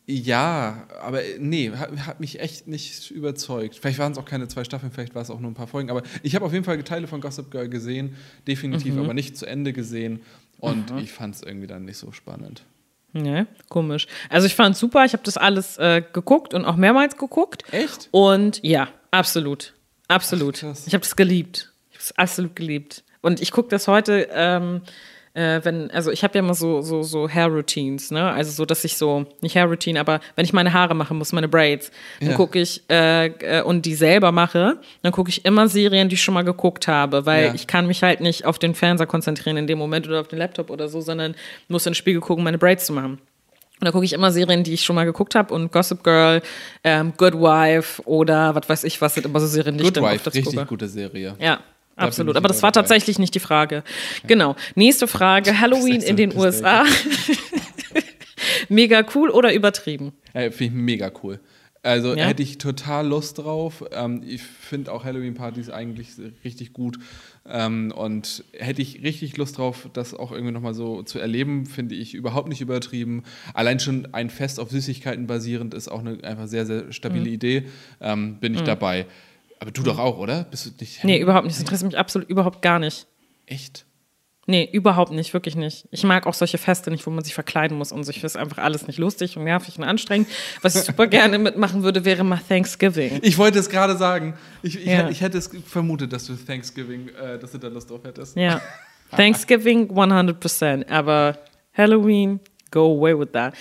Ja, 0.09 0.87
aber 1.01 1.21
äh, 1.23 1.35
nee, 1.37 1.69
hat, 1.71 1.91
hat 2.07 2.19
mich 2.21 2.39
echt 2.39 2.65
nicht 2.67 3.11
überzeugt. 3.11 3.75
Vielleicht 3.75 3.99
waren 3.99 4.13
es 4.13 4.17
auch 4.17 4.23
keine 4.25 4.47
zwei 4.47 4.63
Staffeln, 4.63 4.89
vielleicht 4.91 5.13
war 5.13 5.21
es 5.21 5.29
auch 5.29 5.39
nur 5.41 5.51
ein 5.51 5.53
paar 5.53 5.67
Folgen. 5.67 5.89
Aber 5.91 6.01
ich 6.23 6.33
habe 6.33 6.45
auf 6.45 6.53
jeden 6.53 6.63
Fall 6.63 6.81
Teile 6.83 7.07
von 7.07 7.19
Gossip 7.19 7.51
Girl 7.51 7.67
gesehen, 7.67 8.15
definitiv, 8.47 8.93
Mhm. 8.95 9.01
aber 9.03 9.13
nicht 9.13 9.35
zu 9.37 9.45
Ende 9.45 9.73
gesehen. 9.73 10.21
Und 10.59 10.91
ich 10.97 11.11
fand 11.11 11.35
es 11.35 11.43
irgendwie 11.43 11.67
dann 11.67 11.83
nicht 11.85 11.97
so 11.97 12.11
spannend. 12.13 12.63
Ne, 13.13 13.47
komisch. 13.69 14.07
Also 14.29 14.47
ich 14.47 14.55
fand 14.55 14.77
super, 14.77 15.03
ich 15.05 15.13
habe 15.13 15.23
das 15.23 15.37
alles 15.37 15.77
äh, 15.77 16.01
geguckt 16.13 16.53
und 16.53 16.63
auch 16.65 16.77
mehrmals 16.77 17.17
geguckt. 17.17 17.63
Echt? 17.71 18.07
Und 18.11 18.59
ja, 18.63 18.87
absolut. 19.11 19.73
Absolut. 20.07 20.63
Ach, 20.63 20.75
ich 20.85 20.93
habe 20.93 21.01
das 21.03 21.15
geliebt. 21.17 21.73
Ich 21.91 21.97
habe 21.97 22.03
es 22.03 22.17
absolut 22.17 22.55
geliebt. 22.55 23.03
Und 23.21 23.41
ich 23.41 23.51
gucke 23.51 23.69
das 23.69 23.87
heute, 23.87 24.29
ähm, 24.31 24.81
äh, 25.37 25.63
wenn, 25.63 25.91
also 25.91 26.09
ich 26.11 26.23
habe 26.23 26.33
ja 26.33 26.39
immer 26.39 26.55
so, 26.55 26.81
so, 26.81 27.03
so 27.03 27.29
Hair-Routines, 27.29 28.09
ne? 28.11 28.31
Also 28.31 28.51
so, 28.51 28.65
dass 28.65 28.83
ich 28.83 28.97
so, 28.97 29.25
nicht 29.41 29.55
Hair-Routine, 29.55 29.99
aber 29.99 30.19
wenn 30.35 30.43
ich 30.45 30.51
meine 30.53 30.73
Haare 30.73 30.95
machen 30.95 31.17
muss, 31.17 31.31
meine 31.31 31.47
Braids, 31.47 31.91
dann 32.19 32.31
Ja. 32.31 32.35
gucke 32.35 32.59
ich 32.59 32.81
äh, 32.89 33.27
äh, 33.27 33.61
und 33.61 33.85
die 33.85 33.93
selber 33.95 34.31
mache, 34.31 34.79
dann 35.03 35.11
gucke 35.11 35.29
ich 35.29 35.45
immer 35.45 35.67
Serien, 35.67 36.09
die 36.09 36.15
ich 36.15 36.23
schon 36.23 36.33
mal 36.33 36.43
geguckt 36.43 36.87
habe, 36.87 37.25
weil 37.25 37.45
Ja. 37.47 37.53
ich 37.53 37.67
kann 37.67 37.85
mich 37.85 38.01
halt 38.03 38.19
nicht 38.19 38.45
auf 38.45 38.57
den 38.57 38.73
Fernseher 38.75 39.07
konzentrieren 39.07 39.57
in 39.57 39.67
dem 39.67 39.77
Moment 39.77 40.07
oder 40.07 40.21
auf 40.21 40.27
den 40.27 40.39
Laptop 40.39 40.69
oder 40.69 40.87
so, 40.87 41.01
sondern 41.01 41.35
muss 41.67 41.85
in 41.85 41.91
den 41.91 41.95
Spiegel 41.95 42.19
gucken, 42.21 42.43
meine 42.43 42.57
Braids 42.57 42.85
zu 42.85 42.93
machen. 42.93 43.19
Und 43.79 43.85
da 43.85 43.91
gucke 43.91 44.05
ich 44.05 44.13
immer 44.13 44.31
Serien, 44.31 44.63
die 44.63 44.73
ich 44.73 44.83
schon 44.83 44.95
mal 44.95 45.05
geguckt 45.05 45.35
habe 45.35 45.53
und 45.53 45.71
Gossip 45.71 46.03
Girl, 46.03 46.41
ähm, 46.83 47.13
Good 47.15 47.35
Wife 47.35 48.01
oder 48.07 48.55
was 48.55 48.67
weiß 48.67 48.83
ich 48.85 48.99
was, 49.01 49.13
sind 49.13 49.27
immer 49.27 49.39
so 49.39 49.45
Serien, 49.45 49.77
die 49.77 49.83
ich 49.83 49.87
Good 49.89 49.97
dann 49.97 50.03
Wife, 50.03 50.25
richtig 50.25 50.45
gucke. 50.45 50.65
gute 50.65 50.87
Serie. 50.87 51.35
Ja, 51.39 51.59
absolut. 51.97 52.35
Aber 52.37 52.47
das 52.47 52.63
war 52.63 52.71
dabei. 52.71 52.83
tatsächlich 52.83 53.19
nicht 53.19 53.35
die 53.35 53.39
Frage. 53.39 53.83
Genau. 54.27 54.55
Nächste 54.75 55.07
Frage. 55.07 55.59
Halloween 55.59 56.01
in 56.01 56.15
den 56.15 56.35
USA. 56.35 56.85
Mega 58.69 59.05
cool 59.15 59.29
oder 59.29 59.53
übertrieben? 59.53 60.13
Äh, 60.33 60.51
Finde 60.51 60.75
ich 60.77 60.81
mega 60.83 61.11
cool. 61.23 61.39
Also 61.83 62.15
Ja? 62.15 62.25
hätte 62.25 62.43
ich 62.43 62.57
total 62.57 63.07
Lust 63.07 63.37
drauf. 63.39 63.83
Ähm, 63.91 64.21
ich 64.27 64.41
finde 64.41 64.91
auch 64.91 65.05
Halloween-Partys 65.05 65.69
eigentlich 65.69 66.09
richtig 66.43 66.73
gut. 66.73 66.97
Ähm, 67.49 67.93
und 67.95 68.43
hätte 68.53 68.81
ich 68.81 69.03
richtig 69.03 69.37
Lust 69.37 69.57
drauf, 69.57 69.89
das 69.93 70.13
auch 70.13 70.31
irgendwie 70.33 70.51
nochmal 70.51 70.73
so 70.73 71.01
zu 71.03 71.17
erleben, 71.19 71.65
finde 71.65 71.95
ich 71.95 72.13
überhaupt 72.13 72.49
nicht 72.49 72.59
übertrieben. 72.61 73.23
Allein 73.53 73.79
schon 73.79 74.13
ein 74.13 74.29
Fest 74.29 74.59
auf 74.59 74.69
Süßigkeiten 74.69 75.27
basierend 75.27 75.73
ist 75.73 75.87
auch 75.87 75.99
eine 75.99 76.21
einfach 76.23 76.47
sehr, 76.47 76.65
sehr 76.65 76.83
Mhm. 76.85 76.91
stabile 76.91 77.29
Idee. 77.29 77.63
Ähm, 78.01 78.35
bin 78.39 78.53
ich 78.53 78.61
dabei. 78.63 79.05
Aber 79.59 79.71
du 79.71 79.83
doch 79.83 79.97
auch, 79.99 80.17
oder? 80.17 80.43
Bist 80.45 80.65
du 80.65 80.69
nicht 80.79 81.03
Nee, 81.03 81.19
überhaupt 81.19 81.45
nicht. 81.45 81.55
Das 81.55 81.61
interessiert 81.61 81.91
mich 81.91 81.97
absolut 81.97 82.29
überhaupt 82.29 82.61
gar 82.61 82.79
nicht. 82.79 83.07
Echt? 83.45 83.85
Nee, 84.49 84.69
überhaupt 84.71 85.11
nicht, 85.11 85.33
wirklich 85.33 85.57
nicht. 85.57 85.89
Ich 85.91 86.03
mag 86.05 86.25
auch 86.25 86.33
solche 86.33 86.57
Feste 86.57 86.89
nicht, 86.89 87.05
wo 87.05 87.09
man 87.11 87.21
sich 87.23 87.33
verkleiden 87.33 87.77
muss 87.77 87.91
und 87.91 88.05
so. 88.05 88.11
Ich 88.11 88.17
finde 88.17 88.27
es 88.27 88.35
einfach 88.37 88.59
alles 88.59 88.87
nicht 88.87 88.97
lustig 88.97 89.35
und 89.35 89.43
nervig 89.43 89.77
und 89.77 89.83
anstrengend. 89.83 90.29
Was 90.61 90.75
ich 90.75 90.83
super 90.83 91.07
gerne 91.07 91.37
mitmachen 91.37 91.83
würde, 91.83 92.05
wäre 92.05 92.23
mal 92.23 92.39
Thanksgiving. 92.47 93.19
Ich 93.23 93.37
wollte 93.37 93.59
es 93.59 93.69
gerade 93.69 93.97
sagen. 93.97 94.35
Ich, 94.63 94.77
ich, 94.79 94.85
Ja. 94.85 94.99
hätte, 94.99 95.11
ich 95.11 95.19
hätte 95.21 95.37
es 95.37 95.49
vermutet, 95.65 96.13
dass 96.13 96.27
du 96.27 96.35
Thanksgiving, 96.35 97.09
äh, 97.09 97.37
dass 97.39 97.51
du 97.51 97.57
da 97.57 97.67
Lust 97.67 97.89
drauf 97.89 98.05
hättest. 98.05 98.37
Ja. 98.37 98.61
Thanksgiving 99.11 99.89
100%, 99.91 100.87
aber 100.89 101.37
Halloween, 101.73 102.39
go 102.71 102.97
away 102.97 103.17
with 103.17 103.29
that. 103.33 103.53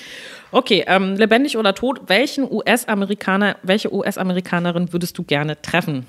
Okay, 0.53 0.85
ähm, 0.87 1.15
lebendig 1.17 1.57
oder 1.57 1.75
tot, 1.75 2.01
welchen 2.09 2.51
US-Amerikaner, 2.51 3.57
welche 3.63 3.93
US-Amerikanerin 3.93 4.93
würdest 4.93 5.17
du 5.19 5.23
gerne 5.23 5.61
treffen? 5.63 6.07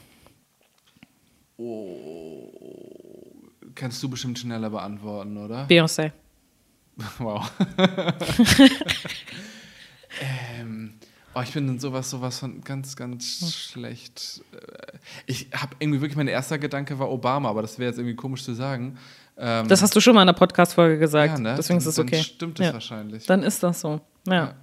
Kannst 3.75 4.01
du 4.03 4.09
bestimmt 4.09 4.39
schneller 4.39 4.69
beantworten, 4.69 5.37
oder? 5.37 5.65
Beyoncé. 5.67 6.11
Wow. 7.19 7.51
ähm, 10.59 10.93
oh, 11.35 11.41
ich 11.41 11.53
bin 11.53 11.67
in 11.67 11.79
sowas, 11.79 12.09
sowas 12.09 12.39
von 12.39 12.61
ganz, 12.61 12.95
ganz 12.95 13.53
schlecht. 13.55 14.41
Äh, 14.51 14.97
Ich 15.27 15.49
habe 15.53 15.75
irgendwie 15.77 16.01
wirklich, 16.01 16.17
mein 16.17 16.27
erster 16.27 16.57
Gedanke 16.57 16.97
war 16.97 17.11
Obama, 17.11 17.49
aber 17.49 17.61
das 17.61 17.77
wäre 17.77 17.89
jetzt 17.91 17.99
irgendwie 17.99 18.15
komisch 18.15 18.43
zu 18.43 18.53
sagen. 18.55 18.97
Ähm, 19.39 19.67
Das 19.67 19.81
hast 19.81 19.95
du 19.95 19.99
schon 20.01 20.15
mal 20.15 20.21
in 20.23 20.29
einer 20.29 20.37
Podcast-Folge 20.37 20.97
gesagt. 20.97 21.33
ja, 21.37 21.39
ne? 21.39 21.55
Deswegen 21.57 21.77
ist 21.79 21.85
es 21.85 21.95
Dann 21.95 22.07
okay. 22.07 22.23
stimmt 22.23 22.59
es 22.59 22.65
ja. 22.67 22.73
wahrscheinlich. 22.73 23.25
Dann 23.25 23.43
ist 23.43 23.61
das 23.63 23.81
so. 23.81 24.01
Ja. 24.27 24.53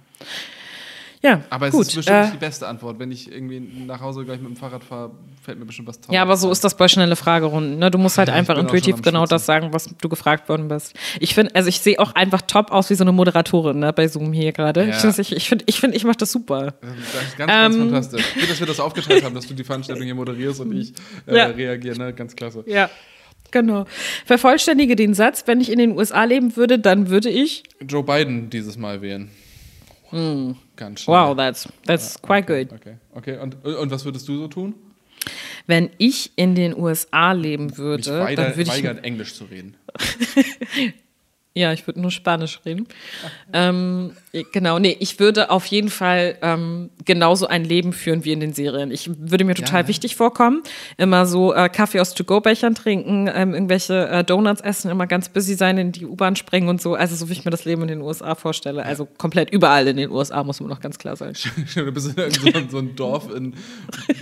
Ja, 1.25 1.41
aber 1.49 1.67
es 1.67 1.71
gut. 1.73 1.87
ist 1.87 1.95
bestimmt 1.95 2.17
äh, 2.17 2.21
nicht 2.21 2.33
die 2.35 2.37
beste 2.37 2.67
Antwort. 2.67 2.99
Wenn 2.99 3.11
ich 3.11 3.31
irgendwie 3.31 3.59
nach 3.59 3.99
Hause 3.99 4.23
gleich 4.25 4.39
mit 4.39 4.47
dem 4.47 4.55
Fahrrad 4.55 4.83
fahre, 4.83 5.09
fällt 5.41 5.57
mir 5.57 5.65
bestimmt 5.65 5.87
was 5.87 5.99
Tolles 5.99 6.13
ja, 6.13 6.21
aber 6.21 6.37
so 6.37 6.51
ist 6.51 6.63
das 6.63 6.77
bei 6.77 6.87
schnelle 6.87 7.15
Fragerunden. 7.15 7.79
Ne? 7.79 7.89
Du 7.89 7.97
musst 7.97 8.19
halt 8.19 8.29
einfach 8.29 8.55
intuitiv 8.59 9.01
genau 9.01 9.25
das 9.25 9.47
sagen, 9.47 9.73
was 9.73 9.89
du 9.99 10.07
gefragt 10.07 10.47
worden 10.49 10.67
bist. 10.67 10.93
Ich 11.19 11.33
finde, 11.33 11.55
also 11.55 11.67
ich 11.67 11.79
sehe 11.79 11.97
auch 11.97 12.13
einfach 12.13 12.43
top 12.43 12.71
aus 12.71 12.91
wie 12.91 12.95
so 12.95 13.03
eine 13.03 13.11
Moderatorin 13.11 13.79
ne, 13.79 13.91
bei 13.91 14.07
Zoom 14.07 14.33
hier 14.33 14.51
gerade. 14.51 14.83
Ja. 14.83 14.89
Ich 14.89 14.97
finde, 14.97 15.21
ich, 15.21 15.49
find, 15.49 15.63
ich, 15.65 15.79
find, 15.79 15.95
ich 15.95 16.03
mache 16.03 16.17
das 16.17 16.31
super. 16.31 16.75
Das 16.81 16.91
ist 17.23 17.37
ganz, 17.37 17.47
ganz 17.47 17.75
Ähm. 17.75 17.81
fantastisch. 17.81 18.33
Gut, 18.35 18.49
dass 18.51 18.59
wir 18.59 18.67
das 18.67 18.79
aufgeteilt 18.79 19.23
haben, 19.23 19.33
dass 19.33 19.47
du 19.47 19.55
die 19.55 19.63
Veranstaltung 19.63 20.05
hier 20.05 20.15
moderierst 20.15 20.59
und 20.59 20.73
ich 20.77 20.93
äh, 21.25 21.39
reagiere. 21.41 21.97
Ne? 21.97 22.13
Ganz 22.13 22.35
klasse. 22.35 22.63
Ja. 22.67 22.87
Genau. 23.55 23.85
Vervollständige 24.25 24.97
den 24.97 25.13
Satz, 25.13 25.43
wenn 25.45 25.61
ich 25.61 25.71
in 25.71 25.79
den 25.79 25.97
USA 25.97 26.25
leben 26.25 26.57
würde, 26.57 26.77
dann 26.77 27.07
würde 27.07 27.29
ich. 27.29 27.63
Joe 27.87 28.03
Biden 28.03 28.49
dieses 28.49 28.77
Mal 28.77 29.01
wählen. 29.01 29.29
Ganz 30.75 31.01
schnell. 31.01 31.15
Wow, 31.15 31.37
that's, 31.37 31.69
that's 31.85 32.21
quite 32.21 32.45
good. 32.45 32.73
Okay, 32.73 32.97
okay. 33.13 33.37
Und, 33.37 33.63
und 33.63 33.91
was 33.91 34.03
würdest 34.03 34.27
du 34.27 34.37
so 34.37 34.49
tun? 34.49 34.75
Wenn 35.67 35.89
ich 35.97 36.33
in 36.35 36.53
den 36.55 36.77
USA 36.77 37.31
leben 37.31 37.67
Mich 37.67 37.77
würde, 37.77 38.19
weiger, 38.19 38.43
dann 38.43 38.57
würde 38.57 38.61
ich. 38.63 38.67
weigern, 38.67 38.97
Englisch 38.97 39.33
zu 39.35 39.45
reden. 39.45 39.77
Ja, 41.57 41.71
ich 41.71 41.87
würde 41.87 42.01
nur 42.01 42.11
Spanisch 42.11 42.59
reden. 42.65 42.85
ähm, 43.53 44.11
genau, 44.51 44.77
nee, 44.77 44.97
ich 44.99 45.21
würde 45.21 45.51
auf 45.51 45.65
jeden 45.67 45.89
Fall 45.89 46.37
ähm, 46.41 46.89
genauso 47.05 47.47
ein 47.47 47.63
Leben 47.63 47.93
führen 47.93 48.25
wie 48.25 48.33
in 48.33 48.41
den 48.41 48.51
Serien. 48.51 48.91
Ich 48.91 49.09
würde 49.17 49.45
mir 49.45 49.55
total 49.55 49.83
ne? 49.83 49.87
wichtig 49.87 50.17
vorkommen. 50.17 50.63
Immer 50.97 51.25
so 51.25 51.53
äh, 51.53 51.69
Kaffee 51.69 52.01
aus 52.01 52.13
To-Go-Bechern 52.13 52.75
trinken, 52.75 53.29
ähm, 53.33 53.53
irgendwelche 53.53 54.05
äh, 54.09 54.23
Donuts 54.25 54.59
essen, 54.59 54.91
immer 54.91 55.07
ganz 55.07 55.29
busy 55.29 55.53
sein, 55.55 55.77
in 55.77 55.93
die 55.93 56.05
U-Bahn 56.05 56.35
springen 56.35 56.67
und 56.67 56.81
so. 56.81 56.93
Also 56.93 57.15
so 57.15 57.29
wie 57.29 57.33
ich 57.33 57.45
mir 57.45 57.51
das 57.51 57.63
Leben 57.63 57.83
in 57.83 57.87
den 57.87 58.01
USA 58.01 58.35
vorstelle. 58.35 58.83
Also 58.83 59.05
komplett 59.05 59.49
überall 59.49 59.87
in 59.87 59.95
den 59.95 60.11
USA, 60.11 60.43
muss 60.43 60.59
man 60.59 60.67
noch 60.67 60.81
ganz 60.81 60.99
klar 60.99 61.15
sagen. 61.15 61.35
du 61.73 61.91
bist 61.93 62.17
in 62.17 62.31
so, 62.31 62.69
so 62.69 62.77
ein 62.79 62.97
Dorf 62.97 63.33
in 63.33 63.53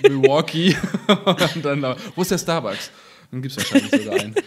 Milwaukee. 0.04 0.78
und 1.26 1.66
dann, 1.66 1.96
wo 2.16 2.22
ist 2.22 2.30
der 2.30 2.38
Starbucks? 2.38 2.92
Dann 3.34 3.42
gibt 3.42 3.58
es 3.58 3.72
wahrscheinlich 3.72 4.04
sogar 4.04 4.20
einen. 4.20 4.36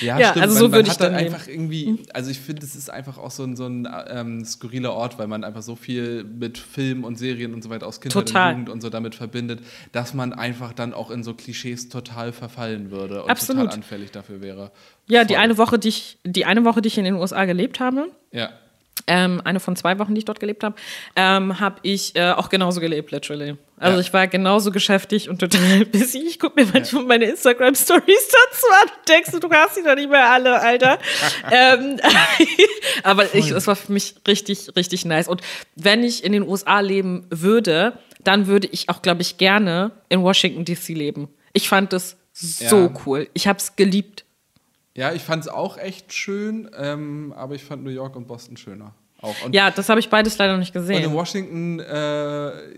Ja, 0.00 0.18
Ja, 0.18 0.30
stimmt. 0.30 0.42
also 0.46 0.54
man, 0.54 0.58
so 0.58 0.64
man 0.68 0.72
würde 0.72 0.86
ich 0.88 0.94
hat 0.94 1.00
dann 1.00 1.12
dann 1.12 1.24
einfach 1.24 1.46
irgendwie, 1.46 2.02
also 2.12 2.30
ich 2.30 2.40
finde, 2.40 2.64
es 2.66 2.74
ist 2.74 2.90
einfach 2.90 3.18
auch 3.18 3.30
so 3.30 3.44
ein, 3.44 3.54
so 3.54 3.66
ein 3.66 3.88
ähm, 4.08 4.44
skurriler 4.44 4.92
Ort, 4.92 5.16
weil 5.18 5.28
man 5.28 5.44
einfach 5.44 5.62
so 5.62 5.76
viel 5.76 6.24
mit 6.24 6.58
Film 6.58 7.04
und 7.04 7.16
Serien 7.16 7.54
und 7.54 7.62
so 7.62 7.70
weiter 7.70 7.86
aus 7.86 8.00
Kindheit 8.00 8.26
Total. 8.26 8.48
und 8.48 8.58
Jugend 8.58 8.68
und 8.70 8.80
so 8.80 8.90
damit 8.90 9.14
verbindet, 9.14 9.60
dass 9.92 10.12
man 10.12 10.32
einfach 10.32 10.72
dann 10.72 10.92
auch 10.92 11.10
in 11.12 11.22
so 11.22 11.34
Klischees 11.34 11.88
total 11.88 12.32
verfallen 12.32 12.90
würde 12.90 13.22
und 13.22 13.30
Absolut. 13.30 13.62
total 13.62 13.76
anfällig 13.76 14.10
dafür 14.10 14.40
wäre. 14.40 14.72
Ja, 15.06 15.22
die 15.24 15.34
Voll. 15.34 15.42
eine 15.44 15.56
Woche, 15.56 15.78
die 15.78 15.88
ich, 15.88 16.18
die 16.24 16.44
eine 16.46 16.64
Woche, 16.64 16.82
die 16.82 16.88
ich 16.88 16.98
in 16.98 17.04
den 17.04 17.14
USA 17.14 17.44
gelebt 17.44 17.78
habe, 17.78 18.08
Ja. 18.32 18.50
Ähm, 19.06 19.40
eine 19.44 19.58
von 19.60 19.74
zwei 19.76 19.98
Wochen, 19.98 20.14
die 20.14 20.20
ich 20.20 20.24
dort 20.24 20.38
gelebt 20.40 20.62
habe, 20.62 20.76
ähm, 21.16 21.58
habe 21.58 21.76
ich 21.82 22.14
äh, 22.16 22.30
auch 22.32 22.48
genauso 22.48 22.80
gelebt, 22.80 23.10
literally. 23.10 23.56
Also 23.78 23.94
Ja. 23.96 24.00
ich 24.00 24.12
war 24.12 24.26
genauso 24.28 24.70
geschäftig 24.70 25.28
und 25.28 25.38
total 25.38 25.84
busy. 25.92 26.18
Ich 26.28 26.38
gucke 26.38 26.62
mir 26.62 26.70
manchmal 26.72 27.04
meine 27.04 27.24
Instagram-Stories 27.24 28.04
dazu 28.28 28.66
an 28.82 28.88
und 28.88 29.08
denkst 29.08 29.30
du, 29.32 29.40
du 29.40 29.50
hast 29.50 29.76
die 29.76 29.82
doch 29.82 29.94
nicht 29.96 30.10
mehr 30.10 30.30
alle, 30.30 30.60
Alter. 30.60 30.98
ähm, 31.50 31.98
aber 33.02 33.34
ich, 33.34 33.50
es 33.50 33.66
war 33.66 33.74
für 33.76 33.92
mich 33.92 34.14
richtig, 34.28 34.76
richtig 34.76 35.04
nice. 35.04 35.28
Und 35.28 35.40
wenn 35.76 36.04
ich 36.04 36.22
in 36.24 36.32
den 36.32 36.46
USA 36.46 36.80
leben 36.80 37.26
würde, 37.30 37.94
dann 38.22 38.46
würde 38.46 38.68
ich 38.70 38.88
auch, 38.90 39.02
glaube 39.02 39.22
ich, 39.22 39.38
gerne 39.38 39.92
in 40.08 40.22
Washington, 40.22 40.64
D.C. 40.64 40.92
leben. 40.94 41.28
Ich 41.52 41.68
fand 41.68 41.92
das 41.92 42.16
so 42.32 42.76
Ja. 42.76 42.94
cool. 43.06 43.28
Ich 43.32 43.48
habe 43.48 43.58
es 43.58 43.76
geliebt. 43.76 44.24
Ja, 44.96 45.12
ich 45.12 45.22
fand 45.22 45.44
es 45.44 45.48
auch 45.48 45.78
echt 45.78 46.12
schön, 46.12 46.68
ähm, 46.76 47.32
aber 47.36 47.54
ich 47.54 47.62
fand 47.64 47.84
New 47.84 47.90
York 47.90 48.16
und 48.16 48.26
Boston 48.26 48.56
schöner. 48.56 48.94
Ja, 49.52 49.70
das 49.70 49.90
habe 49.90 50.00
ich 50.00 50.08
beides 50.08 50.38
leider 50.38 50.56
nicht 50.56 50.74
und 50.74 50.80
in 50.82 50.88
gesehen. 50.88 51.12
Washington, 51.12 51.78
äh, 51.78 51.82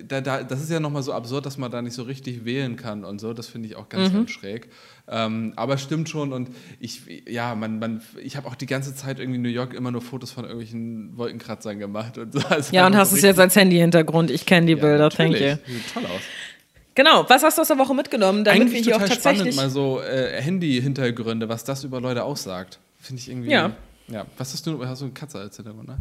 da, 0.05 0.20
da, 0.20 0.42
das 0.42 0.61
ist 0.61 0.72
ja 0.72 0.81
nochmal 0.81 1.05
so 1.05 1.12
absurd, 1.12 1.46
dass 1.46 1.57
man 1.57 1.70
da 1.70 1.81
nicht 1.81 1.94
so 1.94 2.03
richtig 2.03 2.44
wählen 2.44 2.75
kann 2.75 3.05
und 3.05 3.20
so. 3.20 3.33
Das 3.33 3.46
finde 3.46 3.68
ich 3.68 3.77
auch 3.77 3.88
ganz, 3.88 4.11
Mhm. 4.11 4.16
ganz 4.16 4.31
schräg. 4.33 4.68
Ähm, 5.09 5.53
aber 5.55 5.79
stimmt 5.79 6.09
schon 6.09 6.33
und 6.33 6.48
ich, 6.81 7.03
ja, 7.29 7.55
man, 7.55 7.79
man, 7.79 8.03
ich 8.20 8.37
habe 8.37 8.48
auch 8.48 8.57
die 8.57 8.66
ganze 8.66 8.92
Zeit 8.92 9.20
irgendwie 9.20 9.37
in 9.37 9.42
New 9.42 9.48
York 9.51 9.72
immer 9.72 9.92
nur 9.92 10.01
Fotos 10.03 10.33
von 10.33 10.42
irgendwelchen 10.42 11.16
Wolkenkratzern 11.16 11.79
gemacht 11.79 12.18
und 12.18 12.33
so. 12.33 12.40
Also 12.51 12.75
Ja, 12.75 12.88
und 12.88 12.96
hast 12.96 13.12
es 13.12 13.22
jetzt 13.22 13.38
als 13.38 13.55
Handy-Hintergrund. 13.55 14.29
Ich 14.33 14.44
kenne 14.44 14.66
die 14.66 14.72
richtig- 14.72 14.83
Bilder, 14.88 15.05
ja, 15.05 15.09
thank 15.11 15.35
you. 15.38 15.72
Sieht 15.72 15.94
toll 15.94 16.07
aus. 16.07 16.22
Genau, 16.94 17.24
was 17.28 17.42
hast 17.42 17.57
du 17.59 17.62
aus 17.62 17.68
der 17.68 17.78
Woche 17.78 17.94
mitgenommen, 17.94 18.44
damit 18.44 18.61
Eigentlich 18.62 18.74
wir 18.74 18.83
hier 18.83 18.96
auch 18.96 19.00
total 19.00 19.16
spannend, 19.16 19.38
tatsächlich. 19.38 19.57
mal 19.57 19.70
so 19.70 20.00
äh, 20.00 20.40
Handy-Hintergründe, 20.42 21.48
was 21.48 21.64
das 21.64 21.85
über 21.85 22.00
Leute 22.00 22.24
aussagt. 22.24 22.78
Finde 23.00 23.20
ich 23.20 23.28
irgendwie. 23.31 23.50
Ja. 23.50 23.72
Ja. 24.09 24.26
Was 24.37 24.52
hast 24.52 24.66
du? 24.66 24.85
Hast 24.87 25.00
du 25.00 25.07
eine 25.07 25.14
Katze 25.14 25.38
als 25.38 25.57
Hintergrund, 25.57 25.88
ne? 25.88 25.96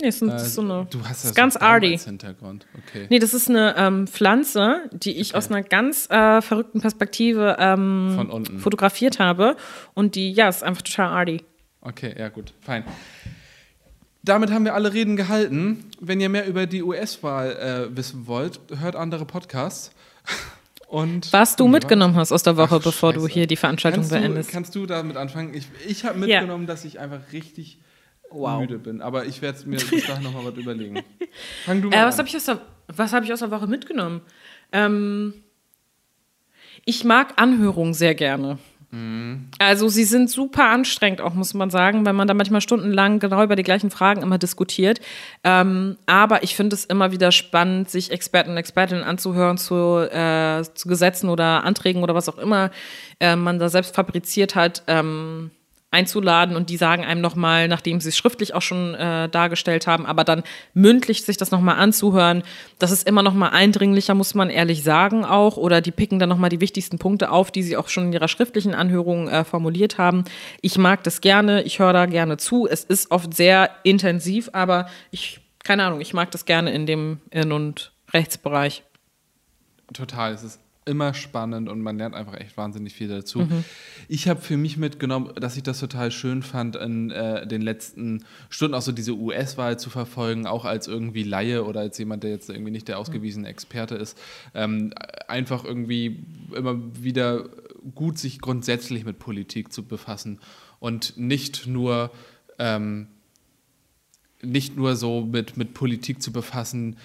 Nee, 0.00 0.06
das 0.08 0.16
ist, 0.16 0.22
Äh, 0.22 0.26
das 0.26 0.46
ist 0.46 0.54
so 0.54 0.62
eine. 0.62 0.86
du 0.90 1.04
hast 1.04 1.24
das 1.24 1.34
ganz 1.34 1.54
so 1.54 1.60
arty. 1.60 1.98
Hintergrund. 1.98 2.66
Okay. 2.88 3.06
Nee, 3.10 3.18
das 3.18 3.34
ist 3.34 3.48
eine 3.50 3.74
ähm, 3.76 4.06
Pflanze, 4.08 4.88
die 4.92 5.20
ich 5.20 5.34
aus 5.34 5.48
einer 5.50 5.62
ganz 5.62 6.08
äh, 6.10 6.40
verrückten 6.40 6.80
Perspektive 6.80 7.56
ähm, 7.60 8.58
fotografiert 8.58 9.18
habe. 9.18 9.56
Und 9.94 10.14
die, 10.14 10.32
ja, 10.32 10.48
ist 10.48 10.64
einfach 10.64 10.82
total 10.82 11.08
arty. 11.08 11.44
Okay, 11.82 12.14
ja 12.18 12.30
gut, 12.30 12.54
fein. 12.62 12.84
Damit 14.24 14.50
haben 14.52 14.64
wir 14.64 14.74
alle 14.74 14.92
Reden 14.92 15.16
gehalten. 15.16 15.84
Wenn 16.00 16.20
ihr 16.20 16.28
mehr 16.28 16.46
über 16.46 16.66
die 16.66 16.82
US-Wahl 16.82 17.88
äh, 17.92 17.96
wissen 17.96 18.26
wollt, 18.26 18.60
hört 18.78 18.94
andere 18.96 19.24
Podcasts. 19.24 19.90
Und 20.88 21.32
Was 21.32 21.56
du 21.56 21.68
mitgenommen 21.68 22.16
hast 22.16 22.32
aus 22.32 22.42
der 22.42 22.58
Woche, 22.58 22.76
Ach, 22.78 22.84
bevor 22.84 23.14
du 23.14 23.20
Scheiße. 23.22 23.32
hier 23.32 23.46
die 23.46 23.56
Veranstaltung 23.56 24.02
kannst 24.02 24.12
du, 24.12 24.20
beendest. 24.20 24.50
kannst 24.50 24.74
du 24.74 24.84
damit 24.84 25.16
anfangen? 25.16 25.54
Ich, 25.54 25.66
ich 25.88 26.04
habe 26.04 26.18
Ja. 26.26 26.40
mitgenommen, 26.40 26.66
dass 26.66 26.84
ich 26.84 27.00
einfach 27.00 27.20
richtig 27.32 27.78
Wow. 28.30 28.60
müde 28.60 28.78
bin. 28.78 29.00
Aber 29.00 29.24
ich 29.26 29.40
werde 29.42 29.66
mir 29.68 29.76
bis 29.78 30.06
dahin 30.06 30.22
nochmal 30.22 30.44
was 30.52 30.54
überlegen. 30.58 31.02
Fang 31.64 31.80
du 31.82 31.88
mal 31.88 31.96
Äh, 31.96 31.98
an. 32.00 32.08
was 32.08 32.18
habe 32.18 32.28
ich, 32.28 32.36
aus 32.36 32.44
der- 32.44 32.60
was 32.88 33.12
hab 33.14 33.24
ich 33.24 33.32
aus 33.32 33.38
der 33.40 33.50
Woche 33.50 33.66
mitgenommen? 33.66 34.20
Ähm, 34.70 35.32
ich 36.84 37.04
mag 37.04 37.34
Anhörungen 37.40 37.94
sehr 37.94 38.14
gerne. 38.14 38.58
Also 39.58 39.88
sie 39.88 40.04
sind 40.04 40.28
super 40.28 40.68
anstrengend 40.68 41.22
auch, 41.22 41.32
muss 41.32 41.54
man 41.54 41.70
sagen, 41.70 42.04
weil 42.04 42.12
man 42.12 42.28
da 42.28 42.34
manchmal 42.34 42.60
stundenlang 42.60 43.20
genau 43.20 43.42
über 43.42 43.56
die 43.56 43.62
gleichen 43.62 43.90
Fragen 43.90 44.20
immer 44.20 44.36
diskutiert. 44.36 45.00
Ähm, 45.44 45.96
aber 46.04 46.42
ich 46.42 46.54
finde 46.54 46.76
es 46.76 46.84
immer 46.84 47.10
wieder 47.10 47.32
spannend, 47.32 47.88
sich 47.88 48.10
Experten 48.10 48.50
und 48.50 48.58
Expertinnen 48.58 49.02
anzuhören 49.02 49.56
zu, 49.56 49.98
äh, 50.12 50.62
zu 50.74 50.88
Gesetzen 50.88 51.30
oder 51.30 51.64
Anträgen 51.64 52.02
oder 52.02 52.14
was 52.14 52.28
auch 52.28 52.36
immer 52.36 52.70
äh, 53.18 53.34
man 53.34 53.58
da 53.58 53.70
selbst 53.70 53.94
fabriziert 53.94 54.54
hat. 54.54 54.82
Ähm, 54.86 55.50
einzuladen 55.92 56.56
und 56.56 56.70
die 56.70 56.76
sagen 56.76 57.04
einem 57.04 57.20
nochmal, 57.20 57.68
nachdem 57.68 58.00
sie 58.00 58.08
es 58.08 58.16
schriftlich 58.16 58.54
auch 58.54 58.62
schon 58.62 58.94
äh, 58.94 59.28
dargestellt 59.28 59.86
haben, 59.86 60.06
aber 60.06 60.24
dann 60.24 60.42
mündlich 60.74 61.22
sich 61.22 61.36
das 61.36 61.50
nochmal 61.50 61.76
anzuhören, 61.76 62.42
das 62.78 62.90
ist 62.90 63.06
immer 63.06 63.22
nochmal 63.22 63.50
eindringlicher, 63.50 64.14
muss 64.14 64.34
man 64.34 64.50
ehrlich 64.50 64.82
sagen 64.82 65.24
auch, 65.24 65.56
oder 65.56 65.80
die 65.80 65.90
picken 65.90 66.18
dann 66.18 66.30
nochmal 66.30 66.50
die 66.50 66.60
wichtigsten 66.60 66.98
Punkte 66.98 67.30
auf, 67.30 67.50
die 67.50 67.62
sie 67.62 67.76
auch 67.76 67.88
schon 67.88 68.06
in 68.06 68.12
ihrer 68.14 68.28
schriftlichen 68.28 68.74
Anhörung 68.74 69.28
äh, 69.28 69.44
formuliert 69.44 69.98
haben. 69.98 70.24
Ich 70.62 70.78
mag 70.78 71.04
das 71.04 71.20
gerne, 71.20 71.62
ich 71.62 71.78
höre 71.78 71.92
da 71.92 72.06
gerne 72.06 72.38
zu, 72.38 72.66
es 72.66 72.84
ist 72.84 73.10
oft 73.10 73.34
sehr 73.34 73.70
intensiv, 73.82 74.48
aber 74.54 74.88
ich, 75.10 75.40
keine 75.62 75.84
Ahnung, 75.84 76.00
ich 76.00 76.14
mag 76.14 76.30
das 76.30 76.46
gerne 76.46 76.72
in 76.72 76.86
dem 76.86 77.20
In- 77.30 77.52
und 77.52 77.92
Rechtsbereich. 78.14 78.82
Total, 79.92 80.32
es 80.32 80.42
ist 80.42 80.61
immer 80.84 81.14
spannend 81.14 81.68
und 81.68 81.80
man 81.80 81.96
lernt 81.96 82.14
einfach 82.14 82.34
echt 82.34 82.56
wahnsinnig 82.56 82.94
viel 82.94 83.08
dazu. 83.08 83.40
Mhm. 83.40 83.64
Ich 84.08 84.28
habe 84.28 84.40
für 84.40 84.56
mich 84.56 84.76
mitgenommen, 84.76 85.32
dass 85.36 85.56
ich 85.56 85.62
das 85.62 85.78
total 85.78 86.10
schön 86.10 86.42
fand, 86.42 86.76
in 86.76 87.10
äh, 87.10 87.46
den 87.46 87.62
letzten 87.62 88.24
Stunden 88.48 88.74
auch 88.74 88.82
so 88.82 88.90
diese 88.90 89.12
US-Wahl 89.14 89.78
zu 89.78 89.90
verfolgen, 89.90 90.46
auch 90.46 90.64
als 90.64 90.88
irgendwie 90.88 91.22
Laie 91.22 91.64
oder 91.64 91.80
als 91.80 91.98
jemand, 91.98 92.24
der 92.24 92.30
jetzt 92.30 92.50
irgendwie 92.50 92.72
nicht 92.72 92.88
der 92.88 92.98
ausgewiesene 92.98 93.48
Experte 93.48 93.94
ist. 93.94 94.18
Ähm, 94.54 94.92
einfach 95.28 95.64
irgendwie 95.64 96.24
immer 96.54 96.76
wieder 97.00 97.48
gut 97.94 98.18
sich 98.18 98.40
grundsätzlich 98.40 99.04
mit 99.04 99.18
Politik 99.18 99.72
zu 99.72 99.84
befassen 99.84 100.40
und 100.80 101.16
nicht 101.16 101.66
nur 101.66 102.10
ähm, 102.58 103.06
nicht 104.42 104.76
nur 104.76 104.96
so 104.96 105.20
mit, 105.20 105.56
mit 105.56 105.72
Politik 105.72 106.20
zu 106.20 106.32
befassen, 106.32 106.96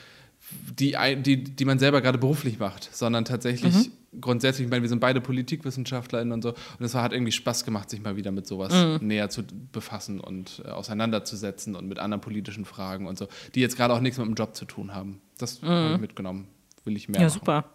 die, 0.78 0.96
ein- 0.98 1.24
die, 1.24 1.44
die 1.44 1.66
man 1.66 1.80
selber 1.80 2.02
gerade 2.02 2.18
beruflich 2.18 2.60
macht, 2.60 2.90
sondern 2.96 3.26
tatsächlich 3.26 3.92
grundsätzlich, 4.22 4.66
ich 4.66 4.72
meine, 4.72 4.82
wir 4.82 4.90
sind 4.90 5.00
beide 5.00 5.20
PolitikwissenschaftlerInnen 5.22 6.32
und 6.34 6.42
so, 6.42 6.50
und 6.50 6.86
es 6.86 6.96
hat 6.96 7.14
irgendwie 7.14 7.32
Spaß 7.32 7.66
gemacht, 7.66 7.90
sich 7.90 8.02
mal 8.02 8.16
wieder 8.16 8.32
mit 8.32 8.48
sowas 8.48 8.74
näher 9.02 9.30
zu 9.30 9.44
befassen 9.72 10.20
und 10.20 10.62
äh, 10.66 10.70
auseinanderzusetzen 10.70 11.76
und 11.76 11.88
mit 11.88 12.00
anderen 12.00 12.22
politischen 12.22 12.66
Fragen 12.66 13.08
und 13.08 13.18
so, 13.18 13.28
die 13.56 13.60
jetzt 13.62 13.76
gerade 13.78 13.94
auch 13.94 14.00
nichts 14.00 14.18
mit 14.18 14.28
dem 14.28 14.36
Job 14.36 14.56
zu 14.56 14.66
tun 14.66 14.94
haben. 14.96 15.22
Das 15.38 15.62
habe 15.62 15.94
ich 15.96 16.02
mitgenommen. 16.02 16.48
Will 16.86 16.96
ich 16.96 17.10
mehr 17.10 17.20
Ja, 17.22 17.28
machen. 17.28 17.40
super. 17.40 17.66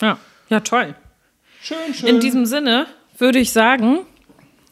Ja, 0.00 0.18
ja, 0.48 0.60
toll. 0.60 0.94
Schön, 1.60 1.76
schön. 1.94 2.08
In 2.08 2.20
diesem 2.20 2.46
Sinne 2.46 2.86
würde 3.18 3.38
ich 3.38 3.52
sagen, 3.52 3.98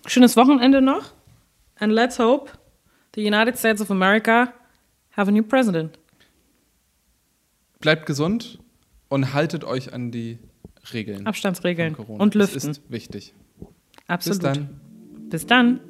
schönes 0.07 0.37
Wochenende 0.37 0.81
noch. 0.81 1.13
And 1.79 1.93
let's 1.93 2.19
hope 2.19 2.51
the 3.15 3.21
United 3.27 3.59
States 3.59 3.81
of 3.81 3.91
America 3.91 4.53
have 5.17 5.29
a 5.29 5.33
new 5.33 5.43
president. 5.43 5.99
Bleibt 7.85 8.07
gesund 8.07 8.61
und 9.11 9.35
haltet 9.35 9.63
euch 9.63 9.93
an 9.93 10.11
die 10.11 10.39
Regeln 10.95 11.27
Abstandsregeln 11.27 11.95
und 11.95 12.35
Das 12.35 12.55
lüften. 12.55 12.71
ist 12.71 12.83
wichtig. 12.91 13.35
Absolut. 14.07 14.41
Bis 14.41 14.53
dann. 14.53 14.81
Bis 15.29 15.47
dann. 15.47 15.81